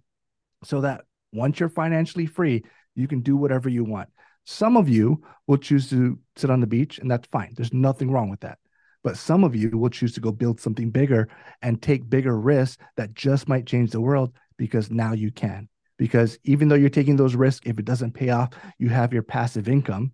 so 0.63 0.81
that 0.81 1.01
once 1.31 1.59
you're 1.59 1.69
financially 1.69 2.25
free, 2.25 2.63
you 2.95 3.07
can 3.07 3.21
do 3.21 3.37
whatever 3.37 3.69
you 3.69 3.83
want. 3.83 4.09
Some 4.45 4.75
of 4.75 4.89
you 4.89 5.23
will 5.45 5.57
choose 5.57 5.89
to 5.91 6.17
sit 6.35 6.49
on 6.49 6.61
the 6.61 6.67
beach, 6.67 6.97
and 6.97 7.11
that's 7.11 7.27
fine. 7.27 7.53
There's 7.55 7.73
nothing 7.73 8.09
wrong 8.09 8.29
with 8.29 8.39
that. 8.39 8.57
But 9.05 9.17
some 9.17 9.43
of 9.43 9.55
you 9.55 9.69
will 9.69 9.91
choose 9.91 10.13
to 10.13 10.19
go 10.19 10.31
build 10.31 10.59
something 10.59 10.89
bigger 10.89 11.29
and 11.61 11.79
take 11.79 12.09
bigger 12.09 12.39
risks 12.39 12.81
that 12.97 13.13
just 13.13 13.47
might 13.47 13.67
change 13.67 13.91
the 13.91 14.01
world 14.01 14.33
because 14.57 14.89
now 14.89 15.13
you 15.13 15.31
can. 15.31 15.69
Because 15.99 16.39
even 16.43 16.69
though 16.69 16.75
you're 16.75 16.89
taking 16.89 17.15
those 17.15 17.35
risks, 17.35 17.67
if 17.69 17.77
it 17.77 17.85
doesn't 17.85 18.15
pay 18.15 18.29
off, 18.29 18.49
you 18.79 18.89
have 18.89 19.13
your 19.13 19.21
passive 19.21 19.69
income 19.69 20.11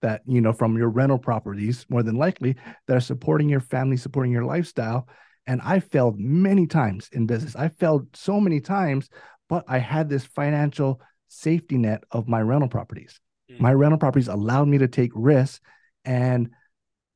that, 0.00 0.22
you 0.26 0.40
know, 0.40 0.54
from 0.54 0.78
your 0.78 0.88
rental 0.88 1.18
properties, 1.18 1.84
more 1.90 2.02
than 2.02 2.16
likely, 2.16 2.56
that 2.86 2.96
are 2.96 3.00
supporting 3.00 3.50
your 3.50 3.60
family, 3.60 3.98
supporting 3.98 4.32
your 4.32 4.46
lifestyle. 4.46 5.06
And 5.46 5.60
I 5.62 5.80
failed 5.80 6.18
many 6.18 6.66
times 6.66 7.10
in 7.12 7.26
business. 7.26 7.54
I 7.54 7.68
failed 7.68 8.06
so 8.14 8.40
many 8.40 8.58
times, 8.58 9.10
but 9.50 9.64
I 9.68 9.76
had 9.76 10.08
this 10.08 10.24
financial 10.24 11.02
safety 11.28 11.76
net 11.76 12.04
of 12.10 12.26
my 12.26 12.40
rental 12.40 12.70
properties. 12.70 13.20
Mm-hmm. 13.50 13.62
My 13.62 13.74
rental 13.74 13.98
properties 13.98 14.28
allowed 14.28 14.68
me 14.68 14.78
to 14.78 14.88
take 14.88 15.10
risks 15.14 15.60
and 16.06 16.48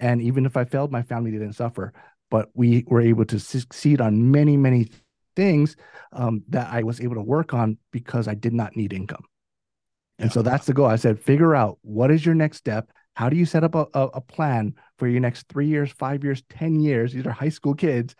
and 0.00 0.20
even 0.22 0.46
if 0.46 0.56
I 0.56 0.64
failed, 0.64 0.92
my 0.92 1.02
family 1.02 1.30
didn't 1.30 1.52
suffer. 1.54 1.92
But 2.30 2.48
we 2.54 2.84
were 2.86 3.00
able 3.00 3.24
to 3.26 3.38
succeed 3.38 4.00
on 4.00 4.30
many, 4.30 4.56
many 4.56 4.90
things 5.36 5.76
um, 6.12 6.42
that 6.48 6.72
I 6.72 6.82
was 6.82 7.00
able 7.00 7.14
to 7.16 7.22
work 7.22 7.54
on 7.54 7.78
because 7.92 8.28
I 8.28 8.34
did 8.34 8.52
not 8.52 8.76
need 8.76 8.92
income. 8.92 9.24
And 10.18 10.30
yeah. 10.30 10.34
so 10.34 10.42
that's 10.42 10.66
the 10.66 10.72
goal. 10.72 10.86
I 10.86 10.96
said, 10.96 11.20
figure 11.20 11.54
out 11.54 11.78
what 11.82 12.10
is 12.10 12.24
your 12.24 12.34
next 12.34 12.58
step. 12.58 12.90
How 13.14 13.28
do 13.28 13.36
you 13.36 13.46
set 13.46 13.64
up 13.64 13.74
a, 13.74 13.86
a, 13.94 14.06
a 14.14 14.20
plan 14.20 14.74
for 14.98 15.06
your 15.06 15.20
next 15.20 15.48
three 15.48 15.68
years, 15.68 15.92
five 15.92 16.24
years, 16.24 16.42
10 16.50 16.80
years? 16.80 17.12
These 17.12 17.26
are 17.26 17.32
high 17.32 17.48
school 17.48 17.74
kids 17.74 18.14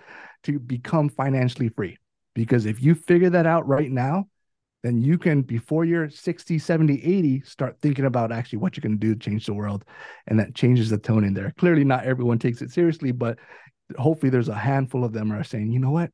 to 0.44 0.58
become 0.58 1.08
financially 1.08 1.68
free. 1.68 1.98
Because 2.34 2.66
if 2.66 2.82
you 2.82 2.94
figure 2.94 3.30
that 3.30 3.46
out 3.46 3.66
right 3.66 3.90
now, 3.90 4.26
then 4.84 5.00
you 5.00 5.16
can, 5.16 5.40
before 5.40 5.86
you're 5.86 6.10
60, 6.10 6.58
70, 6.58 7.02
80, 7.02 7.40
start 7.40 7.78
thinking 7.80 8.04
about 8.04 8.30
actually 8.30 8.58
what 8.58 8.76
you're 8.76 8.82
going 8.82 9.00
to 9.00 9.06
do 9.06 9.14
to 9.14 9.18
change 9.18 9.46
the 9.46 9.54
world. 9.54 9.82
And 10.26 10.38
that 10.38 10.54
changes 10.54 10.90
the 10.90 10.98
tone 10.98 11.24
in 11.24 11.32
there. 11.32 11.54
Clearly, 11.56 11.84
not 11.84 12.04
everyone 12.04 12.38
takes 12.38 12.60
it 12.60 12.70
seriously, 12.70 13.10
but 13.10 13.38
hopefully 13.96 14.28
there's 14.28 14.50
a 14.50 14.54
handful 14.54 15.02
of 15.02 15.14
them 15.14 15.32
are 15.32 15.42
saying, 15.42 15.72
you 15.72 15.78
know 15.78 15.90
what? 15.90 16.10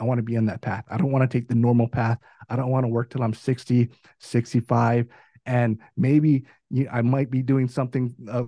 I 0.00 0.04
want 0.04 0.18
to 0.18 0.22
be 0.22 0.38
on 0.38 0.46
that 0.46 0.62
path. 0.62 0.86
I 0.90 0.96
don't 0.96 1.12
want 1.12 1.30
to 1.30 1.38
take 1.38 1.48
the 1.48 1.54
normal 1.54 1.86
path. 1.86 2.18
I 2.48 2.56
don't 2.56 2.70
want 2.70 2.84
to 2.84 2.88
work 2.88 3.10
till 3.10 3.22
I'm 3.22 3.34
60, 3.34 3.90
65. 4.20 5.06
And 5.44 5.78
maybe 5.94 6.44
you, 6.70 6.88
I 6.90 7.02
might 7.02 7.30
be 7.30 7.42
doing 7.42 7.68
something 7.68 8.14
uh, 8.26 8.44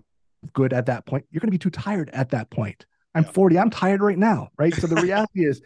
good 0.54 0.72
at 0.72 0.86
that 0.86 1.04
point. 1.04 1.26
You're 1.30 1.40
going 1.40 1.48
to 1.48 1.52
be 1.52 1.58
too 1.58 1.68
tired 1.68 2.08
at 2.14 2.30
that 2.30 2.48
point. 2.48 2.86
I'm 3.14 3.24
yeah. 3.24 3.30
40. 3.30 3.58
I'm 3.58 3.70
tired 3.70 4.00
right 4.00 4.18
now. 4.18 4.48
Right. 4.56 4.74
So 4.74 4.86
the 4.86 4.96
reality 5.02 5.44
is, 5.44 5.60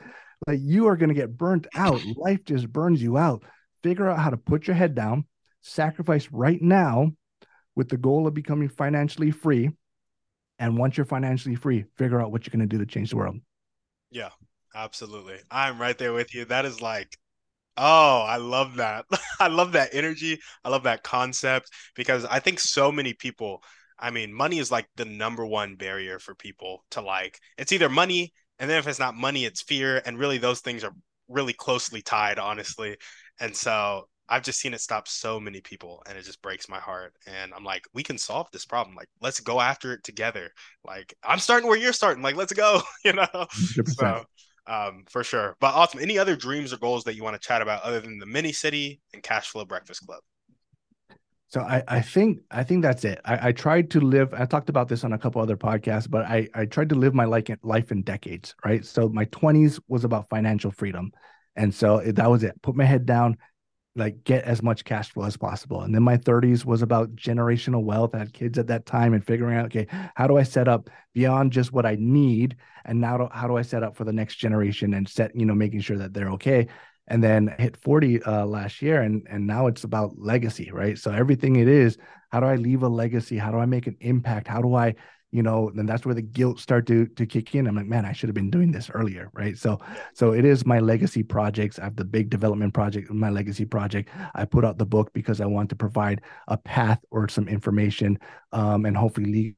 like, 0.49 0.59
you 0.61 0.89
are 0.89 0.97
going 0.97 1.11
to 1.11 1.15
get 1.15 1.37
burnt 1.37 1.69
out. 1.77 2.01
Life 2.17 2.45
just 2.45 2.73
burns 2.73 3.01
you 3.01 3.17
out 3.17 3.45
figure 3.83 4.09
out 4.09 4.19
how 4.19 4.31
to 4.31 4.37
put 4.37 4.67
your 4.67 4.77
head 4.77 4.95
down, 4.95 5.25
sacrifice 5.63 6.29
right 6.31 6.61
now 6.61 7.13
with 7.77 7.89
the 7.89 7.97
goal 7.97 8.27
of 8.27 8.35
becoming 8.35 8.69
financially 8.69 9.31
free. 9.31 9.71
And 10.59 10.77
once 10.77 10.97
you're 10.97 11.07
financially 11.07 11.55
free, 11.55 11.85
figure 11.97 12.21
out 12.21 12.33
what 12.33 12.47
you're 12.47 12.53
going 12.53 12.69
to 12.69 12.77
do 12.77 12.85
to 12.85 12.91
change 12.91 13.11
the 13.11 13.17
world. 13.17 13.37
Yeah, 14.11 14.31
absolutely. 14.75 15.39
I'm 15.51 15.81
right 15.81 15.97
there 15.97 16.13
with 16.13 16.35
you. 16.35 16.45
That 16.45 16.67
is 16.67 16.83
like, 16.83 17.17
oh, 17.77 18.25
I 18.27 18.37
love 18.37 18.77
that. 18.77 19.07
I 19.41 19.49
love 19.49 19.73
that 19.73 19.91
energy. 19.95 20.39
I 20.65 20.69
love 20.69 20.83
that 20.83 21.03
concept 21.03 21.71
because 21.95 22.25
I 22.25 22.41
think 22.41 22.61
so 22.61 22.93
many 22.93 23.15
people, 23.15 23.63
I 23.99 24.11
mean, 24.11 24.33
money 24.35 24.59
is 24.59 24.71
like 24.71 24.89
the 24.97 25.07
number 25.07 25.47
one 25.47 25.77
barrier 25.77 26.19
for 26.19 26.35
people 26.35 26.85
to 26.91 27.01
like, 27.01 27.41
it's 27.57 27.73
either 27.73 27.89
money, 27.89 28.33
and 28.59 28.69
then 28.69 28.79
if 28.79 28.87
it's 28.87 28.99
not 28.99 29.15
money, 29.15 29.47
it's 29.47 29.63
fear. 29.63 30.03
And 30.05 30.19
really, 30.19 30.37
those 30.37 30.61
things 30.61 30.85
are 30.85 30.93
really 31.29 31.55
closely 31.55 32.03
tied, 32.03 32.39
honestly. 32.39 32.99
And 33.41 33.57
so 33.57 34.07
I've 34.29 34.43
just 34.43 34.61
seen 34.61 34.75
it 34.75 34.81
stop 34.81 35.09
so 35.09 35.41
many 35.41 35.61
people 35.61 36.03
and 36.09 36.17
it 36.17 36.25
just 36.25 36.41
breaks 36.41 36.69
my 36.69 36.79
heart. 36.79 37.15
And 37.27 37.53
I'm 37.53 37.65
like, 37.65 37.85
we 37.93 38.03
can 38.03 38.17
solve 38.17 38.49
this 38.53 38.65
problem. 38.65 38.95
Like, 38.95 39.09
let's 39.21 39.41
go 39.41 39.61
after 39.61 39.93
it 39.93 40.05
together. 40.05 40.51
Like, 40.85 41.15
I'm 41.25 41.41
starting 41.41 41.69
where 41.69 41.79
you're 41.79 41.93
starting. 41.93 42.23
Like, 42.23 42.37
let's 42.37 42.53
go, 42.53 42.81
you 43.05 43.13
know? 43.13 43.27
100%. 43.33 43.89
So, 43.89 44.25
um, 44.67 45.05
for 45.09 45.25
sure. 45.25 45.57
But 45.61 45.75
awesome. 45.75 46.01
Any 46.01 46.17
other 46.17 46.37
dreams 46.37 46.73
or 46.73 46.77
goals 46.77 47.03
that 47.05 47.17
you 47.17 47.25
want 47.25 47.41
to 47.41 47.45
chat 47.47 47.61
about 47.61 47.83
other 47.83 47.99
than 47.99 48.19
the 48.19 48.27
mini 48.27 48.53
city 48.53 49.01
and 49.13 49.23
cash 49.23 49.49
flow 49.49 49.65
breakfast 49.65 50.07
club? 50.07 50.21
So 51.49 51.63
I, 51.63 51.83
I 51.89 52.01
think 52.01 52.39
I 52.53 52.63
think 52.63 52.83
that's 52.83 53.05
it. 53.05 53.21
I, 53.25 53.49
I 53.49 53.53
tried 53.53 53.91
to 53.91 54.01
live. 54.01 54.33
I 54.33 54.45
talked 54.45 54.69
about 54.69 54.87
this 54.87 55.03
on 55.03 55.13
a 55.15 55.19
couple 55.19 55.43
other 55.43 55.57
podcasts, 55.57 56.09
but 56.09 56.25
I 56.25 56.47
I 56.55 56.65
tried 56.65 56.89
to 56.91 56.95
live 56.95 57.13
my 57.13 57.25
life 57.25 57.47
life 57.65 57.91
in 57.91 58.03
decades. 58.03 58.55
Right. 58.65 58.85
So 58.85 59.09
my 59.09 59.25
20s 59.27 59.81
was 59.89 60.05
about 60.05 60.29
financial 60.29 60.71
freedom. 60.71 61.11
And 61.57 61.75
so 61.75 62.01
that 62.01 62.31
was 62.31 62.45
it. 62.45 62.61
Put 62.63 62.77
my 62.77 62.85
head 62.85 63.07
down, 63.07 63.37
like 63.97 64.25
get 64.25 64.45
as 64.45 64.63
much 64.63 64.85
cash 64.85 65.11
flow 65.11 65.25
as 65.25 65.37
possible. 65.37 65.83
And 65.83 65.95
then 65.95 66.03
my 66.03 66.17
30s 66.17 66.65
was 66.65 66.83
about 66.83 67.15
generational 67.17 67.83
wealth. 67.83 68.15
I 68.15 68.19
had 68.19 68.33
kids 68.33 68.59
at 68.59 68.69
that 68.69 68.87
time 68.87 69.15
and 69.15 69.25
figuring 69.25 69.57
out, 69.57 69.67
okay, 69.67 69.87
how 70.15 70.27
do 70.27 70.39
I 70.39 70.45
set 70.45 70.69
up 70.69 70.89
beyond 71.13 71.53
just 71.53 71.73
what 71.73 71.87
I 71.87 71.97
need? 71.99 72.57
And 72.85 73.01
now 73.01 73.29
how 73.33 73.49
do 73.49 73.57
I 73.57 73.63
set 73.63 73.83
up 73.83 73.97
for 73.97 74.05
the 74.05 74.13
next 74.13 74.37
generation 74.37 74.95
and 74.95 75.09
set, 75.09 75.35
you 75.35 75.45
know, 75.45 75.55
making 75.55 75.81
sure 75.81 75.99
that 75.99 76.15
they're 76.15 76.31
okay. 76.31 76.69
And 77.09 77.23
then 77.23 77.53
hit 77.59 77.77
40 77.77 78.23
uh, 78.23 78.47
last 78.47 78.81
year. 78.81 79.03
And, 79.03 79.27
and 79.29 79.45
now 79.47 79.67
it's 79.67 79.83
about 79.83 80.17
legacy, 80.17 80.71
right? 80.71 80.97
So 80.97 81.11
everything 81.11 81.57
it 81.57 81.67
is, 81.67 81.99
how 82.31 82.39
do 82.39 82.47
I 82.47 82.55
leave 82.55 82.85
a 82.85 82.89
legacy? 82.89 83.37
How 83.37 83.51
do 83.51 83.59
I 83.59 83.67
make 83.67 83.89
an 83.89 83.97
impact? 84.01 84.47
How 84.47 84.63
do 84.63 84.77
I 84.77 84.95
you 85.33 85.43
know 85.43 85.71
then 85.75 85.87
that's 85.87 86.05
where 86.05 86.15
the 86.15 86.23
guilt 86.23 86.59
start 86.59 86.87
to 86.87 87.07
to 87.07 87.27
kick 87.27 87.55
in. 87.55 87.67
I'm 87.67 87.77
like 87.77 87.87
man 87.87 88.05
i 88.05 88.13
should 88.13 88.29
have 88.29 88.35
been 88.35 88.51
doing 88.51 88.73
this 88.73 88.91
earlier 88.91 89.31
right? 89.33 89.57
So 89.57 89.79
so 90.15 90.33
it 90.33 90.45
is 90.45 90.67
my 90.67 90.81
legacy 90.81 91.23
projects. 91.23 91.79
I 91.79 91.85
have 91.85 91.97
the 91.97 92.05
big 92.05 92.31
development 92.31 92.75
project 92.75 93.11
my 93.11 93.31
legacy 93.31 93.65
project. 93.65 94.11
I 94.35 94.45
put 94.45 94.65
out 94.65 94.79
the 94.79 94.87
book 94.87 95.13
because 95.13 95.41
i 95.41 95.47
want 95.47 95.69
to 95.71 95.77
provide 95.77 96.23
a 96.49 96.57
path 96.57 97.01
or 97.11 97.29
some 97.29 97.49
information 97.49 98.19
um, 98.53 98.85
and 98.85 98.97
hopefully 98.97 99.31
leave 99.31 99.55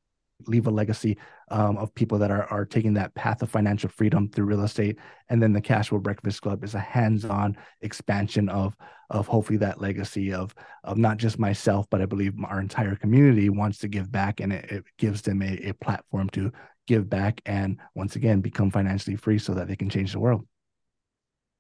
leave 0.49 0.67
a 0.67 0.71
legacy 0.71 1.19
um, 1.53 1.77
of 1.77 1.95
people 1.95 2.19
that 2.19 2.31
are, 2.31 2.45
are 2.47 2.65
taking 2.65 2.95
that 2.95 3.15
path 3.15 3.43
of 3.43 3.51
financial 3.51 3.91
freedom 3.91 4.29
through 4.29 4.47
real 4.47 4.65
estate. 4.65 4.99
And 5.29 5.41
then 5.43 5.53
the 5.53 5.61
Cashflow 5.61 6.03
Breakfast 6.03 6.41
Club 6.41 6.65
is 6.65 6.75
a 6.75 6.81
hands-on 6.81 7.57
expansion 7.83 8.49
of 8.49 8.77
of 9.11 9.27
hopefully 9.27 9.59
that 9.59 9.79
legacy 9.79 10.33
of 10.33 10.55
of 10.85 10.97
not 10.97 11.19
just 11.19 11.39
myself, 11.39 11.87
but 11.91 12.01
I 12.01 12.07
believe 12.07 12.33
our 12.49 12.61
entire 12.61 12.97
community 12.97 13.51
wants 13.51 13.79
to 13.79 13.89
give 13.89 14.11
back, 14.11 14.41
and 14.41 14.53
it, 14.53 14.65
it 14.71 14.85
gives 14.99 15.21
them 15.23 15.43
a, 15.43 15.69
a 15.69 15.75
platform 15.75 16.31
to 16.31 16.51
give 16.89 17.09
back 17.09 17.41
and 17.47 17.79
once 17.95 18.17
again 18.17 18.41
become 18.41 18.71
financially 18.71 19.17
free 19.17 19.39
so 19.39 19.55
that 19.55 19.69
they 19.69 19.77
can 19.77 19.91
change 19.91 20.13
the 20.13 20.19
world. 20.19 20.47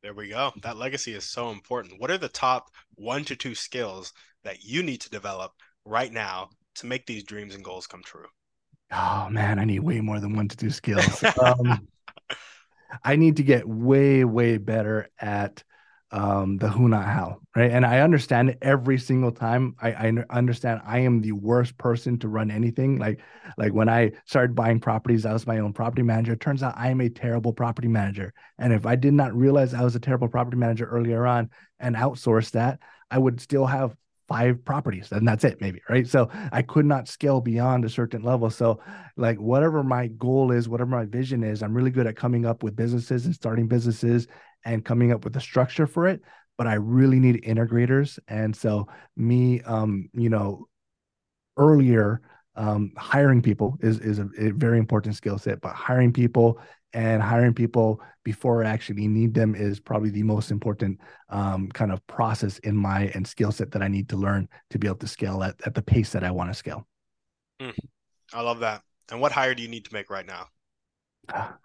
There 0.02 0.14
we 0.14 0.30
go. 0.30 0.50
That 0.62 0.78
legacy 0.78 1.14
is 1.14 1.24
so 1.24 1.50
important. 1.50 2.00
What 2.00 2.10
are 2.10 2.18
the 2.18 2.28
top 2.28 2.70
one 2.96 3.24
to 3.26 3.36
two 3.36 3.54
skills 3.54 4.12
that 4.42 4.64
you 4.64 4.82
need 4.82 5.02
to 5.02 5.10
develop 5.10 5.52
right 5.84 6.12
now 6.12 6.48
to 6.76 6.86
make 6.86 7.06
these 7.06 7.22
dreams 7.22 7.54
and 7.54 7.62
goals 7.62 7.86
come 7.86 8.02
true? 8.02 8.26
Oh 8.92 9.28
man, 9.30 9.58
I 9.58 9.64
need 9.64 9.80
way 9.80 10.00
more 10.00 10.20
than 10.20 10.34
one 10.36 10.48
to 10.48 10.56
two 10.56 10.70
skills. 10.70 11.24
Um, 11.42 11.88
I 13.02 13.16
need 13.16 13.36
to 13.38 13.42
get 13.42 13.66
way, 13.66 14.24
way 14.24 14.58
better 14.58 15.08
at 15.18 15.64
um, 16.10 16.58
the 16.58 16.68
who, 16.68 16.88
not 16.88 17.06
how, 17.06 17.38
right? 17.56 17.70
And 17.70 17.86
I 17.86 18.00
understand 18.00 18.56
every 18.60 18.98
single 18.98 19.32
time. 19.32 19.74
I, 19.80 19.92
I 19.92 20.12
understand 20.28 20.82
I 20.84 20.98
am 21.00 21.22
the 21.22 21.32
worst 21.32 21.78
person 21.78 22.18
to 22.18 22.28
run 22.28 22.50
anything. 22.50 22.98
Like, 22.98 23.20
like 23.56 23.72
when 23.72 23.88
I 23.88 24.12
started 24.26 24.54
buying 24.54 24.78
properties, 24.78 25.24
I 25.24 25.32
was 25.32 25.46
my 25.46 25.58
own 25.60 25.72
property 25.72 26.02
manager. 26.02 26.34
It 26.34 26.40
turns 26.40 26.62
out 26.62 26.74
I 26.76 26.90
am 26.90 27.00
a 27.00 27.08
terrible 27.08 27.54
property 27.54 27.88
manager. 27.88 28.34
And 28.58 28.74
if 28.74 28.84
I 28.84 28.94
did 28.94 29.14
not 29.14 29.34
realize 29.34 29.72
I 29.72 29.82
was 29.82 29.96
a 29.96 30.00
terrible 30.00 30.28
property 30.28 30.58
manager 30.58 30.84
earlier 30.84 31.26
on 31.26 31.48
and 31.80 31.96
outsource 31.96 32.50
that, 32.50 32.78
I 33.10 33.16
would 33.16 33.40
still 33.40 33.64
have 33.64 33.96
five 34.32 34.64
properties 34.64 35.12
and 35.12 35.28
that's 35.28 35.44
it 35.44 35.60
maybe 35.60 35.80
right? 35.90 36.06
So 36.06 36.30
i 36.52 36.62
could 36.62 36.86
not 36.86 37.08
scale 37.08 37.40
beyond 37.40 37.84
a 37.84 37.90
certain 37.90 38.22
level. 38.22 38.48
So 38.50 38.80
like 39.16 39.38
whatever 39.38 39.82
my 39.82 40.06
goal 40.08 40.52
is 40.52 40.68
whatever 40.68 40.90
my 40.90 41.04
vision 41.04 41.42
is 41.44 41.62
i'm 41.62 41.74
really 41.74 41.90
good 41.90 42.06
at 42.06 42.16
coming 42.16 42.46
up 42.46 42.62
with 42.62 42.74
businesses 42.74 43.26
and 43.26 43.34
starting 43.34 43.68
businesses 43.68 44.26
and 44.64 44.84
coming 44.84 45.12
up 45.12 45.24
with 45.24 45.36
a 45.36 45.40
structure 45.40 45.86
for 45.86 46.06
it 46.06 46.22
but 46.56 46.66
i 46.66 46.74
really 46.74 47.20
need 47.20 47.42
integrators. 47.44 48.18
And 48.28 48.54
so 48.56 48.86
me 49.16 49.60
um 49.62 50.08
you 50.14 50.30
know 50.30 50.66
earlier 51.56 52.22
um, 52.56 52.92
hiring 52.96 53.40
people 53.42 53.78
is 53.80 53.98
is 54.00 54.18
a, 54.18 54.28
a 54.38 54.50
very 54.50 54.78
important 54.78 55.14
skill 55.14 55.38
set 55.38 55.60
but 55.60 55.74
hiring 55.74 56.12
people 56.12 56.60
and 56.94 57.22
hiring 57.22 57.54
people 57.54 58.00
before 58.24 58.64
I 58.64 58.68
actually 58.68 59.08
need 59.08 59.34
them 59.34 59.54
is 59.54 59.80
probably 59.80 60.10
the 60.10 60.22
most 60.22 60.50
important 60.50 61.00
um, 61.30 61.68
kind 61.70 61.90
of 61.90 62.06
process 62.06 62.58
in 62.58 62.76
my 62.76 63.10
and 63.14 63.26
skill 63.26 63.50
set 63.50 63.70
that 63.72 63.82
I 63.82 63.88
need 63.88 64.08
to 64.10 64.16
learn 64.16 64.48
to 64.70 64.78
be 64.78 64.86
able 64.86 64.98
to 64.98 65.06
scale 65.06 65.42
at, 65.42 65.56
at 65.64 65.74
the 65.74 65.82
pace 65.82 66.12
that 66.12 66.22
I 66.22 66.30
want 66.30 66.50
to 66.50 66.54
scale. 66.54 66.86
Mm, 67.60 67.74
I 68.32 68.42
love 68.42 68.60
that. 68.60 68.82
And 69.10 69.20
what 69.20 69.32
hire 69.32 69.54
do 69.54 69.62
you 69.62 69.68
need 69.68 69.84
to 69.86 69.92
make 69.92 70.10
right 70.10 70.26
now? 70.26 70.48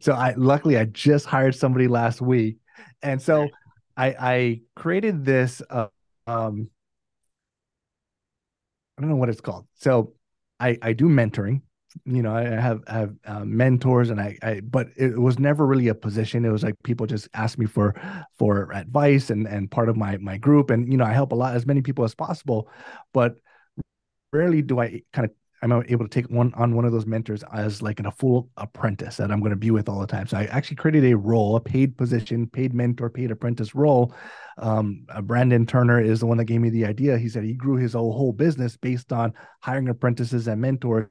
So 0.00 0.12
I 0.12 0.34
luckily 0.36 0.76
I 0.76 0.84
just 0.84 1.24
hired 1.24 1.54
somebody 1.54 1.88
last 1.88 2.20
week, 2.20 2.58
and 3.00 3.22
so 3.22 3.48
I 3.96 4.14
I 4.20 4.60
created 4.76 5.24
this. 5.24 5.62
Uh, 5.70 5.86
um, 6.26 6.68
I 9.00 9.02
don't 9.02 9.10
know 9.10 9.16
what 9.16 9.30
it's 9.30 9.40
called. 9.40 9.66
So 9.76 10.12
I 10.60 10.76
I 10.82 10.92
do 10.92 11.06
mentoring 11.06 11.62
you 12.04 12.22
know, 12.22 12.34
I 12.34 12.42
have 12.44 12.82
have 12.86 13.14
uh, 13.24 13.44
mentors, 13.44 14.10
and 14.10 14.20
I, 14.20 14.38
I, 14.42 14.60
but 14.60 14.88
it 14.96 15.18
was 15.18 15.40
never 15.40 15.66
really 15.66 15.88
a 15.88 15.94
position. 15.94 16.44
It 16.44 16.50
was 16.50 16.62
like 16.62 16.76
people 16.84 17.06
just 17.06 17.28
ask 17.34 17.58
me 17.58 17.66
for 17.66 17.94
for 18.38 18.70
advice 18.72 19.30
and 19.30 19.48
and 19.48 19.68
part 19.68 19.88
of 19.88 19.96
my 19.96 20.16
my 20.18 20.38
group, 20.38 20.70
and 20.70 20.90
you 20.90 20.96
know, 20.96 21.04
I 21.04 21.12
help 21.12 21.32
a 21.32 21.34
lot 21.34 21.56
as 21.56 21.66
many 21.66 21.82
people 21.82 22.04
as 22.04 22.14
possible, 22.14 22.68
but 23.12 23.36
rarely 24.32 24.62
do 24.62 24.78
I 24.80 25.02
kind 25.12 25.26
of 25.26 25.32
I'm 25.62 25.72
able 25.72 26.06
to 26.06 26.10
take 26.10 26.30
one 26.30 26.54
on 26.54 26.74
one 26.74 26.84
of 26.84 26.92
those 26.92 27.06
mentors 27.06 27.44
as 27.52 27.82
like 27.82 28.00
in 28.00 28.06
a 28.06 28.12
full 28.12 28.48
apprentice 28.56 29.16
that 29.18 29.30
I'm 29.30 29.40
going 29.40 29.50
to 29.50 29.56
be 29.56 29.70
with 29.70 29.88
all 29.88 30.00
the 30.00 30.06
time. 30.06 30.26
So 30.26 30.38
I 30.38 30.44
actually 30.44 30.76
created 30.76 31.04
a 31.04 31.16
role, 31.16 31.56
a 31.56 31.60
paid 31.60 31.98
position, 31.98 32.46
paid 32.46 32.72
mentor, 32.72 33.10
paid 33.10 33.30
apprentice 33.30 33.74
role. 33.74 34.14
Um, 34.58 35.04
uh, 35.10 35.20
Brandon 35.20 35.66
Turner 35.66 36.00
is 36.00 36.20
the 36.20 36.26
one 36.26 36.38
that 36.38 36.46
gave 36.46 36.60
me 36.60 36.70
the 36.70 36.86
idea. 36.86 37.18
He 37.18 37.28
said 37.28 37.44
he 37.44 37.52
grew 37.52 37.76
his 37.76 37.92
whole, 37.92 38.12
whole 38.12 38.32
business 38.32 38.76
based 38.76 39.12
on 39.12 39.34
hiring 39.60 39.88
apprentices 39.88 40.48
and 40.48 40.60
mentors 40.60 41.08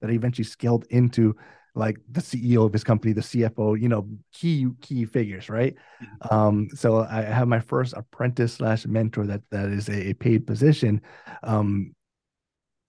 that 0.00 0.10
eventually 0.10 0.44
scaled 0.44 0.86
into 0.90 1.36
like 1.74 1.98
the 2.10 2.20
CEO 2.20 2.64
of 2.64 2.72
his 2.72 2.84
company, 2.84 3.12
the 3.12 3.20
CFO, 3.20 3.80
you 3.80 3.88
know, 3.88 4.08
key 4.32 4.66
key 4.80 5.04
figures, 5.04 5.50
right? 5.50 5.74
Mm-hmm. 6.02 6.34
Um, 6.34 6.68
so 6.74 7.00
I 7.02 7.22
have 7.22 7.48
my 7.48 7.60
first 7.60 7.94
apprentice 7.94 8.54
slash 8.54 8.86
mentor 8.86 9.26
that 9.26 9.42
that 9.50 9.70
is 9.70 9.88
a, 9.88 10.10
a 10.10 10.14
paid 10.14 10.46
position. 10.46 11.00
Um, 11.42 11.94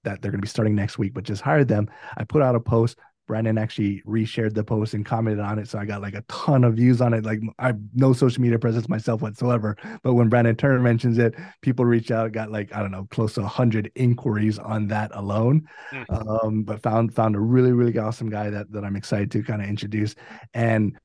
that 0.05 0.21
they're 0.21 0.31
going 0.31 0.39
to 0.39 0.45
be 0.45 0.47
starting 0.47 0.75
next 0.75 0.97
week, 0.97 1.13
but 1.13 1.23
just 1.23 1.41
hired 1.41 1.67
them. 1.67 1.89
I 2.17 2.23
put 2.23 2.41
out 2.41 2.55
a 2.55 2.59
post 2.59 2.97
Brandon 3.27 3.57
actually 3.57 4.01
reshared 4.05 4.53
the 4.53 4.63
post 4.63 4.93
and 4.93 5.05
commented 5.05 5.43
on 5.43 5.57
it. 5.57 5.67
So 5.67 5.79
I 5.79 5.85
got 5.85 6.01
like 6.01 6.13
a 6.13 6.23
ton 6.27 6.63
of 6.63 6.75
views 6.75 7.01
on 7.01 7.13
it. 7.13 7.25
Like 7.25 7.39
I 7.57 7.67
have 7.67 7.79
no 7.93 8.13
social 8.13 8.41
media 8.41 8.59
presence 8.59 8.87
myself 8.87 9.21
whatsoever. 9.21 9.75
But 10.03 10.13
when 10.13 10.29
Brandon 10.29 10.55
Turner 10.55 10.79
mentions 10.79 11.17
it, 11.17 11.35
people 11.61 11.85
reach 11.85 12.11
out, 12.11 12.31
got 12.31 12.51
like, 12.51 12.73
I 12.73 12.81
don't 12.81 12.91
know, 12.91 13.07
close 13.09 13.33
to 13.35 13.45
hundred 13.45 13.91
inquiries 13.95 14.59
on 14.59 14.87
that 14.89 15.11
alone. 15.13 15.67
Mm-hmm. 15.91 16.45
Um, 16.45 16.63
but 16.63 16.83
found 16.83 17.15
found 17.15 17.35
a 17.35 17.39
really, 17.39 17.71
really 17.71 17.97
awesome 17.97 18.29
guy 18.29 18.49
that 18.49 18.71
that 18.71 18.83
I'm 18.83 18.95
excited 18.95 19.31
to 19.31 19.43
kind 19.43 19.61
of 19.61 19.67
introduce. 19.67 20.15
And 20.53 20.97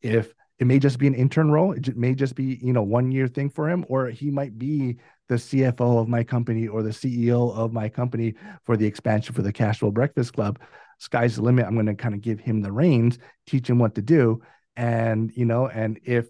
if 0.00 0.32
it 0.60 0.66
may 0.66 0.78
just 0.78 0.98
be 0.98 1.06
an 1.06 1.14
intern 1.14 1.50
role, 1.50 1.72
it 1.72 1.96
may 1.96 2.14
just 2.14 2.34
be, 2.34 2.58
you 2.62 2.72
know, 2.72 2.82
one 2.82 3.10
year 3.10 3.26
thing 3.26 3.50
for 3.50 3.68
him, 3.68 3.84
or 3.88 4.08
he 4.08 4.30
might 4.30 4.58
be 4.58 4.98
the 5.28 5.36
CFO 5.36 6.00
of 6.00 6.08
my 6.08 6.24
company 6.24 6.66
or 6.66 6.82
the 6.82 6.90
CEO 6.90 7.54
of 7.54 7.72
my 7.72 7.88
company 7.88 8.34
for 8.64 8.76
the 8.76 8.86
expansion 8.86 9.34
for 9.34 9.42
the 9.42 9.52
Cashflow 9.52 9.92
Breakfast 9.92 10.32
Club 10.32 10.58
sky's 10.98 11.36
the 11.36 11.42
limit. 11.42 11.66
I'm 11.66 11.74
going 11.74 11.86
to 11.86 11.94
kind 11.94 12.14
of 12.14 12.20
give 12.20 12.40
him 12.40 12.60
the 12.60 12.72
reins, 12.72 13.18
teach 13.46 13.70
him 13.70 13.78
what 13.78 13.94
to 13.94 14.02
do. 14.02 14.42
And, 14.76 15.32
you 15.34 15.44
know, 15.44 15.68
and 15.68 15.98
if 16.04 16.28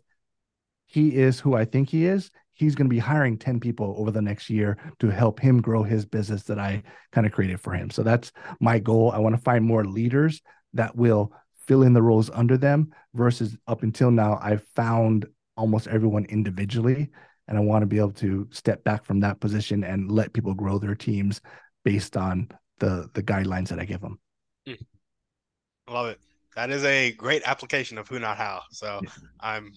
he 0.87 1.17
is 1.17 1.41
who 1.41 1.55
I 1.55 1.65
think 1.65 1.91
he 1.91 2.07
is, 2.07 2.31
he's 2.53 2.75
going 2.75 2.87
to 2.87 2.95
be 2.95 2.99
hiring 2.99 3.39
10 3.39 3.61
people 3.61 3.95
over 3.99 4.11
the 4.11 4.23
next 4.23 4.51
year 4.51 4.79
to 5.01 5.09
help 5.09 5.41
him 5.41 5.61
grow 5.61 5.83
his 5.83 6.05
business 6.05 6.45
that 6.45 6.59
I 6.59 6.83
kind 7.13 7.27
of 7.27 7.33
created 7.33 7.61
for 7.61 7.73
him. 7.73 7.91
So 7.91 8.03
that's 8.03 8.33
my 8.61 8.79
goal. 8.79 9.11
I 9.13 9.19
want 9.19 9.35
to 9.35 9.43
find 9.43 9.65
more 9.65 9.85
leaders 9.85 10.41
that 10.75 10.97
will 10.97 11.33
fill 11.67 11.83
in 11.83 11.93
the 11.93 12.03
roles 12.03 12.31
under 12.31 12.57
them 12.57 12.93
versus 13.15 13.57
up 13.67 13.83
until 13.83 14.11
now, 14.11 14.39
I've 14.43 14.65
found 14.75 15.27
almost 15.57 15.87
everyone 15.89 16.25
individually. 16.27 17.11
And 17.49 17.57
I 17.57 17.61
want 17.61 17.83
to 17.83 17.87
be 17.87 17.99
able 17.99 18.13
to 18.13 18.47
step 18.51 18.85
back 18.85 19.05
from 19.05 19.21
that 19.21 19.41
position 19.41 19.83
and 19.83 20.13
let 20.13 20.33
people 20.33 20.55
grow 20.55 20.79
their 20.79 20.95
teams 20.95 21.41
based 21.85 22.17
on 22.17 22.49
the 22.79 23.11
the 23.15 23.23
guidelines 23.23 23.69
that 23.69 23.81
I 23.81 23.85
give 23.85 24.01
them. 24.01 24.19
I 24.67 25.93
love 25.93 26.09
it. 26.09 26.21
That 26.55 26.71
is 26.71 26.85
a 26.85 27.13
great 27.13 27.43
application 27.47 27.99
of 27.99 28.09
who 28.09 28.19
not 28.19 28.37
how. 28.37 28.63
So 28.71 29.01
I'm 29.41 29.73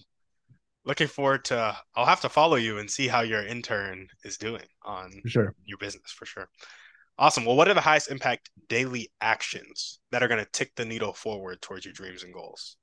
looking 0.84 1.06
forward 1.06 1.44
to 1.46 1.76
I'll 1.94 2.06
have 2.06 2.20
to 2.22 2.28
follow 2.28 2.56
you 2.56 2.78
and 2.78 2.90
see 2.90 3.08
how 3.08 3.20
your 3.22 3.46
intern 3.46 4.08
is 4.24 4.36
doing 4.36 4.66
on 4.82 5.10
sure. 5.26 5.54
your 5.64 5.78
business 5.78 6.10
for 6.10 6.26
sure. 6.26 6.48
Awesome. 7.18 7.44
Well, 7.44 7.56
what 7.56 7.68
are 7.68 7.74
the 7.74 7.80
highest 7.80 8.10
impact 8.10 8.50
daily 8.68 9.10
actions 9.20 10.00
that 10.10 10.22
are 10.22 10.28
going 10.28 10.44
to 10.44 10.50
tick 10.50 10.72
the 10.76 10.84
needle 10.84 11.12
forward 11.12 11.60
towards 11.62 11.84
your 11.84 11.94
dreams 11.94 12.24
and 12.24 12.32
goals? 12.32 12.76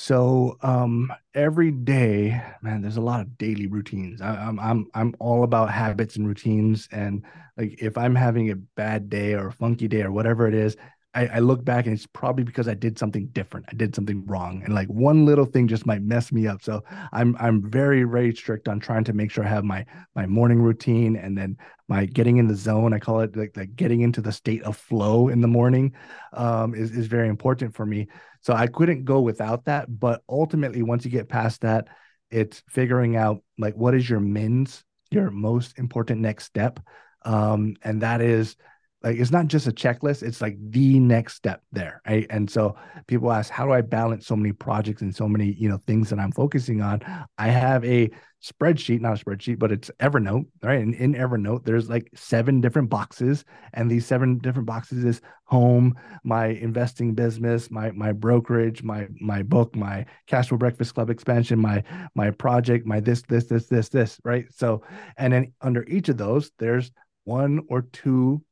So 0.00 0.56
um, 0.62 1.12
every 1.34 1.72
day, 1.72 2.40
man, 2.62 2.82
there's 2.82 2.98
a 2.98 3.00
lot 3.00 3.20
of 3.20 3.36
daily 3.36 3.66
routines. 3.66 4.22
I, 4.22 4.28
I'm 4.28 4.60
I'm 4.60 4.86
I'm 4.94 5.14
all 5.18 5.42
about 5.42 5.72
habits 5.72 6.14
and 6.14 6.24
routines. 6.24 6.88
And 6.92 7.24
like 7.56 7.82
if 7.82 7.98
I'm 7.98 8.14
having 8.14 8.48
a 8.48 8.54
bad 8.54 9.10
day 9.10 9.34
or 9.34 9.48
a 9.48 9.52
funky 9.52 9.88
day 9.88 10.02
or 10.02 10.12
whatever 10.12 10.46
it 10.46 10.54
is, 10.54 10.76
I, 11.14 11.26
I, 11.26 11.38
look 11.40 11.64
back 11.64 11.86
and 11.86 11.94
it's 11.94 12.06
probably 12.06 12.44
because 12.44 12.68
I 12.68 12.74
did 12.74 12.96
something 12.96 13.26
different. 13.32 13.66
I 13.70 13.74
did 13.74 13.94
something 13.96 14.24
wrong, 14.26 14.62
and 14.64 14.72
like 14.72 14.86
one 14.86 15.26
little 15.26 15.46
thing 15.46 15.66
just 15.66 15.84
might 15.84 16.02
mess 16.02 16.30
me 16.30 16.46
up. 16.46 16.62
So 16.62 16.84
I'm 17.12 17.34
I'm 17.40 17.68
very 17.68 18.04
very 18.04 18.32
strict 18.36 18.68
on 18.68 18.78
trying 18.78 19.02
to 19.04 19.12
make 19.12 19.32
sure 19.32 19.44
I 19.44 19.48
have 19.48 19.64
my 19.64 19.84
my 20.14 20.26
morning 20.26 20.62
routine 20.62 21.16
and 21.16 21.36
then 21.36 21.56
my 21.88 22.06
getting 22.06 22.36
in 22.36 22.46
the 22.46 22.54
zone. 22.54 22.92
I 22.92 23.00
call 23.00 23.20
it 23.20 23.34
like 23.36 23.56
like 23.56 23.74
getting 23.74 24.02
into 24.02 24.20
the 24.20 24.30
state 24.30 24.62
of 24.62 24.76
flow 24.76 25.26
in 25.28 25.40
the 25.40 25.48
morning 25.48 25.92
um, 26.34 26.74
is 26.74 26.92
is 26.92 27.08
very 27.08 27.28
important 27.28 27.74
for 27.74 27.84
me. 27.84 28.06
So 28.48 28.54
I 28.54 28.66
couldn't 28.66 29.04
go 29.04 29.20
without 29.20 29.66
that. 29.66 30.00
But 30.00 30.22
ultimately, 30.26 30.80
once 30.82 31.04
you 31.04 31.10
get 31.10 31.28
past 31.28 31.60
that, 31.60 31.88
it's 32.30 32.62
figuring 32.66 33.14
out 33.14 33.42
like 33.58 33.74
what 33.74 33.94
is 33.94 34.08
your 34.08 34.20
mins, 34.20 34.84
your 35.10 35.30
most 35.30 35.78
important 35.78 36.22
next 36.22 36.46
step, 36.46 36.80
um, 37.26 37.76
and 37.82 38.00
that 38.00 38.22
is 38.22 38.56
like 39.02 39.16
it's 39.16 39.30
not 39.30 39.46
just 39.46 39.66
a 39.66 39.72
checklist 39.72 40.22
it's 40.22 40.40
like 40.40 40.56
the 40.70 40.98
next 40.98 41.34
step 41.34 41.62
there 41.72 42.02
right? 42.06 42.26
And 42.30 42.50
so 42.50 42.76
people 43.06 43.32
ask 43.32 43.50
how 43.50 43.64
do 43.64 43.72
i 43.72 43.80
balance 43.80 44.26
so 44.26 44.36
many 44.36 44.52
projects 44.52 45.02
and 45.02 45.14
so 45.14 45.28
many 45.28 45.52
you 45.58 45.68
know 45.68 45.78
things 45.86 46.10
that 46.10 46.18
i'm 46.18 46.32
focusing 46.32 46.82
on? 46.82 47.00
I 47.36 47.48
have 47.48 47.84
a 47.84 48.10
spreadsheet 48.42 49.00
not 49.00 49.20
a 49.20 49.24
spreadsheet 49.24 49.58
but 49.58 49.72
it's 49.72 49.90
evernote 50.00 50.46
right? 50.62 50.80
And 50.80 50.94
in 50.94 51.14
evernote 51.14 51.64
there's 51.64 51.88
like 51.88 52.08
seven 52.14 52.60
different 52.60 52.88
boxes 52.90 53.44
and 53.74 53.90
these 53.90 54.06
seven 54.06 54.38
different 54.38 54.66
boxes 54.66 55.04
is 55.04 55.20
home 55.44 55.94
my 56.24 56.46
investing 56.46 57.14
business 57.14 57.70
my 57.70 57.90
my 57.92 58.12
brokerage 58.12 58.82
my 58.82 59.08
my 59.20 59.42
book 59.42 59.74
my 59.74 60.04
cashflow 60.28 60.58
breakfast 60.58 60.94
club 60.94 61.10
expansion 61.10 61.58
my 61.58 61.82
my 62.14 62.30
project 62.30 62.86
my 62.86 63.00
this 63.00 63.22
this 63.22 63.46
this 63.46 63.66
this 63.66 63.88
this 63.88 64.20
right? 64.24 64.46
So 64.54 64.82
and 65.16 65.32
then 65.32 65.52
under 65.60 65.84
each 65.84 66.08
of 66.08 66.16
those 66.16 66.50
there's 66.58 66.90
one 67.24 67.60
or 67.68 67.82
two 67.82 68.42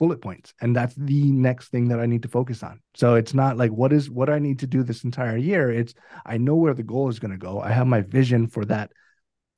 bullet 0.00 0.20
points 0.22 0.54
and 0.62 0.74
that's 0.74 0.94
the 0.96 1.30
next 1.30 1.68
thing 1.68 1.86
that 1.88 2.00
i 2.00 2.06
need 2.06 2.22
to 2.22 2.28
focus 2.28 2.62
on. 2.62 2.80
So 2.94 3.14
it's 3.14 3.34
not 3.34 3.58
like 3.58 3.70
what 3.70 3.92
is 3.92 4.10
what 4.10 4.30
i 4.30 4.38
need 4.38 4.58
to 4.60 4.66
do 4.66 4.82
this 4.82 5.04
entire 5.04 5.36
year? 5.36 5.70
It's 5.70 5.94
i 6.24 6.38
know 6.38 6.56
where 6.56 6.74
the 6.74 6.82
goal 6.82 7.08
is 7.10 7.20
going 7.20 7.32
to 7.32 7.38
go. 7.38 7.60
I 7.60 7.70
have 7.70 7.86
my 7.86 8.00
vision 8.00 8.48
for 8.48 8.64
that 8.64 8.90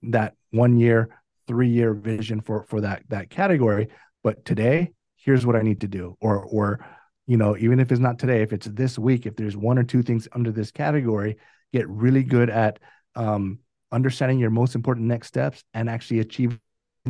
that 0.02 0.34
one 0.50 0.76
year 0.76 1.16
three 1.46 1.70
year 1.70 1.94
vision 1.94 2.40
for 2.40 2.64
for 2.64 2.80
that 2.82 3.04
that 3.08 3.30
category. 3.30 3.88
But 4.24 4.44
today 4.44 4.92
here's 5.16 5.46
what 5.46 5.56
i 5.56 5.62
need 5.62 5.80
to 5.82 5.88
do. 5.88 6.16
Or 6.20 6.42
or 6.42 6.84
you 7.28 7.36
know 7.36 7.56
even 7.56 7.78
if 7.78 7.92
it's 7.92 8.00
not 8.00 8.18
today 8.18 8.42
if 8.42 8.52
it's 8.52 8.66
this 8.66 8.98
week 8.98 9.26
if 9.26 9.36
there's 9.36 9.56
one 9.56 9.78
or 9.78 9.84
two 9.84 10.02
things 10.02 10.26
under 10.32 10.50
this 10.50 10.72
category 10.72 11.36
get 11.72 11.88
really 11.88 12.24
good 12.24 12.50
at 12.50 12.80
um 13.14 13.60
understanding 13.92 14.40
your 14.40 14.50
most 14.50 14.74
important 14.74 15.06
next 15.06 15.28
steps 15.28 15.62
and 15.72 15.88
actually 15.88 16.18
achieve 16.18 16.58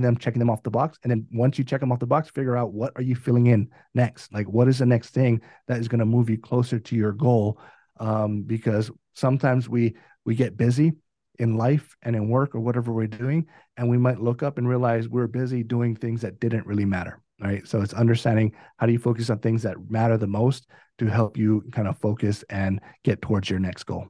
them, 0.01 0.17
checking 0.17 0.39
them 0.39 0.49
off 0.49 0.63
the 0.63 0.71
box. 0.71 0.99
And 1.03 1.11
then 1.11 1.27
once 1.33 1.59
you 1.59 1.65
check 1.65 1.81
them 1.81 1.93
off 1.93 1.99
the 1.99 2.07
box, 2.07 2.31
figure 2.31 2.57
out 2.57 2.73
what 2.73 2.93
are 2.97 3.03
you 3.03 3.15
filling 3.15 3.49
in 3.49 3.69
next? 3.95 4.33
Like 4.33 4.49
what 4.49 4.69
is 4.69 4.79
the 4.79 4.87
next 4.87 5.11
thing 5.11 5.43
that 5.69 5.79
is 5.79 5.89
going 5.89 5.99
to 5.99 6.07
move 6.07 6.31
you 6.31 6.39
closer 6.39 6.79
to 6.79 6.97
your 6.97 7.13
goal? 7.13 7.59
Um, 8.01 8.43
because 8.43 8.91
sometimes 9.15 9.69
we 9.69 9.95
we 10.25 10.35
get 10.35 10.57
busy 10.57 10.93
in 11.39 11.57
life 11.57 11.97
and 12.03 12.17
in 12.17 12.29
work 12.29 12.55
or 12.55 12.61
whatever 12.61 12.93
we're 12.93 13.07
doing, 13.07 13.47
and 13.77 13.89
we 13.89 13.99
might 13.99 14.21
look 14.21 14.43
up 14.43 14.59
and 14.59 14.69
realize 14.69 15.09
we're 15.09 15.27
busy 15.27 15.63
doing 15.63 15.95
things 15.95 16.23
that 16.23 16.41
didn't 16.41 16.67
really 16.67 16.85
matter. 16.85 17.21
Right. 17.41 17.67
So 17.67 17.83
it's 17.83 17.93
understanding 17.93 18.53
how 18.77 18.87
do 18.87 18.93
you 18.93 19.01
focus 19.01 19.29
on 19.29 19.41
things 19.41 19.65
that 19.65 19.91
matter 19.91 20.17
the 20.17 20.29
most 20.29 20.69
to 20.99 21.07
help 21.07 21.37
you 21.37 21.65
kind 21.73 21.89
of 21.89 21.99
focus 21.99 22.45
and 22.49 22.81
get 23.03 23.21
towards 23.21 23.51
your 23.51 23.59
next 23.59 23.83
goal. 23.83 24.07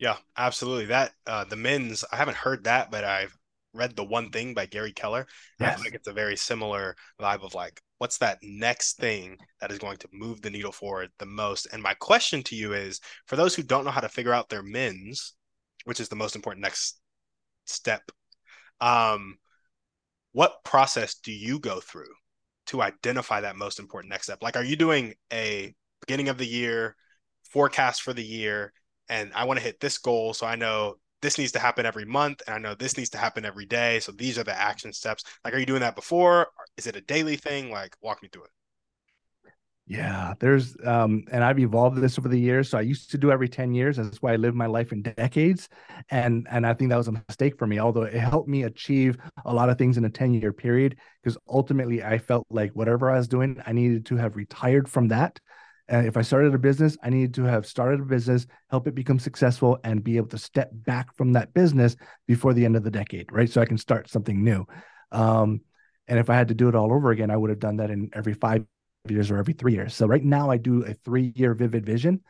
Yeah, 0.00 0.16
absolutely. 0.36 0.86
That 0.86 1.12
uh 1.26 1.44
the 1.44 1.56
mins, 1.56 2.04
I 2.12 2.16
haven't 2.16 2.36
heard 2.36 2.64
that, 2.64 2.90
but 2.90 3.04
I've 3.04 3.36
read 3.72 3.96
The 3.96 4.04
One 4.04 4.30
Thing 4.30 4.54
by 4.54 4.66
Gary 4.66 4.92
Keller. 4.92 5.26
Yes. 5.58 5.72
I 5.72 5.74
feel 5.74 5.84
like 5.84 5.94
it's 5.94 6.08
a 6.08 6.12
very 6.12 6.36
similar 6.36 6.96
vibe 7.20 7.44
of 7.44 7.54
like, 7.54 7.80
what's 7.98 8.18
that 8.18 8.38
next 8.42 8.96
thing 8.98 9.36
that 9.60 9.70
is 9.70 9.78
going 9.78 9.98
to 9.98 10.08
move 10.12 10.40
the 10.40 10.50
needle 10.50 10.72
forward 10.72 11.10
the 11.18 11.26
most? 11.26 11.68
And 11.72 11.82
my 11.82 11.94
question 11.94 12.42
to 12.44 12.56
you 12.56 12.72
is 12.72 13.00
for 13.26 13.36
those 13.36 13.54
who 13.54 13.62
don't 13.62 13.84
know 13.84 13.90
how 13.90 14.00
to 14.00 14.08
figure 14.08 14.32
out 14.32 14.48
their 14.48 14.62
mins, 14.62 15.34
which 15.84 16.00
is 16.00 16.08
the 16.08 16.16
most 16.16 16.34
important 16.34 16.62
next 16.62 17.00
step, 17.66 18.02
um, 18.80 19.36
what 20.32 20.64
process 20.64 21.16
do 21.16 21.32
you 21.32 21.58
go 21.58 21.80
through 21.80 22.12
to 22.66 22.82
identify 22.82 23.40
that 23.40 23.56
most 23.56 23.78
important 23.78 24.10
next 24.10 24.24
step? 24.24 24.42
Like, 24.42 24.56
are 24.56 24.64
you 24.64 24.76
doing 24.76 25.14
a 25.32 25.74
beginning 26.00 26.28
of 26.28 26.38
the 26.38 26.46
year 26.46 26.96
forecast 27.50 28.02
for 28.02 28.12
the 28.12 28.24
year? 28.24 28.72
And 29.08 29.32
I 29.34 29.44
want 29.44 29.58
to 29.58 29.64
hit 29.64 29.80
this 29.80 29.98
goal. 29.98 30.34
So 30.34 30.46
I 30.46 30.54
know 30.54 30.94
this 31.22 31.38
needs 31.38 31.52
to 31.52 31.58
happen 31.58 31.86
every 31.86 32.04
month 32.04 32.42
and 32.46 32.54
i 32.54 32.58
know 32.58 32.74
this 32.74 32.96
needs 32.96 33.10
to 33.10 33.18
happen 33.18 33.44
every 33.44 33.66
day 33.66 34.00
so 34.00 34.12
these 34.12 34.38
are 34.38 34.44
the 34.44 34.60
action 34.60 34.92
steps. 34.92 35.24
Like 35.44 35.54
are 35.54 35.58
you 35.58 35.66
doing 35.66 35.80
that 35.80 35.94
before? 35.94 36.48
Is 36.76 36.86
it 36.86 36.96
a 36.96 37.00
daily 37.00 37.36
thing? 37.36 37.70
Like 37.70 37.96
walk 38.00 38.22
me 38.22 38.28
through 38.32 38.44
it. 38.44 38.50
Yeah 39.86 40.34
there's 40.38 40.76
um 40.84 41.24
and 41.32 41.42
i've 41.42 41.58
evolved 41.58 42.00
this 42.00 42.16
over 42.18 42.28
the 42.28 42.38
years 42.38 42.68
so 42.68 42.78
i 42.78 42.80
used 42.80 43.10
to 43.10 43.18
do 43.18 43.32
every 43.32 43.48
10 43.48 43.74
years. 43.74 43.96
That's 43.96 44.22
why 44.22 44.32
i 44.32 44.36
lived 44.36 44.56
my 44.56 44.66
life 44.66 44.92
in 44.92 45.02
decades 45.02 45.68
and 46.10 46.46
and 46.50 46.66
i 46.66 46.74
think 46.74 46.90
that 46.90 46.96
was 46.96 47.08
a 47.08 47.12
mistake 47.28 47.58
for 47.58 47.66
me 47.66 47.80
although 47.80 48.02
it 48.02 48.14
helped 48.14 48.48
me 48.48 48.64
achieve 48.64 49.18
a 49.44 49.52
lot 49.52 49.68
of 49.68 49.78
things 49.78 49.96
in 49.96 50.04
a 50.04 50.10
10 50.10 50.34
year 50.34 50.52
period 50.52 50.96
because 51.22 51.36
ultimately 51.48 52.04
i 52.04 52.18
felt 52.18 52.46
like 52.50 52.70
whatever 52.72 53.10
i 53.10 53.16
was 53.16 53.26
doing 53.26 53.60
i 53.66 53.72
needed 53.72 54.06
to 54.06 54.16
have 54.16 54.36
retired 54.36 54.88
from 54.88 55.08
that 55.08 55.40
and 55.90 56.06
if 56.06 56.16
I 56.16 56.22
started 56.22 56.54
a 56.54 56.58
business, 56.58 56.96
I 57.02 57.10
needed 57.10 57.34
to 57.34 57.42
have 57.42 57.66
started 57.66 58.00
a 58.00 58.04
business, 58.04 58.46
help 58.70 58.86
it 58.86 58.94
become 58.94 59.18
successful, 59.18 59.76
and 59.82 60.04
be 60.04 60.16
able 60.16 60.28
to 60.28 60.38
step 60.38 60.70
back 60.72 61.14
from 61.16 61.32
that 61.32 61.52
business 61.52 61.96
before 62.28 62.54
the 62.54 62.64
end 62.64 62.76
of 62.76 62.84
the 62.84 62.92
decade, 62.92 63.30
right? 63.32 63.50
So 63.50 63.60
I 63.60 63.66
can 63.66 63.76
start 63.76 64.08
something 64.08 64.42
new. 64.42 64.64
Um, 65.10 65.62
and 66.06 66.20
if 66.20 66.30
I 66.30 66.34
had 66.36 66.48
to 66.48 66.54
do 66.54 66.68
it 66.68 66.76
all 66.76 66.92
over 66.92 67.10
again, 67.10 67.30
I 67.30 67.36
would 67.36 67.50
have 67.50 67.58
done 67.58 67.78
that 67.78 67.90
in 67.90 68.08
every 68.12 68.34
five 68.34 68.64
years 69.08 69.32
or 69.32 69.38
every 69.38 69.52
three 69.52 69.72
years. 69.72 69.92
So 69.92 70.06
right 70.06 70.22
now, 70.22 70.48
I 70.48 70.58
do 70.58 70.84
a 70.84 70.94
three-year 70.94 71.54
vivid 71.54 71.84
vision. 71.84 72.20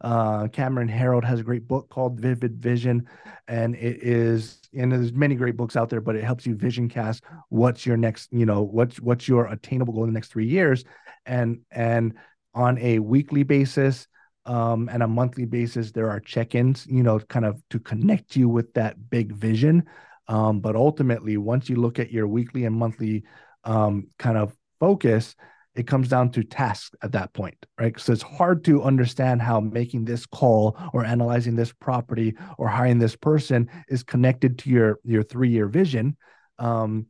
Uh, 0.00 0.46
Cameron 0.46 0.88
Herold 0.88 1.24
has 1.24 1.40
a 1.40 1.44
great 1.44 1.66
book 1.66 1.88
called 1.88 2.20
Vivid 2.20 2.62
Vision, 2.62 3.08
and 3.48 3.74
it 3.74 4.00
is 4.00 4.60
and 4.72 4.92
there's 4.92 5.12
many 5.12 5.34
great 5.34 5.56
books 5.56 5.74
out 5.74 5.88
there, 5.88 6.00
but 6.00 6.14
it 6.14 6.22
helps 6.22 6.46
you 6.46 6.54
vision 6.54 6.88
cast 6.88 7.24
what's 7.48 7.84
your 7.84 7.96
next, 7.96 8.28
you 8.30 8.46
know, 8.46 8.62
what's 8.62 9.00
what's 9.00 9.26
your 9.26 9.46
attainable 9.46 9.92
goal 9.92 10.04
in 10.04 10.10
the 10.10 10.14
next 10.14 10.28
three 10.28 10.46
years, 10.46 10.84
and 11.26 11.62
and 11.72 12.14
on 12.58 12.76
a 12.78 12.98
weekly 12.98 13.44
basis 13.44 14.08
um, 14.44 14.88
and 14.92 15.02
a 15.02 15.08
monthly 15.08 15.44
basis. 15.44 15.92
There 15.92 16.10
are 16.10 16.20
check-ins, 16.20 16.86
you 16.86 17.02
know, 17.02 17.20
kind 17.20 17.44
of 17.44 17.62
to 17.70 17.78
connect 17.78 18.34
you 18.34 18.48
with 18.48 18.74
that 18.74 19.10
big 19.10 19.32
vision. 19.32 19.84
Um, 20.26 20.60
but 20.60 20.74
ultimately, 20.74 21.36
once 21.36 21.68
you 21.68 21.76
look 21.76 21.98
at 21.98 22.12
your 22.12 22.26
weekly 22.26 22.64
and 22.64 22.76
monthly 22.76 23.22
um, 23.64 24.08
kind 24.18 24.36
of 24.36 24.54
focus, 24.80 25.36
it 25.74 25.86
comes 25.86 26.08
down 26.08 26.30
to 26.32 26.42
tasks 26.42 26.90
at 27.02 27.12
that 27.12 27.32
point, 27.32 27.54
right? 27.78 27.98
So 28.00 28.12
it's 28.12 28.22
hard 28.22 28.64
to 28.64 28.82
understand 28.82 29.40
how 29.40 29.60
making 29.60 30.04
this 30.04 30.26
call 30.26 30.76
or 30.92 31.04
analyzing 31.04 31.54
this 31.54 31.72
property 31.72 32.34
or 32.58 32.66
hiring 32.66 32.98
this 32.98 33.14
person 33.14 33.70
is 33.88 34.02
connected 34.02 34.58
to 34.58 34.70
your 34.70 34.98
your 35.04 35.22
three 35.22 35.50
year 35.50 35.68
vision. 35.68 36.16
Um, 36.58 37.06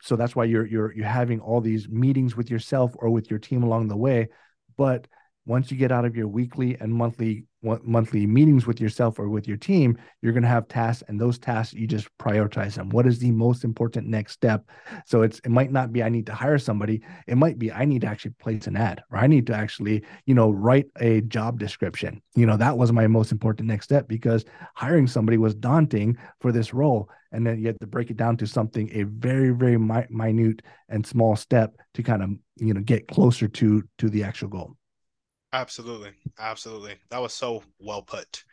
so 0.00 0.14
that's 0.14 0.36
why 0.36 0.44
you're 0.44 0.66
you're 0.66 0.94
you're 0.94 1.06
having 1.06 1.40
all 1.40 1.60
these 1.60 1.88
meetings 1.88 2.36
with 2.36 2.50
yourself 2.50 2.92
or 2.96 3.10
with 3.10 3.30
your 3.30 3.40
team 3.40 3.64
along 3.64 3.88
the 3.88 3.96
way 3.96 4.28
but 4.76 5.06
once 5.46 5.70
you 5.70 5.76
get 5.76 5.92
out 5.92 6.04
of 6.04 6.16
your 6.16 6.28
weekly 6.28 6.76
and 6.80 6.92
monthly 6.92 7.44
monthly 7.82 8.26
meetings 8.26 8.66
with 8.66 8.78
yourself 8.78 9.18
or 9.18 9.30
with 9.30 9.48
your 9.48 9.56
team, 9.56 9.96
you're 10.20 10.34
going 10.34 10.42
to 10.42 10.48
have 10.48 10.68
tasks, 10.68 11.02
and 11.08 11.18
those 11.18 11.38
tasks 11.38 11.72
you 11.72 11.86
just 11.86 12.08
prioritize 12.18 12.74
them. 12.74 12.90
What 12.90 13.06
is 13.06 13.18
the 13.18 13.30
most 13.30 13.64
important 13.64 14.06
next 14.06 14.32
step? 14.32 14.68
So 15.06 15.22
it's 15.22 15.38
it 15.40 15.50
might 15.50 15.72
not 15.72 15.92
be 15.92 16.02
I 16.02 16.10
need 16.10 16.26
to 16.26 16.34
hire 16.34 16.58
somebody. 16.58 17.02
It 17.26 17.36
might 17.36 17.58
be 17.58 17.72
I 17.72 17.84
need 17.86 18.02
to 18.02 18.06
actually 18.06 18.32
place 18.32 18.66
an 18.66 18.76
ad, 18.76 19.02
or 19.10 19.18
I 19.18 19.26
need 19.26 19.46
to 19.48 19.54
actually 19.54 20.04
you 20.26 20.34
know 20.34 20.50
write 20.50 20.86
a 21.00 21.22
job 21.22 21.58
description. 21.58 22.22
You 22.34 22.46
know 22.46 22.56
that 22.56 22.76
was 22.76 22.92
my 22.92 23.06
most 23.06 23.32
important 23.32 23.68
next 23.68 23.86
step 23.86 24.08
because 24.08 24.44
hiring 24.74 25.06
somebody 25.06 25.38
was 25.38 25.54
daunting 25.54 26.18
for 26.40 26.52
this 26.52 26.74
role, 26.74 27.08
and 27.34 27.46
then 27.46 27.58
you 27.60 27.66
have 27.66 27.78
to 27.80 27.86
break 27.86 28.10
it 28.10 28.16
down 28.16 28.36
to 28.38 28.46
something 28.46 28.88
a 28.92 29.02
very 29.02 29.50
very 29.50 29.76
mi- 29.78 30.06
minute 30.10 30.62
and 30.88 31.06
small 31.06 31.36
step 31.36 31.74
to 31.94 32.02
kind 32.02 32.22
of 32.22 32.30
you 32.56 32.72
know 32.72 32.80
get 32.80 33.08
closer 33.08 33.48
to 33.48 33.82
to 33.98 34.08
the 34.08 34.24
actual 34.24 34.48
goal. 34.48 34.76
Absolutely. 35.52 36.12
Absolutely. 36.38 36.96
That 37.10 37.20
was 37.22 37.32
so 37.32 37.62
well 37.78 38.02
put. 38.02 38.44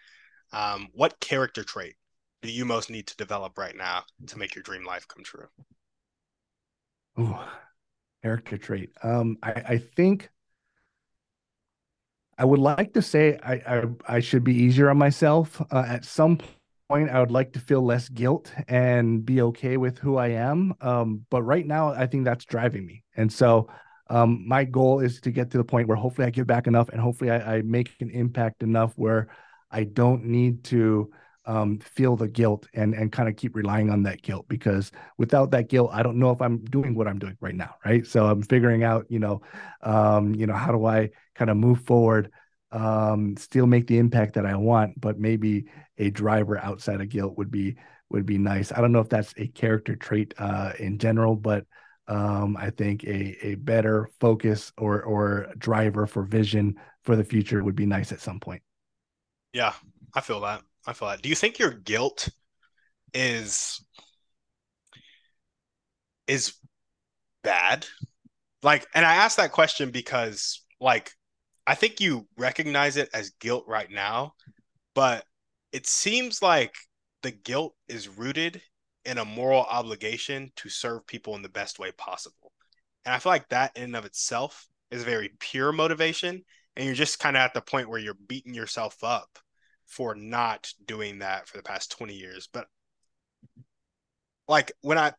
Um, 0.54 0.90
what 0.94 1.20
character 1.20 1.64
trait 1.64 1.96
do 2.42 2.52
you 2.52 2.66
most 2.66 2.90
need 2.90 3.08
to 3.08 3.18
develop 3.18 3.58
right 3.58 3.76
now 3.76 4.04
to 4.28 4.38
make 4.38 4.56
your 4.56 4.64
dream 4.64 4.86
life 4.86 5.08
come 5.08 5.24
true? 5.24 5.48
Ooh, 7.20 7.38
character 8.24 8.58
trait. 8.58 8.92
Um 9.04 9.38
i 9.44 9.52
i 9.52 9.78
think 9.78 10.30
i 12.38 12.46
would 12.46 12.60
like 12.60 12.94
to 12.94 13.02
say 13.02 13.38
i 13.44 13.54
i, 13.68 13.84
I 14.16 14.20
should 14.20 14.44
be 14.44 14.54
easier 14.56 14.90
on 14.90 14.98
myself. 14.98 15.62
Uh, 15.72 15.84
at 15.88 16.06
some 16.06 16.40
point 16.92 17.10
i 17.10 17.20
would 17.20 17.32
like 17.32 17.54
to 17.54 17.60
feel 17.60 17.82
less 17.82 18.10
guilt 18.10 18.52
and 18.68 19.26
be 19.26 19.42
okay 19.42 19.78
with 19.78 19.98
who 19.98 20.18
i 20.18 20.28
am 20.28 20.74
um 20.82 21.26
but 21.30 21.42
right 21.44 21.66
now 21.66 21.94
i 21.94 22.06
think 22.06 22.26
that's 22.26 22.46
driving 22.46 22.86
me 22.86 23.04
and 23.16 23.32
so 23.32 23.68
um, 24.10 24.44
my 24.46 24.66
goal 24.66 25.00
is 25.00 25.22
to 25.22 25.32
get 25.32 25.52
to 25.52 25.58
the 25.58 25.64
point 25.64 25.88
where 25.88 25.96
hopefully 25.96 26.28
I 26.28 26.32
give 26.32 26.46
back 26.46 26.68
enough 26.68 26.90
and 26.90 27.00
hopefully 27.00 27.32
I, 27.32 27.58
I 27.58 27.62
make 27.62 27.96
an 28.02 28.10
impact 28.10 28.62
enough 28.62 28.92
where 28.98 29.30
I 29.72 29.86
don't 29.86 30.26
need 30.26 30.66
to 30.66 31.10
um, 31.46 31.80
feel 31.80 32.18
the 32.18 32.28
guilt 32.28 32.68
and 32.74 32.94
and 32.94 33.12
kind 33.12 33.30
of 33.30 33.38
keep 33.38 33.56
relying 33.56 33.90
on 33.90 34.04
that 34.04 34.22
guilt 34.22 34.48
because 34.50 34.92
without 35.18 35.52
that 35.52 35.70
guilt, 35.70 35.92
I 35.94 36.04
don't 36.04 36.20
know 36.20 36.32
if 36.32 36.42
I'm 36.42 36.58
doing 36.66 36.94
what 36.94 37.08
I'm 37.08 37.20
doing 37.20 37.38
right 37.40 37.56
now, 37.56 37.76
right? 37.86 38.06
So 38.06 38.26
I'm 38.26 38.42
figuring 38.44 38.84
out, 38.84 39.06
you 39.10 39.20
know, 39.20 39.42
um, 39.82 40.36
you 40.36 40.46
know, 40.46 40.54
how 40.56 40.74
do 40.74 40.86
I 40.86 41.12
kind 41.36 41.50
of 41.50 41.56
move 41.58 41.82
forward, 41.82 42.32
um, 42.72 43.36
still 43.38 43.66
make 43.66 43.88
the 43.88 43.98
impact 43.98 44.36
that 44.36 44.46
I 44.46 44.56
want, 44.56 45.00
but 45.00 45.20
maybe 45.20 45.66
a 46.02 46.10
driver 46.10 46.58
outside 46.58 47.00
of 47.00 47.10
guilt 47.10 47.38
would 47.38 47.52
be 47.52 47.76
would 48.10 48.26
be 48.26 48.38
nice. 48.38 48.72
I 48.74 48.82
don't 48.82 48.92
know 48.92 49.00
if 49.00 49.10
that's 49.10 49.34
a 49.38 49.48
character 49.48 49.96
trait 49.96 50.34
uh, 50.38 50.74
in 50.80 50.98
general, 50.98 51.36
but 51.36 51.66
um, 52.08 52.58
I 52.58 52.72
think 52.72 53.04
a 53.04 53.38
a 53.46 53.56
better 53.56 54.10
focus 54.20 54.74
or 54.78 55.02
or 55.04 55.54
driver 55.58 56.08
for 56.08 56.24
vision 56.24 56.76
for 57.04 57.16
the 57.16 57.24
future 57.24 57.64
would 57.64 57.76
be 57.76 57.86
nice 57.86 58.12
at 58.12 58.20
some 58.20 58.40
point. 58.40 58.64
Yeah, 59.54 59.74
I 60.14 60.22
feel 60.22 60.42
that. 60.42 60.64
I 60.86 60.94
feel 60.94 61.08
that. 61.10 61.22
Do 61.22 61.30
you 61.30 61.36
think 61.36 61.60
your 61.60 61.72
guilt 61.72 62.30
is 63.14 63.84
is 66.28 66.54
bad? 67.44 67.86
Like, 68.64 68.88
and 68.94 69.06
I 69.06 69.16
ask 69.16 69.38
that 69.38 69.52
question 69.52 69.92
because, 69.92 70.64
like, 70.80 71.12
I 71.66 71.76
think 71.76 72.00
you 72.00 72.28
recognize 72.38 72.98
it 72.98 73.10
as 73.14 73.32
guilt 73.40 73.66
right 73.68 73.90
now, 73.90 74.34
but 74.94 75.26
it 75.72 75.88
seems 75.88 76.42
like 76.42 76.76
the 77.24 77.32
guilt 77.32 77.76
is 77.88 78.08
rooted 78.08 78.62
in 79.06 79.18
a 79.18 79.26
moral 79.26 79.64
obligation 79.64 80.52
to 80.58 80.70
serve 80.70 81.08
people 81.08 81.36
in 81.36 81.42
the 81.42 81.50
best 81.50 81.80
way 81.80 81.92
possible. 81.92 82.52
And 83.06 83.16
I 83.16 83.20
feel 83.20 83.32
like 83.32 83.50
that 83.50 83.76
in 83.76 83.84
and 83.84 83.96
of 83.96 84.06
itself 84.06 84.68
is 84.92 85.04
very 85.04 85.32
pure 85.40 85.72
motivation. 85.72 86.44
And 86.76 86.86
you're 86.86 86.94
just 86.96 87.20
kind 87.20 87.36
of 87.36 87.42
at 87.42 87.54
the 87.54 87.62
point 87.62 87.90
where 87.90 88.00
you're 88.00 88.14
beating 88.14 88.54
yourself 88.54 89.04
up 89.04 89.40
for 89.88 90.16
not 90.16 90.72
doing 90.86 91.20
that 91.20 91.48
for 91.48 91.58
the 91.58 91.64
past 91.64 91.92
20 91.92 92.14
years. 92.14 92.48
But 92.52 92.68
like 94.48 94.72
when 94.82 94.98
I 94.98 95.14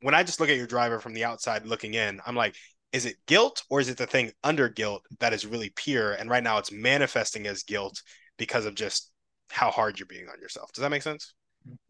when 0.00 0.14
I 0.14 0.22
just 0.22 0.40
look 0.40 0.48
at 0.48 0.56
your 0.56 0.66
driver 0.66 0.98
from 0.98 1.14
the 1.14 1.24
outside 1.24 1.66
looking 1.66 1.94
in, 1.94 2.20
I'm 2.26 2.36
like, 2.36 2.56
is 2.92 3.06
it 3.06 3.16
guilt 3.26 3.62
or 3.70 3.80
is 3.80 3.88
it 3.88 3.96
the 3.96 4.06
thing 4.06 4.32
under 4.42 4.68
guilt 4.68 5.02
that 5.20 5.32
is 5.32 5.46
really 5.46 5.70
pure? 5.74 6.12
And 6.12 6.30
right 6.30 6.42
now 6.42 6.58
it's 6.58 6.72
manifesting 6.72 7.46
as 7.46 7.62
guilt 7.62 8.02
because 8.36 8.66
of 8.66 8.74
just 8.74 9.10
how 9.50 9.70
hard 9.70 9.98
you're 9.98 10.06
being 10.06 10.28
on 10.28 10.40
yourself. 10.40 10.72
Does 10.72 10.82
that 10.82 10.90
make 10.90 11.02
sense? 11.02 11.34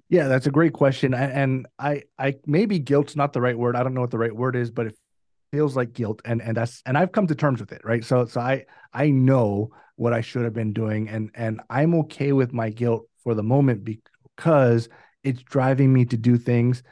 Yeah, 0.09 0.29
that's 0.29 0.47
a 0.47 0.51
great 0.51 0.73
question. 0.73 1.15
And 1.15 1.67
I, 1.79 2.03
I 2.19 2.37
maybe 2.47 2.79
guilt's 2.79 3.17
not 3.17 3.33
the 3.33 3.41
right 3.41 3.59
word. 3.59 3.75
I 3.75 3.83
don't 3.83 3.95
know 3.95 4.01
what 4.01 4.11
the 4.11 4.19
right 4.19 4.35
word 4.35 4.55
is, 4.55 4.71
but 4.71 4.87
it 4.87 4.97
feels 5.53 5.77
like 5.77 5.93
guilt. 5.93 6.21
And 6.25 6.43
and 6.43 6.57
that's 6.57 6.83
and 6.87 6.99
I've 6.99 7.13
come 7.13 7.27
to 7.27 7.35
terms 7.35 7.61
with 7.61 7.73
it, 7.73 7.83
right? 7.85 8.05
So 8.05 8.27
so 8.27 8.41
I 8.41 8.67
I 8.93 9.11
know 9.11 9.71
what 9.97 10.13
I 10.13 10.21
should 10.21 10.45
have 10.45 10.53
been 10.53 10.73
doing, 10.73 11.09
and 11.09 11.31
and 11.35 11.61
I'm 11.71 11.95
okay 12.01 12.33
with 12.33 12.53
my 12.53 12.71
guilt 12.71 13.09
for 13.23 13.35
the 13.35 13.43
moment 13.43 13.85
because 13.85 14.89
it's 15.23 15.43
driving 15.43 15.93
me 15.93 16.05
to 16.07 16.17
do 16.17 16.37
things 16.37 16.83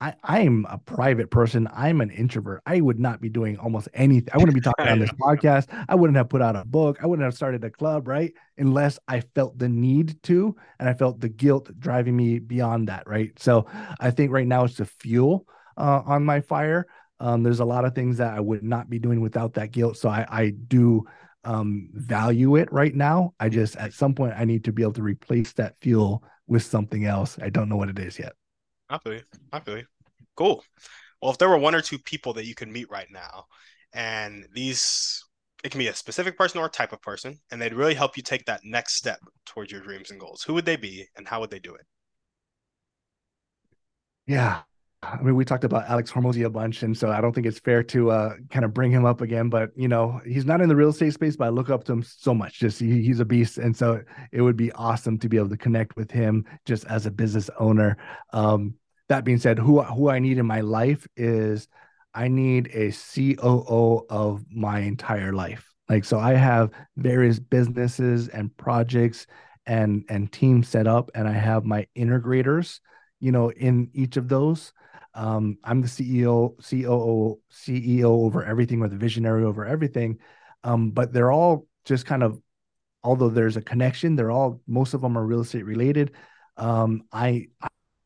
I, 0.00 0.14
I'm 0.24 0.66
a 0.68 0.78
private 0.78 1.30
person. 1.30 1.68
I'm 1.74 2.00
an 2.00 2.10
introvert. 2.10 2.62
I 2.64 2.80
would 2.80 2.98
not 2.98 3.20
be 3.20 3.28
doing 3.28 3.58
almost 3.58 3.88
anything. 3.92 4.30
I 4.32 4.38
wouldn't 4.38 4.54
be 4.54 4.60
talking 4.62 4.88
on 4.88 4.98
this 4.98 5.10
podcast. 5.20 5.66
I 5.88 5.94
wouldn't 5.94 6.16
have 6.16 6.30
put 6.30 6.40
out 6.40 6.56
a 6.56 6.64
book. 6.64 6.98
I 7.02 7.06
wouldn't 7.06 7.24
have 7.24 7.34
started 7.34 7.62
a 7.64 7.70
club, 7.70 8.08
right? 8.08 8.32
Unless 8.56 8.98
I 9.06 9.20
felt 9.20 9.58
the 9.58 9.68
need 9.68 10.22
to 10.24 10.56
and 10.78 10.88
I 10.88 10.94
felt 10.94 11.20
the 11.20 11.28
guilt 11.28 11.70
driving 11.78 12.16
me 12.16 12.38
beyond 12.38 12.88
that, 12.88 13.06
right? 13.06 13.30
So 13.38 13.66
I 14.00 14.10
think 14.10 14.32
right 14.32 14.46
now 14.46 14.64
it's 14.64 14.78
the 14.78 14.86
fuel 14.86 15.46
uh, 15.76 16.02
on 16.06 16.24
my 16.24 16.40
fire. 16.40 16.86
Um, 17.18 17.42
there's 17.42 17.60
a 17.60 17.66
lot 17.66 17.84
of 17.84 17.94
things 17.94 18.16
that 18.16 18.32
I 18.32 18.40
would 18.40 18.62
not 18.62 18.88
be 18.88 18.98
doing 18.98 19.20
without 19.20 19.52
that 19.54 19.70
guilt. 19.70 19.98
So 19.98 20.08
I, 20.08 20.24
I 20.30 20.50
do 20.50 21.04
um, 21.44 21.90
value 21.92 22.56
it 22.56 22.72
right 22.72 22.94
now. 22.94 23.34
I 23.38 23.50
just, 23.50 23.76
at 23.76 23.92
some 23.92 24.14
point, 24.14 24.32
I 24.34 24.46
need 24.46 24.64
to 24.64 24.72
be 24.72 24.82
able 24.82 24.94
to 24.94 25.02
replace 25.02 25.52
that 25.54 25.76
fuel 25.82 26.24
with 26.46 26.62
something 26.62 27.04
else. 27.04 27.38
I 27.42 27.50
don't 27.50 27.68
know 27.68 27.76
what 27.76 27.90
it 27.90 27.98
is 27.98 28.18
yet. 28.18 28.32
I 28.90 28.98
feel 28.98 29.14
you. 29.14 29.22
I 29.52 29.60
feel 29.60 29.78
you. 29.78 29.84
Cool. 30.36 30.64
Well, 31.22 31.30
if 31.30 31.38
there 31.38 31.48
were 31.48 31.58
one 31.58 31.74
or 31.74 31.80
two 31.80 31.98
people 31.98 32.32
that 32.34 32.46
you 32.46 32.54
could 32.54 32.68
meet 32.68 32.90
right 32.90 33.08
now, 33.10 33.46
and 33.92 34.46
these 34.52 35.24
it 35.62 35.70
can 35.70 35.78
be 35.78 35.88
a 35.88 35.94
specific 35.94 36.38
person 36.38 36.60
or 36.60 36.66
a 36.66 36.70
type 36.70 36.92
of 36.92 37.02
person, 37.02 37.38
and 37.50 37.60
they'd 37.60 37.74
really 37.74 37.94
help 37.94 38.16
you 38.16 38.22
take 38.22 38.46
that 38.46 38.60
next 38.64 38.94
step 38.94 39.20
towards 39.46 39.70
your 39.70 39.82
dreams 39.82 40.10
and 40.10 40.18
goals. 40.18 40.42
Who 40.42 40.54
would 40.54 40.64
they 40.64 40.76
be, 40.76 41.06
and 41.16 41.28
how 41.28 41.40
would 41.40 41.50
they 41.50 41.58
do 41.58 41.74
it? 41.74 41.86
Yeah, 44.26 44.62
I 45.02 45.22
mean, 45.22 45.34
we 45.34 45.44
talked 45.44 45.64
about 45.64 45.88
Alex 45.88 46.12
Hormozi 46.12 46.44
a 46.44 46.50
bunch, 46.50 46.82
and 46.82 46.96
so 46.96 47.10
I 47.10 47.20
don't 47.20 47.32
think 47.34 47.46
it's 47.46 47.58
fair 47.58 47.82
to 47.84 48.10
uh, 48.10 48.34
kind 48.50 48.64
of 48.64 48.74
bring 48.74 48.90
him 48.90 49.06
up 49.06 49.22
again. 49.22 49.48
But 49.48 49.70
you 49.74 49.88
know, 49.88 50.20
he's 50.26 50.44
not 50.44 50.60
in 50.60 50.68
the 50.68 50.76
real 50.76 50.90
estate 50.90 51.14
space, 51.14 51.36
but 51.36 51.46
I 51.46 51.48
look 51.48 51.70
up 51.70 51.84
to 51.84 51.92
him 51.92 52.02
so 52.02 52.34
much. 52.34 52.60
Just 52.60 52.80
he, 52.80 53.02
he's 53.02 53.20
a 53.20 53.24
beast, 53.24 53.58
and 53.58 53.74
so 53.74 54.02
it 54.30 54.42
would 54.42 54.56
be 54.56 54.70
awesome 54.72 55.18
to 55.18 55.28
be 55.28 55.38
able 55.38 55.48
to 55.48 55.56
connect 55.56 55.96
with 55.96 56.10
him 56.10 56.44
just 56.66 56.84
as 56.86 57.06
a 57.06 57.10
business 57.10 57.48
owner. 57.58 57.96
Um, 58.32 58.74
that 59.10 59.24
being 59.24 59.38
said, 59.38 59.58
who 59.58 59.82
who 59.82 60.08
I 60.08 60.18
need 60.18 60.38
in 60.38 60.46
my 60.46 60.60
life 60.62 61.06
is 61.16 61.68
I 62.14 62.28
need 62.28 62.70
a 62.72 62.90
COO 62.90 64.06
of 64.08 64.44
my 64.50 64.80
entire 64.80 65.32
life. 65.32 65.68
Like, 65.88 66.04
so 66.04 66.18
I 66.18 66.34
have 66.34 66.70
various 66.96 67.38
businesses 67.38 68.28
and 68.28 68.56
projects 68.56 69.26
and 69.66 70.04
and 70.08 70.32
teams 70.32 70.68
set 70.68 70.86
up, 70.86 71.10
and 71.14 71.28
I 71.28 71.32
have 71.32 71.64
my 71.64 71.86
integrators, 71.96 72.80
you 73.20 73.30
know, 73.30 73.52
in 73.52 73.90
each 73.92 74.16
of 74.16 74.28
those 74.28 74.72
um, 75.14 75.58
I'm 75.64 75.80
the 75.80 75.88
CEO, 75.88 76.56
COO, 76.68 77.40
CEO 77.52 78.04
over 78.04 78.44
everything, 78.44 78.80
or 78.80 78.88
the 78.88 78.96
visionary 78.96 79.44
over 79.44 79.64
everything. 79.64 80.18
Um, 80.62 80.90
but 80.90 81.12
they're 81.12 81.32
all 81.32 81.66
just 81.84 82.06
kind 82.06 82.22
of, 82.22 82.40
although 83.02 83.28
there's 83.28 83.56
a 83.56 83.62
connection, 83.62 84.14
they're 84.14 84.30
all 84.30 84.60
most 84.66 84.94
of 84.94 85.00
them 85.00 85.16
are 85.16 85.24
real 85.24 85.40
estate 85.40 85.64
related. 85.64 86.12
Um, 86.56 87.02
I 87.12 87.48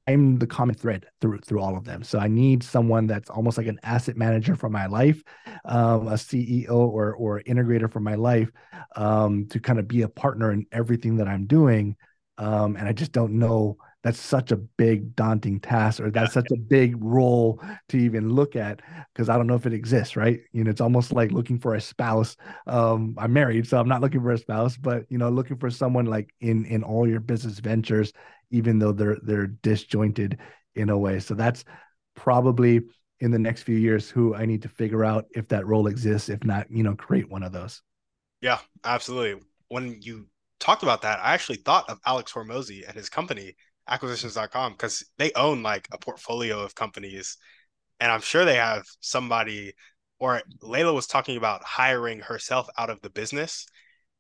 I'm 0.07 0.38
the 0.38 0.46
common 0.46 0.74
thread 0.74 1.07
through 1.20 1.38
through 1.38 1.61
all 1.61 1.76
of 1.76 1.84
them. 1.84 2.02
So 2.02 2.18
I 2.18 2.28
need 2.28 2.62
someone 2.62 3.07
that's 3.07 3.30
almost 3.30 3.57
like 3.57 3.66
an 3.66 3.80
asset 3.82 4.16
manager 4.16 4.55
for 4.55 4.68
my 4.68 4.86
life, 4.86 5.22
um, 5.64 6.09
a 6.09 6.18
CEO 6.18 6.70
or 6.70 7.14
or 7.14 7.40
integrator 7.42 7.90
for 7.90 8.00
my 8.00 8.14
life, 8.14 8.50
um, 8.96 9.46
to 9.48 9.61
kind 9.61 9.78
of 9.78 9.88
be 9.88 10.02
a 10.02 10.09
partner 10.09 10.52
in 10.52 10.66
everything 10.72 11.16
that 11.16 11.28
I'm 11.28 11.46
doing. 11.46 11.96
Um, 12.36 12.76
and 12.76 12.86
I 12.86 12.92
just 12.92 13.12
don't 13.12 13.38
know 13.38 13.78
that's 14.05 14.20
such 14.20 14.52
a 14.52 14.57
big 14.57 15.16
daunting 15.16 15.59
task 15.59 15.98
or 15.98 16.11
that's 16.11 16.34
such 16.34 16.50
a 16.52 16.57
big 16.57 16.94
role 17.02 17.61
to 17.88 17.96
even 17.96 18.28
look 18.28 18.55
at 18.55 18.80
because 19.12 19.28
i 19.28 19.36
don't 19.36 19.46
know 19.46 19.55
if 19.55 19.66
it 19.66 19.72
exists 19.72 20.14
right 20.14 20.40
you 20.52 20.62
know 20.62 20.70
it's 20.70 20.80
almost 20.80 21.11
like 21.12 21.32
looking 21.32 21.59
for 21.59 21.74
a 21.74 21.80
spouse 21.80 22.36
um 22.66 23.14
i'm 23.18 23.32
married 23.32 23.66
so 23.66 23.78
i'm 23.78 23.88
not 23.88 24.02
looking 24.02 24.20
for 24.20 24.32
a 24.32 24.38
spouse 24.38 24.76
but 24.76 25.05
you 25.09 25.16
know 25.16 25.30
looking 25.30 25.57
for 25.57 25.70
someone 25.70 26.05
like 26.05 26.32
in 26.40 26.66
in 26.66 26.84
all 26.84 27.09
your 27.09 27.20
business 27.20 27.59
ventures 27.59 28.12
even 28.55 28.78
though 28.78 28.92
they're 28.92 29.18
they're 29.22 29.48
disjointed 29.48 30.38
in 30.74 30.88
a 30.90 30.98
way. 30.98 31.18
So 31.18 31.34
that's 31.34 31.64
probably 32.14 32.82
in 33.20 33.30
the 33.30 33.38
next 33.38 33.62
few 33.62 33.76
years 33.76 34.09
who 34.11 34.34
i 34.34 34.44
need 34.44 34.62
to 34.62 34.68
figure 34.68 35.05
out 35.05 35.26
if 35.30 35.48
that 35.48 35.66
role 35.66 35.86
exists 35.86 36.28
if 36.28 36.44
not 36.44 36.70
you 36.70 36.82
know 36.82 36.94
create 36.94 37.28
one 37.30 37.42
of 37.42 37.52
those. 37.52 37.82
Yeah 38.40 38.59
absolutely. 38.84 39.42
When 39.68 40.00
you 40.00 40.28
talked 40.61 40.82
about 40.82 41.02
that 41.02 41.18
i 41.20 41.34
actually 41.34 41.59
thought 41.59 41.88
of 41.90 41.98
alex 42.07 42.32
hormozi 42.32 42.86
and 42.86 42.96
his 42.96 43.09
company 43.09 43.55
acquisitions.com 43.88 44.72
because 44.72 45.05
they 45.18 45.30
own 45.34 45.62
like 45.62 45.86
a 45.92 45.98
portfolio 45.98 46.61
of 46.61 46.74
companies. 46.74 47.36
And 48.00 48.11
i'm 48.11 48.20
sure 48.20 48.44
they 48.44 48.57
have 48.57 48.84
somebody 49.00 49.74
or 50.20 50.40
Leila 50.62 50.92
was 50.92 51.07
talking 51.07 51.36
about 51.36 51.64
hiring 51.64 52.20
herself 52.20 52.68
out 52.78 52.88
of 52.88 53.00
the 53.02 53.11
business. 53.11 53.66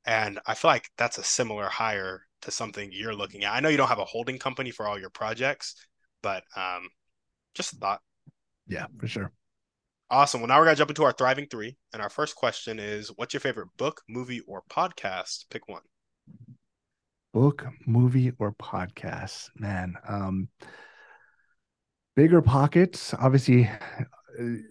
And 0.04 0.40
i 0.46 0.54
feel 0.54 0.70
like 0.70 0.90
that's 0.98 1.18
a 1.18 1.24
similar 1.24 1.66
hire 1.68 2.26
to 2.44 2.50
something 2.50 2.90
you're 2.92 3.14
looking 3.14 3.44
at. 3.44 3.52
I 3.52 3.60
know 3.60 3.68
you 3.68 3.76
don't 3.76 3.88
have 3.88 3.98
a 3.98 4.04
holding 4.04 4.38
company 4.38 4.70
for 4.70 4.86
all 4.86 4.98
your 4.98 5.10
projects 5.10 5.74
but 6.22 6.42
um 6.56 6.88
just 7.54 7.74
a 7.74 7.76
thought. 7.76 8.00
Yeah 8.66 8.86
for 8.98 9.06
sure. 9.06 9.30
Awesome. 10.10 10.40
Well 10.40 10.48
now 10.48 10.58
we're 10.58 10.64
gonna 10.64 10.76
jump 10.76 10.90
into 10.90 11.04
our 11.04 11.12
thriving 11.12 11.46
three 11.46 11.76
and 11.92 12.02
our 12.02 12.10
first 12.10 12.34
question 12.34 12.78
is 12.78 13.08
what's 13.16 13.34
your 13.34 13.40
favorite 13.40 13.68
book 13.76 14.02
movie 14.08 14.40
or 14.40 14.62
podcast? 14.70 15.44
Pick 15.50 15.68
one. 15.68 15.82
Book, 17.32 17.66
movie, 17.84 18.30
or 18.38 18.52
podcast? 18.52 19.50
Man, 19.56 19.96
um, 20.08 20.48
bigger 22.14 22.40
pockets, 22.40 23.12
obviously 23.12 23.68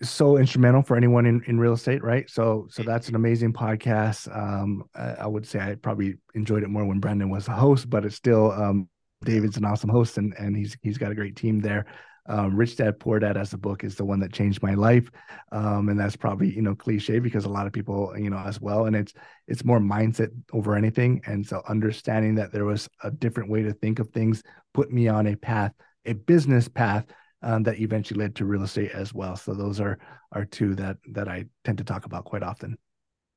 so 0.01 0.37
instrumental 0.37 0.81
for 0.81 0.97
anyone 0.97 1.25
in, 1.25 1.41
in 1.47 1.59
real 1.59 1.73
estate, 1.73 2.03
right? 2.03 2.29
So 2.29 2.67
so 2.69 2.83
that's 2.83 3.09
an 3.09 3.15
amazing 3.15 3.53
podcast. 3.53 4.33
Um, 4.35 4.83
I, 4.95 5.15
I, 5.21 5.27
would 5.27 5.45
say 5.45 5.59
I 5.59 5.75
probably 5.75 6.15
enjoyed 6.33 6.63
it 6.63 6.69
more 6.69 6.85
when 6.85 6.99
Brandon 6.99 7.29
was 7.29 7.45
the 7.45 7.53
host, 7.53 7.89
but 7.89 8.05
it's 8.05 8.15
still 8.15 8.51
um, 8.51 8.89
David's 9.23 9.57
an 9.57 9.65
awesome 9.65 9.89
host 9.89 10.17
and 10.17 10.33
and 10.37 10.55
he's 10.55 10.75
he's 10.81 10.97
got 10.97 11.11
a 11.11 11.15
great 11.15 11.35
team 11.35 11.59
there. 11.59 11.85
Um, 12.25 12.55
Rich 12.55 12.77
Dad 12.77 12.99
Poor 12.99 13.19
Dad 13.19 13.35
as 13.35 13.51
a 13.53 13.57
book 13.57 13.83
is 13.83 13.95
the 13.95 14.05
one 14.05 14.19
that 14.21 14.31
changed 14.31 14.63
my 14.63 14.75
life, 14.75 15.09
um, 15.51 15.89
and 15.89 15.99
that's 15.99 16.15
probably 16.15 16.53
you 16.53 16.61
know 16.61 16.75
cliche 16.75 17.19
because 17.19 17.45
a 17.45 17.49
lot 17.49 17.67
of 17.67 17.73
people 17.73 18.13
you 18.17 18.29
know 18.29 18.37
as 18.37 18.61
well, 18.61 18.85
and 18.85 18.95
it's 18.95 19.13
it's 19.47 19.65
more 19.65 19.79
mindset 19.79 20.29
over 20.53 20.75
anything, 20.75 21.21
and 21.25 21.45
so 21.45 21.61
understanding 21.67 22.35
that 22.35 22.53
there 22.53 22.65
was 22.65 22.87
a 23.03 23.11
different 23.11 23.49
way 23.49 23.63
to 23.63 23.73
think 23.73 23.99
of 23.99 24.09
things 24.09 24.41
put 24.73 24.91
me 24.91 25.07
on 25.09 25.27
a 25.27 25.35
path, 25.35 25.73
a 26.05 26.13
business 26.13 26.67
path 26.67 27.05
um, 27.43 27.63
that 27.63 27.79
eventually 27.79 28.19
led 28.19 28.35
to 28.35 28.45
real 28.45 28.63
estate 28.63 28.91
as 28.91 29.13
well. 29.13 29.35
So 29.35 29.53
those 29.53 29.79
are 29.79 29.99
are 30.31 30.45
two 30.45 30.75
that 30.75 30.97
that 31.11 31.27
I 31.27 31.45
tend 31.63 31.77
to 31.77 31.83
talk 31.83 32.05
about 32.05 32.25
quite 32.25 32.43
often. 32.43 32.77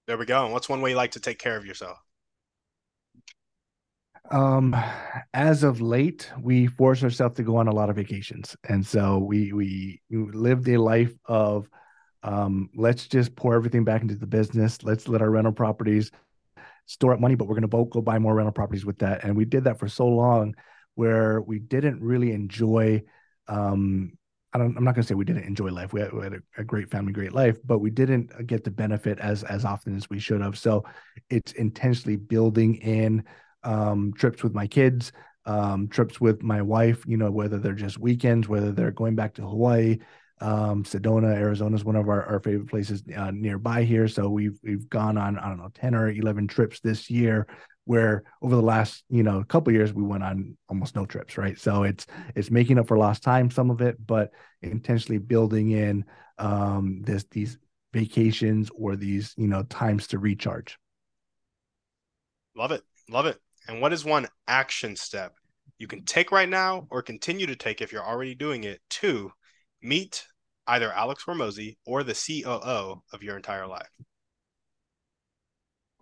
There 0.06 0.16
we 0.16 0.24
go. 0.24 0.44
And 0.44 0.52
what's 0.52 0.68
one 0.68 0.80
way 0.80 0.90
you 0.90 0.96
like 0.96 1.12
to 1.12 1.20
take 1.20 1.38
care 1.38 1.56
of 1.56 1.66
yourself? 1.66 1.98
um 4.32 4.74
as 5.34 5.62
of 5.62 5.80
late 5.80 6.30
we 6.40 6.66
force 6.66 7.04
ourselves 7.04 7.36
to 7.36 7.42
go 7.42 7.56
on 7.56 7.68
a 7.68 7.72
lot 7.72 7.90
of 7.90 7.96
vacations 7.96 8.56
and 8.68 8.84
so 8.84 9.18
we 9.18 9.52
we 9.52 10.00
lived 10.10 10.68
a 10.68 10.76
life 10.76 11.14
of 11.26 11.68
um 12.24 12.68
let's 12.74 13.06
just 13.06 13.36
pour 13.36 13.54
everything 13.54 13.84
back 13.84 14.02
into 14.02 14.16
the 14.16 14.26
business 14.26 14.82
let's 14.82 15.06
let 15.06 15.22
our 15.22 15.30
rental 15.30 15.52
properties 15.52 16.10
store 16.86 17.12
up 17.12 17.20
money 17.20 17.36
but 17.36 17.46
we're 17.46 17.54
going 17.54 17.62
to 17.62 17.68
both 17.68 17.90
go 17.90 18.00
buy 18.00 18.18
more 18.18 18.34
rental 18.34 18.52
properties 18.52 18.84
with 18.84 18.98
that 18.98 19.22
and 19.22 19.36
we 19.36 19.44
did 19.44 19.64
that 19.64 19.78
for 19.78 19.88
so 19.88 20.08
long 20.08 20.54
where 20.96 21.40
we 21.42 21.60
didn't 21.60 22.02
really 22.02 22.32
enjoy 22.32 23.00
um 23.48 24.12
I 24.56 24.58
don't, 24.58 24.74
I'm 24.74 24.84
not 24.84 24.94
going 24.94 25.02
to 25.02 25.08
say 25.08 25.14
we 25.14 25.26
didn't 25.26 25.44
enjoy 25.44 25.68
life. 25.68 25.92
We 25.92 26.00
had, 26.00 26.14
we 26.14 26.22
had 26.22 26.32
a, 26.32 26.40
a, 26.56 26.64
great 26.64 26.90
family, 26.90 27.12
great 27.12 27.34
life, 27.34 27.58
but 27.62 27.80
we 27.80 27.90
didn't 27.90 28.46
get 28.46 28.64
the 28.64 28.70
benefit 28.70 29.18
as 29.18 29.42
as 29.44 29.66
often 29.66 29.94
as 29.94 30.08
we 30.08 30.18
should 30.18 30.40
have. 30.40 30.56
So 30.56 30.82
it's 31.28 31.52
intentionally 31.52 32.16
building 32.16 32.76
in 32.76 33.24
um, 33.64 34.14
trips 34.16 34.42
with 34.42 34.54
my 34.54 34.66
kids, 34.66 35.12
um, 35.44 35.88
trips 35.88 36.22
with 36.22 36.42
my 36.42 36.62
wife, 36.62 37.04
you 37.06 37.18
know, 37.18 37.30
whether 37.30 37.58
they're 37.58 37.74
just 37.74 37.98
weekends, 37.98 38.48
whether 38.48 38.72
they're 38.72 38.92
going 38.92 39.14
back 39.14 39.34
to 39.34 39.42
Hawaii. 39.42 39.98
Um, 40.40 40.84
Sedona, 40.84 41.34
Arizona 41.34 41.76
is 41.76 41.84
one 41.84 41.96
of 41.96 42.08
our, 42.08 42.22
our 42.24 42.40
favorite 42.40 42.68
places 42.68 43.02
uh, 43.14 43.32
nearby 43.32 43.84
here. 43.84 44.08
So 44.08 44.28
we've 44.30 44.58
we've 44.62 44.88
gone 44.88 45.18
on 45.18 45.38
I 45.38 45.48
don't 45.48 45.58
know 45.58 45.70
ten 45.74 45.94
or 45.94 46.08
eleven 46.08 46.46
trips 46.46 46.80
this 46.80 47.10
year. 47.10 47.46
Where 47.86 48.24
over 48.42 48.54
the 48.54 48.62
last 48.62 49.04
you 49.08 49.22
know 49.22 49.42
couple 49.44 49.72
years 49.72 49.92
we 49.92 50.02
went 50.02 50.24
on 50.24 50.56
almost 50.68 50.94
no 50.94 51.06
trips, 51.06 51.38
right? 51.38 51.58
So 51.58 51.84
it's 51.84 52.06
it's 52.34 52.50
making 52.50 52.78
up 52.78 52.88
for 52.88 52.98
lost 52.98 53.22
time, 53.22 53.50
some 53.50 53.70
of 53.70 53.80
it, 53.80 53.96
but 54.04 54.32
intentionally 54.60 55.18
building 55.18 55.70
in 55.70 56.04
um, 56.38 57.02
this 57.02 57.24
these 57.30 57.58
vacations 57.92 58.70
or 58.74 58.96
these 58.96 59.34
you 59.36 59.46
know 59.46 59.62
times 59.64 60.08
to 60.08 60.18
recharge. 60.18 60.78
Love 62.56 62.72
it, 62.72 62.82
love 63.08 63.26
it. 63.26 63.38
And 63.68 63.80
what 63.80 63.92
is 63.92 64.04
one 64.04 64.26
action 64.46 64.96
step 64.96 65.34
you 65.78 65.86
can 65.86 66.04
take 66.04 66.32
right 66.32 66.48
now 66.48 66.86
or 66.90 67.02
continue 67.02 67.46
to 67.46 67.56
take 67.56 67.80
if 67.80 67.92
you're 67.92 68.06
already 68.06 68.34
doing 68.34 68.64
it 68.64 68.80
to 68.88 69.30
meet 69.82 70.26
either 70.66 70.92
Alex 70.92 71.24
Hormozi 71.24 71.76
or 71.86 72.02
the 72.02 72.14
COO 72.14 73.02
of 73.12 73.22
your 73.22 73.36
entire 73.36 73.66
life? 73.66 73.88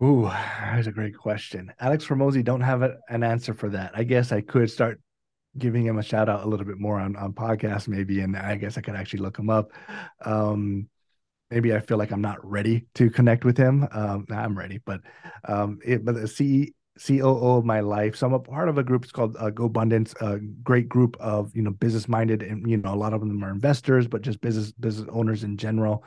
Ooh, 0.03 0.23
that's 0.23 0.87
a 0.87 0.91
great 0.91 1.17
question. 1.17 1.71
Alex 1.79 2.05
Hormozi, 2.05 2.43
don't 2.43 2.61
have 2.61 2.81
a, 2.81 2.97
an 3.09 3.23
answer 3.23 3.53
for 3.53 3.69
that. 3.69 3.91
I 3.95 4.03
guess 4.03 4.31
I 4.31 4.41
could 4.41 4.69
start 4.69 4.99
giving 5.57 5.85
him 5.85 5.97
a 5.97 6.03
shout 6.03 6.27
out 6.27 6.43
a 6.43 6.47
little 6.47 6.65
bit 6.65 6.77
more 6.79 6.99
on 6.99 7.15
on 7.15 7.31
podcast 7.31 7.87
maybe, 7.87 8.19
and 8.19 8.35
I 8.35 8.55
guess 8.55 8.77
I 8.77 8.81
could 8.81 8.95
actually 8.95 9.21
look 9.21 9.39
him 9.39 9.49
up. 9.49 9.71
Um, 10.23 10.89
maybe 11.49 11.73
I 11.73 11.79
feel 11.79 11.97
like 11.97 12.11
I'm 12.11 12.21
not 12.21 12.45
ready 12.45 12.87
to 12.95 13.09
connect 13.09 13.45
with 13.45 13.57
him. 13.57 13.87
Um, 13.91 14.25
I'm 14.29 14.57
ready, 14.57 14.81
but 14.85 15.01
um, 15.45 15.79
it, 15.85 16.03
but 16.03 16.15
the 16.15 16.27
C 16.27 16.73
COO 16.99 17.57
of 17.57 17.65
my 17.65 17.79
life. 17.79 18.17
So 18.17 18.27
I'm 18.27 18.33
a 18.33 18.39
part 18.39 18.67
of 18.67 18.77
a 18.77 18.83
group. 18.83 19.03
It's 19.03 19.11
called 19.13 19.37
uh, 19.37 19.51
GoBundance, 19.51 20.13
a 20.21 20.39
great 20.39 20.89
group 20.89 21.15
of 21.21 21.55
you 21.55 21.61
know 21.61 21.71
business 21.71 22.09
minded, 22.09 22.43
and 22.43 22.69
you 22.69 22.77
know 22.77 22.93
a 22.93 22.95
lot 22.95 23.13
of 23.13 23.21
them 23.21 23.43
are 23.43 23.51
investors, 23.51 24.07
but 24.07 24.23
just 24.23 24.41
business 24.41 24.73
business 24.73 25.07
owners 25.09 25.45
in 25.45 25.55
general. 25.55 26.03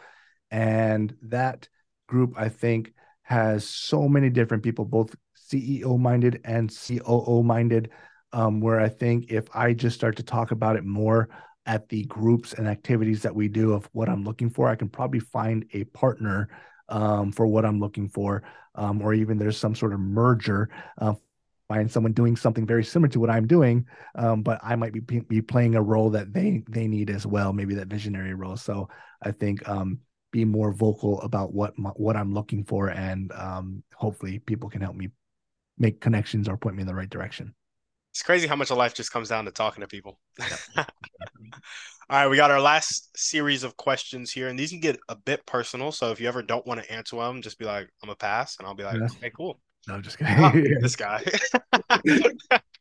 And 0.50 1.14
that 1.22 1.68
group, 2.06 2.34
I 2.36 2.48
think, 2.48 2.92
has 3.28 3.68
so 3.68 4.08
many 4.08 4.30
different 4.30 4.62
people, 4.62 4.86
both 4.86 5.14
CEO 5.36 5.98
minded 5.98 6.40
and 6.44 6.74
COO 6.74 7.42
minded. 7.42 7.90
Um, 8.32 8.60
where 8.60 8.78
I 8.78 8.90
think 8.90 9.30
if 9.30 9.48
I 9.54 9.72
just 9.72 9.96
start 9.96 10.16
to 10.16 10.22
talk 10.22 10.50
about 10.50 10.76
it 10.76 10.84
more 10.84 11.30
at 11.64 11.88
the 11.88 12.04
groups 12.04 12.52
and 12.52 12.68
activities 12.68 13.22
that 13.22 13.34
we 13.34 13.48
do 13.48 13.72
of 13.72 13.88
what 13.92 14.08
I'm 14.08 14.22
looking 14.22 14.50
for, 14.50 14.68
I 14.68 14.74
can 14.74 14.88
probably 14.88 15.20
find 15.20 15.64
a 15.72 15.84
partner 15.84 16.48
um, 16.90 17.32
for 17.32 17.46
what 17.46 17.64
I'm 17.64 17.80
looking 17.80 18.08
for, 18.08 18.42
um, 18.74 19.00
or 19.00 19.14
even 19.14 19.38
there's 19.38 19.56
some 19.56 19.74
sort 19.74 19.94
of 19.94 20.00
merger 20.00 20.68
uh, 20.98 21.14
find 21.68 21.90
someone 21.90 22.12
doing 22.12 22.34
something 22.34 22.66
very 22.66 22.82
similar 22.82 23.08
to 23.10 23.20
what 23.20 23.30
I'm 23.30 23.46
doing, 23.46 23.86
um, 24.14 24.42
but 24.42 24.58
I 24.62 24.74
might 24.74 24.92
be 24.92 25.20
be 25.20 25.42
playing 25.42 25.74
a 25.74 25.82
role 25.82 26.10
that 26.10 26.32
they 26.32 26.64
they 26.68 26.88
need 26.88 27.10
as 27.10 27.26
well, 27.26 27.52
maybe 27.52 27.74
that 27.74 27.88
visionary 27.88 28.34
role. 28.34 28.56
So 28.56 28.88
I 29.22 29.32
think 29.32 29.68
um, 29.68 30.00
be 30.30 30.44
more 30.44 30.72
vocal 30.72 31.20
about 31.22 31.52
what 31.52 31.78
my, 31.78 31.90
what 31.90 32.16
I'm 32.16 32.34
looking 32.34 32.64
for, 32.64 32.88
and 32.88 33.32
um, 33.32 33.82
hopefully 33.94 34.38
people 34.40 34.68
can 34.68 34.80
help 34.80 34.96
me 34.96 35.10
make 35.78 36.00
connections 36.00 36.48
or 36.48 36.56
point 36.56 36.76
me 36.76 36.82
in 36.82 36.86
the 36.86 36.94
right 36.94 37.08
direction. 37.08 37.54
It's 38.12 38.22
crazy 38.22 38.46
how 38.46 38.56
much 38.56 38.70
of 38.70 38.78
life 38.78 38.94
just 38.94 39.12
comes 39.12 39.28
down 39.28 39.44
to 39.44 39.50
talking 39.50 39.80
to 39.80 39.86
people. 39.86 40.18
All 40.76 40.84
right, 42.10 42.28
we 42.28 42.36
got 42.36 42.50
our 42.50 42.60
last 42.60 43.16
series 43.16 43.64
of 43.64 43.76
questions 43.76 44.32
here, 44.32 44.48
and 44.48 44.58
these 44.58 44.70
can 44.70 44.80
get 44.80 44.98
a 45.08 45.16
bit 45.16 45.44
personal. 45.46 45.92
So 45.92 46.10
if 46.10 46.20
you 46.20 46.26
ever 46.26 46.42
don't 46.42 46.66
want 46.66 46.82
to 46.82 46.90
answer 46.90 47.16
them, 47.16 47.42
just 47.42 47.58
be 47.58 47.66
like, 47.66 47.88
"I'm 48.02 48.08
a 48.08 48.16
pass," 48.16 48.56
and 48.58 48.66
I'll 48.66 48.74
be 48.74 48.84
like, 48.84 48.96
yeah. 48.96 49.08
"Okay, 49.18 49.30
cool." 49.36 49.60
No, 49.86 49.94
I'm 49.94 50.02
just 50.02 50.18
kidding. 50.18 50.34
oh, 50.42 50.80
this 50.80 50.96
guy. 50.96 51.22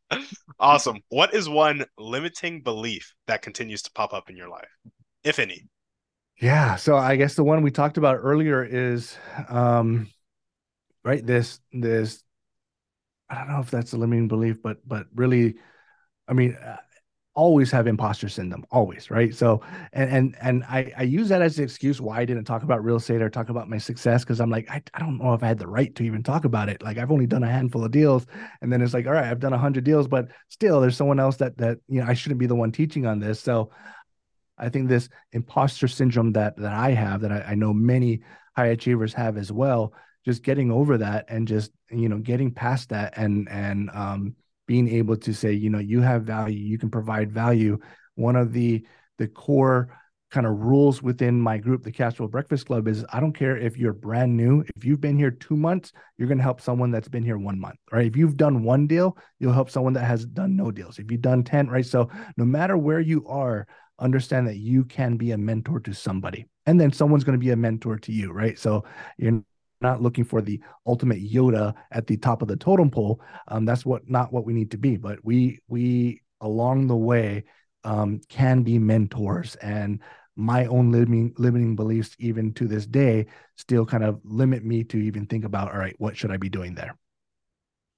awesome. 0.60 1.02
What 1.10 1.34
is 1.34 1.50
one 1.50 1.86
limiting 1.98 2.62
belief 2.62 3.14
that 3.28 3.42
continues 3.42 3.82
to 3.84 3.92
pop 3.92 4.14
up 4.14 4.30
in 4.30 4.38
your 4.38 4.50
life, 4.50 4.70
if 5.24 5.40
any? 5.40 5.68
Yeah. 6.40 6.76
So 6.76 6.96
I 6.98 7.16
guess 7.16 7.36
the 7.36 7.44
one 7.44 7.64
we 7.64 7.72
talked 7.72 7.98
about 7.98 8.18
earlier 8.22 8.64
is, 8.64 9.18
um, 9.50 10.10
right. 11.04 11.26
This 11.26 11.60
this 11.74 12.24
I 13.30 13.36
don't 13.36 13.50
know 13.50 13.60
if 13.60 13.72
that's 13.72 13.94
a 13.94 13.98
limiting 13.98 14.28
belief, 14.28 14.62
but 14.62 14.78
but 14.88 15.08
really, 15.16 15.56
I 16.28 16.34
mean, 16.34 16.56
uh, 16.56 16.78
always 17.36 17.72
have 17.72 17.88
imposter 17.88 18.30
syndrome, 18.30 18.66
always, 18.72 19.12
right? 19.12 19.36
So, 19.36 19.62
and 19.94 20.12
and 20.12 20.38
and 20.42 20.64
I 20.66 20.94
I 20.98 21.04
use 21.04 21.30
that 21.30 21.42
as 21.42 21.58
an 21.60 21.66
excuse 21.66 22.02
why 22.02 22.20
I 22.22 22.26
didn't 22.26 22.46
talk 22.46 22.64
about 22.64 22.84
real 22.84 22.98
estate 22.98 23.22
or 23.22 23.30
talk 23.30 23.50
about 23.50 23.70
my 23.70 23.80
success 23.80 24.24
because 24.24 24.42
I'm 24.42 24.52
like 24.52 24.70
I, 24.72 24.84
I 24.94 25.00
don't 25.00 25.20
know 25.20 25.34
if 25.34 25.44
I 25.44 25.48
had 25.48 25.60
the 25.60 25.68
right 25.68 25.94
to 25.96 26.04
even 26.04 26.24
talk 26.24 26.46
about 26.46 26.70
it. 26.70 26.84
Like 26.84 26.98
I've 27.00 27.12
only 27.12 27.28
done 27.28 27.44
a 27.44 27.52
handful 27.52 27.86
of 27.86 27.92
deals, 27.92 28.28
and 28.62 28.72
then 28.74 28.82
it's 28.82 28.94
like 28.94 29.08
all 29.08 29.14
right, 29.14 29.26
I've 29.26 29.40
done 29.42 29.54
a 29.54 29.60
hundred 29.60 29.86
deals, 29.86 30.08
but 30.08 30.30
still 30.50 30.82
there's 30.82 30.98
someone 30.98 31.20
else 31.20 31.38
that 31.38 31.58
that 31.60 31.80
you 31.90 32.02
know 32.02 32.08
I 32.08 32.14
shouldn't 32.16 32.40
be 32.40 32.48
the 32.48 32.56
one 32.56 32.72
teaching 32.72 33.06
on 33.08 33.20
this. 33.20 33.40
So, 33.42 33.72
I 34.58 34.70
think 34.70 34.88
this 34.88 35.10
imposter 35.32 35.88
syndrome 35.88 36.34
that 36.34 36.58
that 36.58 36.74
I 36.74 36.92
have 36.92 37.22
that 37.22 37.32
I, 37.32 37.52
I 37.52 37.56
know 37.56 37.74
many 37.74 38.22
high 38.56 38.68
achievers 38.68 39.14
have 39.14 39.38
as 39.38 39.52
well 39.52 39.94
just 40.26 40.44
getting 40.44 40.72
over 40.72 40.98
that 40.98 41.26
and 41.30 41.48
just 41.48 41.72
you 41.90 42.10
know 42.10 42.18
getting 42.18 42.52
past 42.52 42.90
that 42.90 43.18
and 43.18 43.48
and 43.50 43.90
um, 43.94 44.36
being 44.66 44.90
able 44.90 45.16
to 45.16 45.34
say 45.34 45.54
you 45.54 45.70
know 45.70 45.80
you 45.80 46.02
have 46.02 46.24
value 46.24 46.60
you 46.60 46.78
can 46.78 46.90
provide 46.90 47.32
value. 47.32 47.78
One 48.16 48.36
of 48.36 48.52
the 48.52 48.86
the 49.18 49.28
core 49.28 49.90
kind 50.30 50.46
of 50.46 50.60
rules 50.60 51.02
within 51.02 51.40
my 51.40 51.58
group 51.58 51.84
the 51.84 51.92
cashflow 51.92 52.30
breakfast 52.30 52.66
club 52.66 52.86
is 52.88 53.06
i 53.14 53.20
don't 53.20 53.32
care 53.32 53.56
if 53.56 53.78
you're 53.78 53.94
brand 53.94 54.36
new 54.36 54.62
if 54.76 54.84
you've 54.84 55.00
been 55.00 55.18
here 55.18 55.32
two 55.32 55.56
months 55.56 55.94
you're 56.18 56.28
going 56.28 56.38
to 56.38 56.44
help 56.44 56.60
someone 56.60 56.92
that's 56.92 57.08
been 57.08 57.24
here 57.24 57.38
one 57.38 57.58
month 57.58 57.78
right? 57.94 58.08
If 58.08 58.18
you've 58.18 58.36
done 58.36 58.64
one 58.64 58.88
deal 58.88 59.18
you'll 59.40 59.54
help 59.54 59.70
someone 59.70 59.94
that 59.94 60.04
has 60.04 60.26
done 60.26 60.58
no 60.58 60.70
deals. 60.70 61.00
If 61.00 61.10
you've 61.12 61.22
done 61.22 61.44
10 61.44 61.70
right? 61.70 61.86
So 61.86 62.10
no 62.36 62.44
matter 62.44 62.78
where 62.78 63.00
you 63.00 63.26
are 63.28 63.68
understand 64.00 64.48
that 64.48 64.58
you 64.58 64.84
can 64.86 65.18
be 65.18 65.32
a 65.32 65.38
mentor 65.38 65.80
to 65.80 65.94
somebody 65.94 66.46
and 66.66 66.80
then 66.80 66.92
someone's 66.92 67.24
going 67.24 67.38
to 67.38 67.44
be 67.44 67.52
a 67.52 67.56
mentor 67.56 67.98
to 67.98 68.12
you 68.12 68.32
right 68.32 68.60
so 68.60 68.84
you're 69.18 69.44
not 69.82 70.02
looking 70.02 70.24
for 70.24 70.42
the 70.42 70.62
ultimate 70.86 71.24
Yoda 71.24 71.74
at 71.92 72.08
the 72.08 72.18
top 72.18 72.42
of 72.42 72.48
the 72.48 72.56
totem 72.56 72.90
pole. 72.90 73.22
Um, 73.48 73.66
that's 73.66 73.86
what 73.86 74.10
not 74.10 74.32
what 74.34 74.46
we 74.46 74.54
need 74.54 74.72
to 74.72 74.78
be. 74.78 74.98
But 74.98 75.24
we 75.24 75.60
we 75.68 76.22
along 76.42 76.88
the 76.88 76.96
way 76.96 77.46
um, 77.84 78.22
can 78.30 78.64
be 78.64 78.80
mentors, 78.80 79.56
and 79.56 80.00
my 80.36 80.66
own 80.66 80.92
limiting 80.92 81.34
limiting 81.38 81.76
beliefs, 81.76 82.16
even 82.20 82.54
to 82.54 82.68
this 82.68 82.86
day, 82.86 83.28
still 83.56 83.86
kind 83.86 84.04
of 84.04 84.20
limit 84.24 84.64
me 84.64 84.84
to 84.86 84.98
even 84.98 85.26
think 85.26 85.46
about. 85.46 85.72
All 85.72 85.80
right, 85.80 85.96
what 85.98 86.18
should 86.18 86.32
I 86.32 86.38
be 86.38 86.50
doing 86.50 86.76
there? 86.76 86.98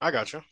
I 0.00 0.10
got 0.10 0.32
you. 0.32 0.42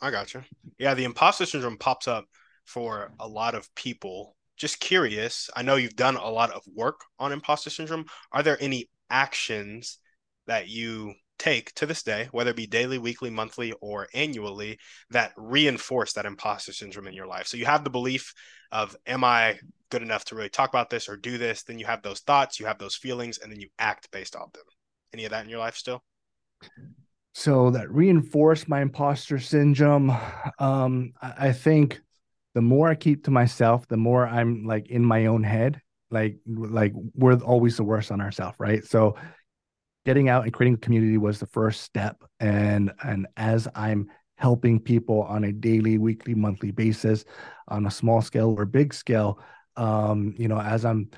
I 0.00 0.10
got 0.10 0.34
you. 0.34 0.42
Yeah, 0.78 0.94
the 0.94 1.04
imposter 1.04 1.46
syndrome 1.46 1.78
pops 1.78 2.08
up 2.08 2.26
for 2.64 3.12
a 3.20 3.28
lot 3.28 3.54
of 3.54 3.72
people. 3.74 4.36
Just 4.56 4.80
curious. 4.80 5.50
I 5.54 5.62
know 5.62 5.76
you've 5.76 5.96
done 5.96 6.16
a 6.16 6.30
lot 6.30 6.50
of 6.50 6.62
work 6.72 7.00
on 7.18 7.32
imposter 7.32 7.70
syndrome. 7.70 8.06
Are 8.32 8.42
there 8.42 8.58
any 8.60 8.88
actions 9.10 9.98
that 10.46 10.68
you 10.68 11.14
take 11.38 11.74
to 11.74 11.86
this 11.86 12.02
day, 12.02 12.28
whether 12.32 12.50
it 12.50 12.56
be 12.56 12.66
daily, 12.66 12.98
weekly, 12.98 13.30
monthly, 13.30 13.72
or 13.80 14.08
annually, 14.14 14.78
that 15.10 15.32
reinforce 15.36 16.12
that 16.12 16.26
imposter 16.26 16.72
syndrome 16.72 17.06
in 17.06 17.14
your 17.14 17.26
life. 17.26 17.46
So 17.46 17.56
you 17.56 17.66
have 17.66 17.84
the 17.84 17.90
belief 17.90 18.32
of, 18.70 18.96
am 19.06 19.24
I 19.24 19.58
good 19.90 20.02
enough 20.02 20.24
to 20.26 20.36
really 20.36 20.48
talk 20.48 20.68
about 20.68 20.90
this 20.90 21.08
or 21.08 21.16
do 21.16 21.38
this? 21.38 21.62
Then 21.62 21.78
you 21.78 21.86
have 21.86 22.02
those 22.02 22.20
thoughts, 22.20 22.60
you 22.60 22.66
have 22.66 22.78
those 22.78 22.94
feelings, 22.94 23.38
and 23.38 23.50
then 23.50 23.60
you 23.60 23.68
act 23.78 24.10
based 24.10 24.36
off 24.36 24.52
them. 24.52 24.64
Any 25.12 25.24
of 25.24 25.30
that 25.30 25.44
in 25.44 25.50
your 25.50 25.58
life 25.58 25.76
still? 25.76 26.02
So 27.32 27.70
that 27.70 27.90
reinforced 27.90 28.68
my 28.68 28.80
imposter 28.80 29.40
syndrome. 29.40 30.16
Um, 30.58 31.12
I 31.20 31.52
think 31.52 32.00
the 32.54 32.62
more 32.62 32.88
I 32.88 32.94
keep 32.94 33.24
to 33.24 33.30
myself, 33.30 33.86
the 33.88 33.96
more 33.96 34.26
I'm 34.26 34.64
like 34.64 34.88
in 34.88 35.04
my 35.04 35.26
own 35.26 35.42
head. 35.42 35.80
Like, 36.10 36.38
like 36.46 36.92
we're 37.14 37.36
always 37.40 37.76
the 37.76 37.82
worst 37.82 38.12
on 38.12 38.20
ourselves, 38.20 38.56
right? 38.60 38.84
So 38.84 39.16
getting 40.06 40.28
out 40.28 40.44
and 40.44 40.52
creating 40.52 40.74
a 40.74 40.78
community 40.78 41.18
was 41.18 41.40
the 41.40 41.46
first 41.46 41.82
step. 41.82 42.22
And 42.38 42.92
and 43.02 43.26
as 43.36 43.66
I'm 43.74 44.08
helping 44.36 44.80
people 44.80 45.22
on 45.22 45.44
a 45.44 45.52
daily, 45.52 45.98
weekly, 45.98 46.34
monthly 46.34 46.70
basis, 46.70 47.24
on 47.68 47.86
a 47.86 47.90
small 47.90 48.20
scale 48.20 48.54
or 48.56 48.64
big 48.64 48.94
scale, 48.94 49.40
um, 49.76 50.34
you 50.36 50.48
know, 50.48 50.60
as 50.60 50.84
I'm 50.84 51.10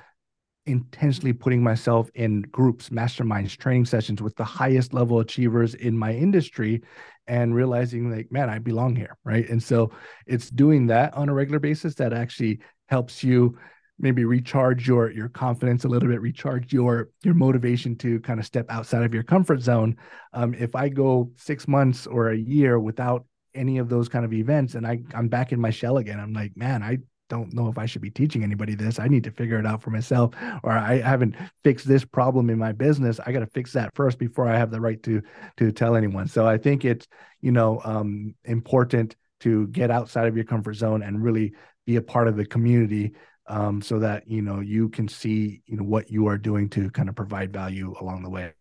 intentionally 0.66 1.32
putting 1.32 1.62
myself 1.62 2.10
in 2.14 2.42
groups, 2.42 2.90
masterminds, 2.90 3.56
training 3.56 3.86
sessions 3.86 4.20
with 4.20 4.36
the 4.36 4.44
highest 4.44 4.92
level 4.92 5.20
achievers 5.20 5.74
in 5.74 5.96
my 5.96 6.12
industry 6.12 6.82
and 7.26 7.54
realizing 7.54 8.10
like, 8.10 8.30
man, 8.30 8.50
I 8.50 8.58
belong 8.58 8.94
here. 8.94 9.16
Right. 9.24 9.48
And 9.48 9.62
so 9.62 9.90
it's 10.26 10.50
doing 10.50 10.86
that 10.88 11.14
on 11.14 11.28
a 11.28 11.34
regular 11.34 11.58
basis 11.58 11.94
that 11.96 12.12
actually 12.12 12.60
helps 12.88 13.24
you 13.24 13.58
maybe 13.98 14.24
recharge 14.24 14.86
your 14.86 15.10
your 15.10 15.28
confidence 15.28 15.84
a 15.84 15.88
little 15.88 16.08
bit 16.08 16.20
recharge 16.20 16.72
your 16.72 17.08
your 17.24 17.34
motivation 17.34 17.96
to 17.96 18.20
kind 18.20 18.38
of 18.38 18.44
step 18.44 18.66
outside 18.68 19.02
of 19.02 19.14
your 19.14 19.22
comfort 19.22 19.60
zone 19.62 19.96
um, 20.34 20.54
if 20.54 20.74
i 20.74 20.88
go 20.88 21.30
six 21.36 21.66
months 21.66 22.06
or 22.06 22.30
a 22.30 22.36
year 22.36 22.78
without 22.78 23.24
any 23.54 23.78
of 23.78 23.88
those 23.88 24.06
kind 24.08 24.24
of 24.24 24.34
events 24.34 24.74
and 24.74 24.86
i 24.86 25.00
i'm 25.14 25.28
back 25.28 25.50
in 25.50 25.58
my 25.58 25.70
shell 25.70 25.96
again 25.96 26.20
i'm 26.20 26.34
like 26.34 26.54
man 26.56 26.82
i 26.82 26.98
don't 27.28 27.52
know 27.52 27.68
if 27.68 27.78
i 27.78 27.86
should 27.86 28.02
be 28.02 28.10
teaching 28.10 28.42
anybody 28.42 28.74
this 28.74 28.98
i 28.98 29.08
need 29.08 29.24
to 29.24 29.30
figure 29.30 29.58
it 29.58 29.66
out 29.66 29.82
for 29.82 29.90
myself 29.90 30.34
or 30.62 30.72
i 30.72 30.98
haven't 30.98 31.34
fixed 31.64 31.86
this 31.86 32.04
problem 32.04 32.50
in 32.50 32.58
my 32.58 32.72
business 32.72 33.20
i 33.26 33.32
got 33.32 33.40
to 33.40 33.46
fix 33.46 33.72
that 33.72 33.94
first 33.94 34.18
before 34.18 34.48
i 34.48 34.56
have 34.56 34.70
the 34.70 34.80
right 34.80 35.02
to 35.02 35.20
to 35.56 35.72
tell 35.72 35.96
anyone 35.96 36.28
so 36.28 36.46
i 36.46 36.56
think 36.56 36.84
it's 36.84 37.06
you 37.40 37.52
know 37.52 37.80
um, 37.84 38.34
important 38.44 39.16
to 39.40 39.66
get 39.68 39.90
outside 39.90 40.26
of 40.26 40.36
your 40.36 40.44
comfort 40.44 40.74
zone 40.74 41.02
and 41.02 41.22
really 41.22 41.52
be 41.84 41.96
a 41.96 42.02
part 42.02 42.28
of 42.28 42.36
the 42.36 42.44
community 42.44 43.12
um, 43.48 43.80
so 43.80 43.98
that 44.00 44.28
you 44.28 44.42
know 44.42 44.60
you 44.60 44.88
can 44.88 45.08
see 45.08 45.62
you 45.66 45.76
know 45.76 45.84
what 45.84 46.10
you 46.10 46.26
are 46.26 46.38
doing 46.38 46.68
to 46.70 46.90
kind 46.90 47.08
of 47.08 47.14
provide 47.14 47.52
value 47.52 47.94
along 48.00 48.22
the 48.22 48.30
way. 48.30 48.52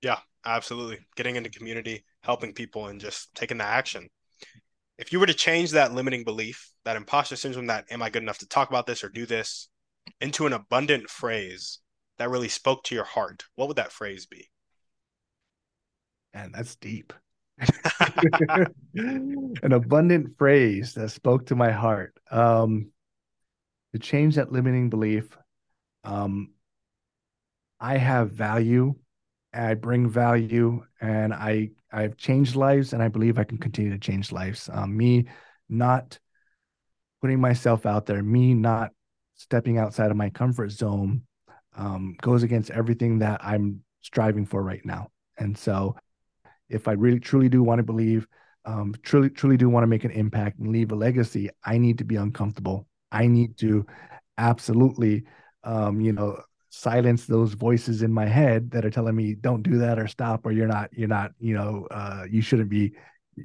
Yeah, 0.00 0.18
absolutely. 0.44 1.00
Getting 1.16 1.36
into 1.36 1.50
community, 1.50 2.04
helping 2.22 2.52
people, 2.52 2.86
and 2.86 3.00
just 3.00 3.34
taking 3.34 3.58
the 3.58 3.64
action. 3.64 4.08
If 4.98 5.12
you 5.12 5.20
were 5.20 5.26
to 5.26 5.34
change 5.34 5.70
that 5.72 5.94
limiting 5.94 6.24
belief, 6.24 6.70
that 6.84 6.96
imposter 6.96 7.36
syndrome, 7.36 7.66
that 7.66 7.86
am 7.90 8.02
I 8.02 8.10
good 8.10 8.22
enough 8.22 8.38
to 8.38 8.48
talk 8.48 8.68
about 8.68 8.86
this 8.86 9.02
or 9.02 9.08
do 9.08 9.26
this, 9.26 9.68
into 10.20 10.46
an 10.46 10.52
abundant 10.52 11.08
phrase 11.08 11.78
that 12.18 12.30
really 12.30 12.48
spoke 12.48 12.84
to 12.84 12.94
your 12.94 13.04
heart, 13.04 13.44
what 13.56 13.68
would 13.68 13.78
that 13.78 13.92
phrase 13.92 14.26
be? 14.26 14.48
And 16.34 16.54
that's 16.54 16.76
deep. 16.76 17.12
an 18.94 19.54
abundant 19.72 20.36
phrase 20.38 20.94
that 20.94 21.10
spoke 21.10 21.46
to 21.46 21.56
my 21.56 21.70
heart. 21.70 22.18
Um, 22.30 22.90
to 23.92 23.98
change 23.98 24.36
that 24.36 24.52
limiting 24.52 24.90
belief. 24.90 25.36
Um, 26.04 26.52
I 27.78 27.98
have 27.98 28.30
value, 28.30 28.94
I 29.52 29.74
bring 29.74 30.08
value, 30.08 30.84
and 31.00 31.34
I 31.34 31.70
I've 31.92 32.16
changed 32.16 32.56
lives, 32.56 32.92
and 32.92 33.02
I 33.02 33.08
believe 33.08 33.38
I 33.38 33.44
can 33.44 33.58
continue 33.58 33.90
to 33.92 33.98
change 33.98 34.32
lives. 34.32 34.70
Um, 34.72 34.96
me 34.96 35.26
not 35.68 36.18
putting 37.20 37.40
myself 37.40 37.86
out 37.86 38.06
there, 38.06 38.22
me 38.22 38.54
not 38.54 38.90
stepping 39.34 39.78
outside 39.78 40.10
of 40.10 40.16
my 40.16 40.30
comfort 40.30 40.70
zone, 40.70 41.22
um, 41.76 42.16
goes 42.20 42.42
against 42.42 42.70
everything 42.70 43.18
that 43.20 43.40
I'm 43.44 43.80
striving 44.00 44.46
for 44.46 44.62
right 44.62 44.84
now. 44.84 45.08
And 45.38 45.56
so, 45.56 45.96
if 46.68 46.88
I 46.88 46.92
really 46.92 47.20
truly 47.20 47.48
do 47.48 47.62
want 47.62 47.78
to 47.78 47.84
believe, 47.84 48.26
um, 48.64 48.94
truly 49.02 49.30
truly 49.30 49.56
do 49.56 49.68
want 49.68 49.82
to 49.82 49.88
make 49.88 50.04
an 50.04 50.10
impact 50.10 50.58
and 50.58 50.68
leave 50.68 50.92
a 50.92 50.96
legacy, 50.96 51.50
I 51.64 51.78
need 51.78 51.98
to 51.98 52.04
be 52.04 52.16
uncomfortable. 52.16 52.86
I 53.10 53.26
need 53.26 53.58
to 53.58 53.86
absolutely, 54.38 55.24
um, 55.64 56.00
you 56.00 56.12
know, 56.12 56.42
silence 56.74 57.26
those 57.26 57.52
voices 57.52 58.02
in 58.02 58.10
my 58.10 58.24
head 58.24 58.70
that 58.70 58.82
are 58.82 58.90
telling 58.90 59.14
me 59.14 59.34
don't 59.34 59.62
do 59.62 59.76
that 59.76 59.98
or 59.98 60.08
stop 60.08 60.46
or 60.46 60.52
you're 60.52 60.66
not 60.66 60.88
you're 60.94 61.06
not 61.06 61.32
you 61.38 61.52
know 61.52 61.86
uh, 61.90 62.24
you 62.30 62.40
shouldn't 62.40 62.70
be 62.70 62.94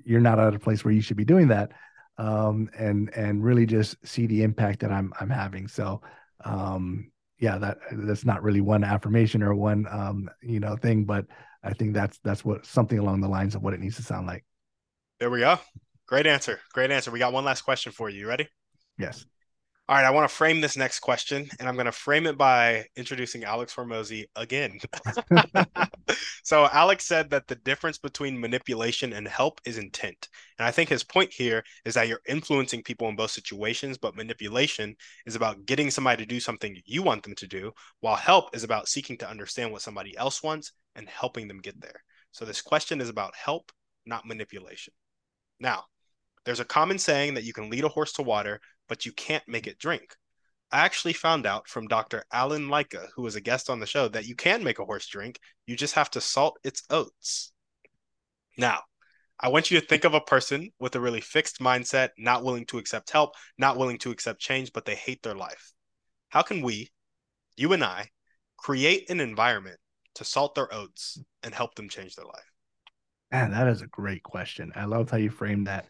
you're 0.06 0.22
not 0.22 0.40
at 0.40 0.56
a 0.56 0.60
place 0.60 0.86
where 0.86 0.94
you 0.94 1.02
should 1.02 1.18
be 1.18 1.26
doing 1.26 1.50
that 1.50 1.74
um, 2.18 2.70
and 2.78 3.10
and 3.14 3.44
really 3.44 3.66
just 3.66 3.98
see 4.08 4.28
the 4.28 4.44
impact 4.44 4.80
that 4.80 4.92
I'm 4.94 5.12
I'm 5.20 5.30
having 5.30 5.68
so 5.68 6.02
um, 6.46 7.12
yeah 7.38 7.58
that 7.58 7.80
that's 7.92 8.24
not 8.24 8.44
really 8.44 8.62
one 8.62 8.86
affirmation 8.86 9.44
or 9.44 9.54
one 9.54 9.86
um, 9.92 10.30
you 10.42 10.62
know 10.62 10.78
thing 10.78 11.04
but 11.04 11.26
I 11.64 11.74
think 11.74 11.94
that's 11.94 12.20
that's 12.24 12.46
what 12.46 12.66
something 12.66 12.98
along 12.98 13.20
the 13.20 13.28
lines 13.28 13.56
of 13.56 13.62
what 13.62 13.74
it 13.74 13.82
needs 13.82 13.98
to 13.98 14.04
sound 14.04 14.26
like 14.26 14.46
There 15.20 15.30
we 15.30 15.40
go. 15.42 15.60
Great 16.08 16.28
answer. 16.28 16.60
Great 16.74 16.92
answer. 16.92 17.12
We 17.12 17.20
got 17.20 17.34
one 17.34 17.44
last 17.44 17.64
question 17.64 17.92
for 17.92 18.10
you. 18.10 18.22
You 18.22 18.28
ready? 18.28 18.48
Yes. 18.98 19.26
All 19.90 19.96
right, 19.96 20.04
I 20.04 20.10
want 20.10 20.30
to 20.30 20.36
frame 20.36 20.60
this 20.60 20.76
next 20.76 21.00
question, 21.00 21.48
and 21.60 21.70
I'm 21.70 21.76
going 21.76 21.86
to 21.86 21.94
frame 21.94 22.28
it 22.28 22.38
by 22.38 22.88
introducing 22.98 23.46
Alex 23.46 23.74
Hormozi 23.74 24.26
again. 24.36 24.80
so, 26.44 26.68
Alex 26.74 27.06
said 27.06 27.30
that 27.30 27.48
the 27.48 27.56
difference 27.56 27.98
between 27.98 28.38
manipulation 28.38 29.14
and 29.14 29.26
help 29.26 29.62
is 29.66 29.78
intent. 29.78 30.28
And 30.60 30.68
I 30.68 30.72
think 30.72 30.90
his 30.90 31.06
point 31.06 31.32
here 31.32 31.64
is 31.86 31.94
that 31.94 32.10
you're 32.10 32.20
influencing 32.28 32.84
people 32.84 33.08
in 33.08 33.16
both 33.16 33.32
situations, 33.32 33.98
but 33.98 34.18
manipulation 34.18 34.94
is 35.26 35.38
about 35.38 35.66
getting 35.66 35.90
somebody 35.90 36.22
to 36.22 36.28
do 36.28 36.42
something 36.42 36.76
you 36.84 37.02
want 37.02 37.24
them 37.24 37.36
to 37.36 37.48
do, 37.48 37.72
while 38.02 38.18
help 38.18 38.54
is 38.54 38.66
about 38.66 38.90
seeking 38.90 39.18
to 39.20 39.30
understand 39.30 39.72
what 39.72 39.84
somebody 39.84 40.18
else 40.18 40.44
wants 40.44 40.74
and 40.96 41.08
helping 41.08 41.48
them 41.48 41.62
get 41.62 41.80
there. 41.80 42.04
So, 42.34 42.44
this 42.44 42.62
question 42.62 43.00
is 43.00 43.08
about 43.08 43.38
help, 43.38 43.72
not 44.06 44.26
manipulation. 44.26 44.94
Now, 45.62 45.86
there's 46.44 46.60
a 46.62 46.66
common 46.66 46.98
saying 46.98 47.34
that 47.34 47.44
you 47.44 47.52
can 47.52 47.70
lead 47.70 47.84
a 47.84 47.90
horse 47.90 48.14
to 48.14 48.22
water, 48.22 48.62
but 48.88 49.06
you 49.06 49.12
can't 49.12 49.48
make 49.48 49.68
it 49.68 49.80
drink. 49.80 50.16
I 50.72 50.80
actually 50.80 51.14
found 51.14 51.46
out 51.46 51.68
from 51.68 51.88
Dr. 51.88 52.26
Alan 52.32 52.68
Leica, 52.68 53.08
who 53.16 53.22
was 53.22 53.36
a 53.36 53.42
guest 53.42 53.70
on 53.70 53.80
the 53.80 53.86
show, 53.86 54.08
that 54.10 54.28
you 54.28 54.36
can 54.36 54.64
make 54.64 54.80
a 54.80 54.86
horse 54.86 55.08
drink. 55.08 55.40
You 55.66 55.78
just 55.78 55.96
have 55.96 56.10
to 56.12 56.22
salt 56.22 56.60
its 56.64 56.84
oats. 56.90 57.54
Now, 58.58 58.82
I 59.40 59.50
want 59.50 59.72
you 59.72 59.80
to 59.80 59.86
think 59.86 60.04
of 60.04 60.14
a 60.14 60.22
person 60.22 60.72
with 60.80 60.96
a 60.96 61.00
really 61.00 61.22
fixed 61.22 61.60
mindset, 61.60 62.10
not 62.18 62.44
willing 62.44 62.66
to 62.68 62.80
accept 62.80 63.12
help, 63.12 63.36
not 63.58 63.78
willing 63.78 64.00
to 64.00 64.12
accept 64.12 64.42
change, 64.42 64.74
but 64.74 64.84
they 64.84 64.96
hate 64.96 65.22
their 65.24 65.36
life. 65.36 65.72
How 66.30 66.42
can 66.42 66.62
we, 66.62 66.90
you 67.56 67.72
and 67.74 67.84
I, 67.84 68.10
create 68.58 69.10
an 69.10 69.22
environment 69.22 69.78
to 70.16 70.26
salt 70.26 70.56
their 70.56 70.74
oats 70.74 71.20
and 71.44 71.54
help 71.54 71.76
them 71.76 71.88
change 71.88 72.16
their 72.16 72.26
life? 72.26 72.52
Man, 73.32 73.52
that 73.52 73.68
is 73.68 73.82
a 73.82 73.88
great 73.88 74.24
question. 74.24 74.72
I 74.76 74.86
love 74.86 75.12
how 75.12 75.18
you 75.18 75.30
framed 75.30 75.68
that. 75.68 75.88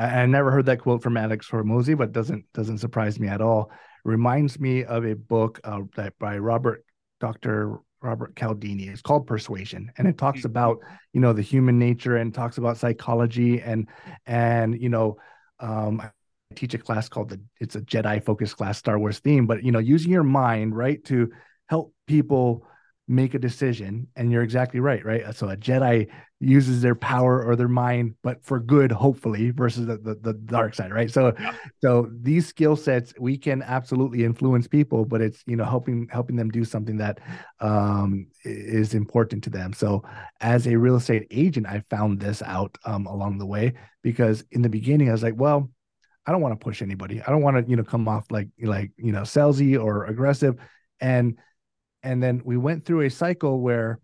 I, 0.00 0.22
I 0.22 0.26
never 0.26 0.50
heard 0.50 0.66
that 0.66 0.80
quote 0.80 1.02
from 1.02 1.16
Alex 1.16 1.48
Hormozi, 1.48 1.96
but 1.96 2.12
doesn't 2.12 2.44
doesn't 2.54 2.78
surprise 2.78 3.20
me 3.20 3.28
at 3.28 3.40
all. 3.40 3.70
reminds 4.04 4.58
me 4.58 4.84
of 4.84 5.04
a 5.04 5.14
book 5.14 5.60
uh, 5.62 5.80
that 5.96 6.18
by 6.18 6.38
Robert 6.38 6.84
Dr. 7.20 7.78
Robert 8.02 8.34
Cialdini. 8.34 8.88
It's 8.88 9.02
called 9.02 9.26
Persuasion, 9.26 9.92
and 9.98 10.08
it 10.08 10.16
talks 10.16 10.40
mm-hmm. 10.40 10.48
about 10.48 10.78
you 11.12 11.20
know 11.20 11.32
the 11.32 11.42
human 11.42 11.78
nature 11.78 12.16
and 12.16 12.34
talks 12.34 12.58
about 12.58 12.78
psychology 12.78 13.60
and 13.60 13.88
and 14.26 14.80
you 14.80 14.88
know 14.88 15.18
um, 15.60 16.00
I 16.00 16.10
teach 16.54 16.74
a 16.74 16.78
class 16.78 17.08
called 17.08 17.28
the 17.28 17.40
it's 17.60 17.76
a 17.76 17.82
Jedi 17.82 18.24
focused 18.24 18.56
class 18.56 18.78
Star 18.78 18.98
Wars 18.98 19.18
theme, 19.18 19.46
but 19.46 19.62
you 19.62 19.70
know 19.70 19.78
using 19.78 20.10
your 20.10 20.24
mind 20.24 20.74
right 20.74 21.04
to 21.04 21.30
help 21.68 21.94
people 22.06 22.66
make 23.10 23.34
a 23.34 23.38
decision 23.40 24.06
and 24.14 24.30
you're 24.30 24.44
exactly 24.44 24.78
right 24.78 25.04
right? 25.04 25.34
So 25.34 25.48
a 25.48 25.56
jedi 25.56 26.08
uses 26.38 26.80
their 26.80 26.94
power 26.94 27.44
or 27.44 27.56
their 27.56 27.68
mind 27.68 28.14
but 28.22 28.42
for 28.44 28.60
good 28.60 28.92
hopefully 28.92 29.50
versus 29.50 29.84
the, 29.86 29.96
the, 29.98 30.14
the 30.22 30.32
dark 30.32 30.74
side 30.74 30.92
right? 30.92 31.10
So 31.10 31.34
yeah. 31.38 31.54
so 31.82 32.08
these 32.22 32.46
skill 32.46 32.76
sets 32.76 33.12
we 33.18 33.36
can 33.36 33.62
absolutely 33.62 34.24
influence 34.24 34.68
people 34.68 35.04
but 35.04 35.20
it's 35.20 35.42
you 35.46 35.56
know 35.56 35.64
helping 35.64 36.06
helping 36.10 36.36
them 36.36 36.50
do 36.50 36.64
something 36.64 36.98
that 36.98 37.18
um, 37.58 38.28
is 38.44 38.94
important 38.94 39.42
to 39.44 39.50
them. 39.50 39.72
So 39.72 40.04
as 40.40 40.68
a 40.68 40.76
real 40.76 40.96
estate 40.96 41.26
agent 41.32 41.66
i 41.66 41.82
found 41.90 42.20
this 42.20 42.42
out 42.42 42.78
um, 42.84 43.06
along 43.06 43.38
the 43.38 43.46
way 43.46 43.74
because 44.02 44.44
in 44.52 44.62
the 44.62 44.68
beginning 44.68 45.08
i 45.08 45.12
was 45.12 45.22
like 45.22 45.34
well 45.36 45.68
i 46.26 46.32
don't 46.32 46.42
want 46.42 46.52
to 46.52 46.64
push 46.64 46.80
anybody. 46.80 47.20
I 47.20 47.30
don't 47.30 47.42
want 47.42 47.56
to 47.56 47.68
you 47.68 47.76
know 47.76 47.82
come 47.82 48.06
off 48.06 48.30
like 48.30 48.48
like 48.62 48.92
you 48.96 49.10
know 49.10 49.22
salesy 49.22 49.82
or 49.82 50.04
aggressive. 50.04 50.54
And 51.00 51.38
and 52.02 52.22
then 52.22 52.42
we 52.44 52.56
went 52.56 52.84
through 52.84 53.02
a 53.02 53.10
cycle 53.10 53.60
where 53.60 53.98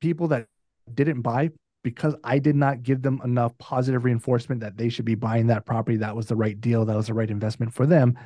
people 0.00 0.28
that 0.28 0.46
didn't 0.92 1.22
buy 1.22 1.50
because 1.82 2.14
I 2.22 2.38
did 2.38 2.56
not 2.56 2.82
give 2.82 3.02
them 3.02 3.20
enough 3.24 3.56
positive 3.58 4.04
reinforcement 4.04 4.60
that 4.60 4.76
they 4.76 4.88
should 4.88 5.04
be 5.04 5.14
buying 5.14 5.48
that 5.48 5.66
property, 5.66 5.96
that 5.98 6.14
was 6.14 6.26
the 6.26 6.36
right 6.36 6.60
deal, 6.60 6.84
that 6.84 6.96
was 6.96 7.08
the 7.08 7.14
right 7.14 7.30
investment 7.30 7.74
for 7.74 7.86
them. 7.86 8.18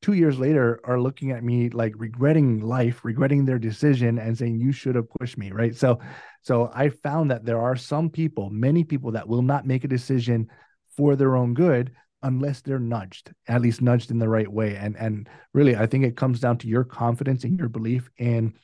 Two 0.00 0.12
years 0.12 0.38
later, 0.38 0.80
are 0.84 1.00
looking 1.00 1.32
at 1.32 1.42
me 1.42 1.70
like 1.70 1.92
regretting 1.96 2.60
life, 2.60 3.04
regretting 3.04 3.44
their 3.44 3.58
decision, 3.58 4.18
and 4.18 4.36
saying 4.36 4.60
you 4.60 4.70
should 4.70 4.94
have 4.94 5.08
pushed 5.18 5.38
me, 5.38 5.50
right? 5.50 5.74
So, 5.74 5.98
so 6.42 6.70
I 6.72 6.90
found 6.90 7.30
that 7.30 7.44
there 7.44 7.60
are 7.60 7.76
some 7.76 8.08
people, 8.08 8.48
many 8.50 8.84
people, 8.84 9.12
that 9.12 9.26
will 9.26 9.42
not 9.42 9.66
make 9.66 9.84
a 9.84 9.88
decision 9.88 10.48
for 10.96 11.16
their 11.16 11.34
own 11.34 11.54
good 11.54 11.92
unless 12.22 12.60
they're 12.60 12.78
nudged, 12.78 13.32
at 13.46 13.60
least 13.60 13.82
nudged 13.82 14.10
in 14.10 14.18
the 14.18 14.28
right 14.28 14.50
way. 14.50 14.76
And 14.76 14.96
and 14.96 15.28
really, 15.54 15.76
I 15.76 15.86
think 15.86 16.04
it 16.04 16.16
comes 16.16 16.40
down 16.40 16.58
to 16.58 16.68
your 16.68 16.84
confidence 16.84 17.44
and 17.44 17.58
your 17.58 17.68
belief 17.68 18.10
in 18.18 18.54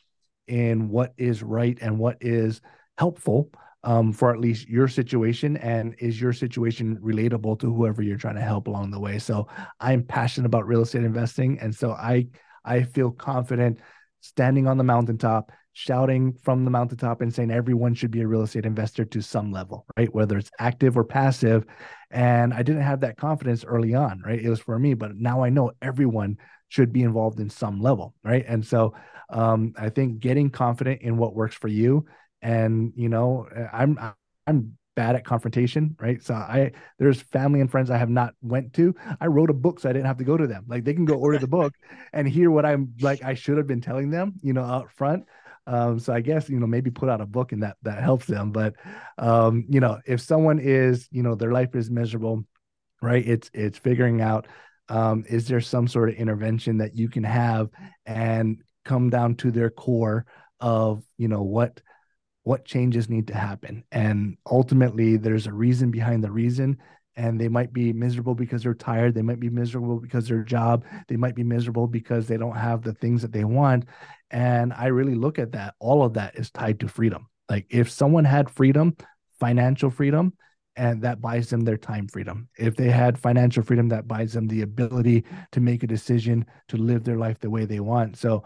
in 0.46 0.88
what 0.88 1.12
is 1.16 1.42
right 1.42 1.78
and 1.80 1.98
what 1.98 2.18
is 2.20 2.60
helpful 2.98 3.50
um, 3.82 4.12
for 4.12 4.32
at 4.32 4.40
least 4.40 4.68
your 4.68 4.88
situation 4.88 5.56
and 5.58 5.94
is 5.98 6.20
your 6.20 6.32
situation 6.32 6.96
relatable 6.98 7.58
to 7.60 7.72
whoever 7.72 8.02
you're 8.02 8.16
trying 8.16 8.34
to 8.34 8.40
help 8.40 8.66
along 8.66 8.90
the 8.90 9.00
way 9.00 9.18
so 9.18 9.48
i'm 9.80 10.02
passionate 10.02 10.46
about 10.46 10.66
real 10.66 10.82
estate 10.82 11.04
investing 11.04 11.58
and 11.60 11.74
so 11.74 11.92
i 11.92 12.26
i 12.64 12.82
feel 12.82 13.10
confident 13.10 13.78
standing 14.20 14.66
on 14.66 14.78
the 14.78 14.84
mountaintop 14.84 15.50
shouting 15.74 16.32
from 16.42 16.64
the 16.64 16.70
mountaintop 16.70 17.20
and 17.20 17.34
saying 17.34 17.50
everyone 17.50 17.94
should 17.94 18.10
be 18.10 18.22
a 18.22 18.26
real 18.26 18.42
estate 18.42 18.64
investor 18.64 19.04
to 19.04 19.20
some 19.20 19.52
level, 19.52 19.84
right? 19.96 20.12
Whether 20.14 20.38
it's 20.38 20.50
active 20.58 20.96
or 20.96 21.04
passive. 21.04 21.66
And 22.10 22.54
I 22.54 22.62
didn't 22.62 22.82
have 22.82 23.00
that 23.00 23.16
confidence 23.16 23.64
early 23.64 23.92
on, 23.92 24.22
right? 24.24 24.40
It 24.40 24.48
was 24.48 24.60
for 24.60 24.78
me, 24.78 24.94
but 24.94 25.16
now 25.16 25.42
I 25.42 25.50
know 25.50 25.72
everyone 25.82 26.38
should 26.68 26.92
be 26.92 27.02
involved 27.02 27.40
in 27.40 27.50
some 27.50 27.80
level, 27.80 28.14
right? 28.22 28.44
And 28.46 28.64
so 28.64 28.94
um, 29.30 29.74
I 29.76 29.90
think 29.90 30.20
getting 30.20 30.48
confident 30.48 31.02
in 31.02 31.16
what 31.16 31.34
works 31.34 31.56
for 31.56 31.68
you, 31.68 32.06
and 32.40 32.92
you 32.94 33.08
know, 33.08 33.48
I'm 33.72 33.98
I'm 34.46 34.76
bad 34.94 35.16
at 35.16 35.24
confrontation, 35.24 35.96
right? 36.00 36.22
So 36.22 36.34
I 36.34 36.72
there's 36.98 37.20
family 37.20 37.60
and 37.60 37.70
friends 37.70 37.90
I 37.90 37.96
have 37.96 38.10
not 38.10 38.34
went 38.42 38.74
to. 38.74 38.94
I 39.20 39.26
wrote 39.26 39.50
a 39.50 39.54
book 39.54 39.80
so 39.80 39.88
I 39.88 39.92
didn't 39.92 40.06
have 40.06 40.18
to 40.18 40.24
go 40.24 40.36
to 40.36 40.46
them. 40.46 40.64
Like 40.68 40.84
they 40.84 40.94
can 40.94 41.04
go 41.04 41.14
order 41.14 41.38
the 41.38 41.48
book 41.48 41.74
and 42.12 42.28
hear 42.28 42.50
what 42.50 42.64
I'm 42.64 42.94
like 43.00 43.24
I 43.24 43.34
should 43.34 43.56
have 43.56 43.66
been 43.66 43.80
telling 43.80 44.10
them, 44.10 44.34
you 44.42 44.52
know, 44.52 44.62
out 44.62 44.92
front. 44.92 45.24
Um, 45.66 45.98
so 45.98 46.12
I 46.12 46.20
guess 46.20 46.48
you 46.48 46.60
know 46.60 46.66
maybe 46.66 46.90
put 46.90 47.08
out 47.08 47.20
a 47.20 47.26
book 47.26 47.52
and 47.52 47.62
that 47.62 47.76
that 47.82 48.02
helps 48.02 48.26
them. 48.26 48.52
But 48.52 48.74
um, 49.18 49.64
you 49.68 49.80
know, 49.80 50.00
if 50.06 50.20
someone 50.20 50.58
is 50.58 51.08
you 51.10 51.22
know 51.22 51.34
their 51.34 51.52
life 51.52 51.74
is 51.74 51.90
miserable, 51.90 52.44
right? 53.00 53.26
It's 53.26 53.50
it's 53.54 53.78
figuring 53.78 54.20
out 54.20 54.46
um, 54.88 55.24
is 55.28 55.48
there 55.48 55.60
some 55.60 55.88
sort 55.88 56.10
of 56.10 56.16
intervention 56.16 56.78
that 56.78 56.94
you 56.94 57.08
can 57.08 57.24
have 57.24 57.70
and 58.06 58.62
come 58.84 59.10
down 59.10 59.34
to 59.36 59.50
their 59.50 59.70
core 59.70 60.26
of 60.60 61.02
you 61.16 61.28
know 61.28 61.42
what 61.42 61.80
what 62.42 62.64
changes 62.66 63.08
need 63.08 63.26
to 63.28 63.34
happen 63.34 63.82
and 63.90 64.36
ultimately 64.50 65.16
there's 65.16 65.46
a 65.46 65.52
reason 65.52 65.90
behind 65.90 66.22
the 66.22 66.30
reason 66.30 66.76
and 67.16 67.40
they 67.40 67.48
might 67.48 67.72
be 67.72 67.92
miserable 67.92 68.34
because 68.34 68.62
they're 68.62 68.74
tired 68.74 69.14
they 69.14 69.22
might 69.22 69.40
be 69.40 69.50
miserable 69.50 69.98
because 69.98 70.28
their 70.28 70.42
job 70.42 70.84
they 71.08 71.16
might 71.16 71.34
be 71.34 71.44
miserable 71.44 71.86
because 71.86 72.26
they 72.26 72.36
don't 72.36 72.56
have 72.56 72.82
the 72.82 72.94
things 72.94 73.22
that 73.22 73.32
they 73.32 73.44
want 73.44 73.84
and 74.34 74.72
I 74.72 74.86
really 74.86 75.14
look 75.14 75.38
at 75.38 75.52
that. 75.52 75.74
All 75.78 76.02
of 76.02 76.14
that 76.14 76.34
is 76.34 76.50
tied 76.50 76.80
to 76.80 76.88
freedom. 76.88 77.28
Like 77.48 77.66
if 77.70 77.88
someone 77.88 78.24
had 78.24 78.50
freedom, 78.50 78.96
financial 79.38 79.90
freedom, 79.90 80.32
and 80.76 81.02
that 81.02 81.20
buys 81.20 81.50
them 81.50 81.60
their 81.60 81.76
time 81.76 82.08
freedom. 82.08 82.48
If 82.58 82.74
they 82.74 82.90
had 82.90 83.16
financial 83.16 83.62
freedom, 83.62 83.90
that 83.90 84.08
buys 84.08 84.32
them 84.32 84.48
the 84.48 84.62
ability 84.62 85.24
to 85.52 85.60
make 85.60 85.84
a 85.84 85.86
decision 85.86 86.46
to 86.66 86.76
live 86.76 87.04
their 87.04 87.16
life 87.16 87.38
the 87.38 87.48
way 87.48 87.64
they 87.64 87.78
want. 87.78 88.16
So 88.16 88.42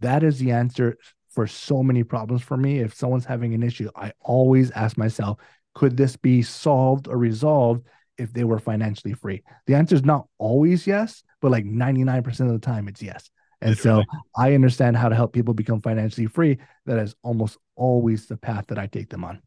that 0.00 0.22
is 0.22 0.38
the 0.38 0.50
answer 0.50 0.98
for 1.30 1.46
so 1.46 1.82
many 1.82 2.04
problems 2.04 2.42
for 2.42 2.58
me. 2.58 2.80
If 2.80 2.92
someone's 2.92 3.24
having 3.24 3.54
an 3.54 3.62
issue, 3.62 3.88
I 3.96 4.12
always 4.20 4.70
ask 4.72 4.98
myself, 4.98 5.38
could 5.74 5.96
this 5.96 6.14
be 6.14 6.42
solved 6.42 7.08
or 7.08 7.16
resolved 7.16 7.86
if 8.18 8.32
they 8.32 8.44
were 8.44 8.58
financially 8.58 9.14
free? 9.14 9.42
The 9.66 9.74
answer 9.74 9.94
is 9.94 10.04
not 10.04 10.26
always 10.38 10.86
yes, 10.86 11.22
but 11.40 11.50
like 11.50 11.64
99% 11.64 12.40
of 12.40 12.52
the 12.52 12.58
time, 12.58 12.88
it's 12.88 13.02
yes. 13.02 13.30
And 13.60 13.78
so 13.78 14.02
I 14.36 14.54
understand 14.54 14.96
how 14.96 15.08
to 15.08 15.14
help 15.14 15.32
people 15.32 15.54
become 15.54 15.80
financially 15.80 16.26
free. 16.26 16.58
That 16.86 16.98
is 16.98 17.14
almost 17.22 17.58
always 17.76 18.26
the 18.26 18.36
path 18.36 18.66
that 18.68 18.78
I 18.78 18.88
take 18.88 19.08
them 19.08 19.24
on. 19.24 19.40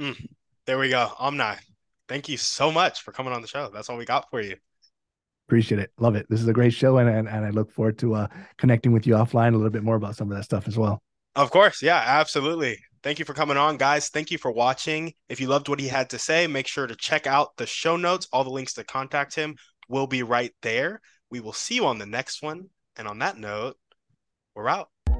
Mm, 0.00 0.28
there 0.66 0.78
we 0.78 0.88
go. 0.88 1.12
Omni. 1.18 1.54
Thank 2.08 2.28
you 2.28 2.36
so 2.36 2.70
much 2.70 3.02
for 3.02 3.12
coming 3.12 3.32
on 3.32 3.42
the 3.42 3.48
show. 3.48 3.70
That's 3.72 3.88
all 3.88 3.96
we 3.96 4.04
got 4.04 4.30
for 4.30 4.40
you. 4.40 4.56
Appreciate 5.48 5.78
it. 5.78 5.92
Love 5.98 6.16
it. 6.16 6.26
This 6.28 6.40
is 6.40 6.48
a 6.48 6.52
great 6.52 6.74
show. 6.74 6.98
And, 6.98 7.08
and, 7.08 7.28
and 7.28 7.44
I 7.44 7.50
look 7.50 7.70
forward 7.70 7.98
to 7.98 8.14
uh, 8.14 8.26
connecting 8.58 8.92
with 8.92 9.06
you 9.06 9.14
offline 9.14 9.54
a 9.54 9.56
little 9.56 9.70
bit 9.70 9.84
more 9.84 9.96
about 9.96 10.16
some 10.16 10.30
of 10.30 10.36
that 10.36 10.44
stuff 10.44 10.66
as 10.66 10.76
well. 10.76 11.02
Of 11.36 11.50
course. 11.50 11.82
Yeah, 11.82 12.02
absolutely. 12.04 12.78
Thank 13.02 13.18
you 13.18 13.26
for 13.26 13.34
coming 13.34 13.58
on, 13.58 13.76
guys. 13.76 14.08
Thank 14.08 14.30
you 14.30 14.38
for 14.38 14.50
watching. 14.50 15.12
If 15.28 15.38
you 15.38 15.48
loved 15.48 15.68
what 15.68 15.78
he 15.78 15.86
had 15.86 16.10
to 16.10 16.18
say, 16.18 16.46
make 16.46 16.66
sure 16.66 16.86
to 16.86 16.96
check 16.96 17.26
out 17.26 17.56
the 17.58 17.66
show 17.66 17.96
notes. 17.96 18.26
All 18.32 18.42
the 18.42 18.50
links 18.50 18.72
to 18.74 18.84
contact 18.84 19.34
him 19.34 19.54
will 19.88 20.06
be 20.06 20.22
right 20.22 20.52
there. 20.62 21.00
We 21.30 21.40
will 21.40 21.52
see 21.52 21.74
you 21.74 21.86
on 21.86 21.98
the 21.98 22.06
next 22.06 22.42
one. 22.42 22.70
And 22.96 23.06
on 23.06 23.18
that 23.18 23.36
note, 23.36 23.76
we're 24.54 24.66
out. 24.66 24.88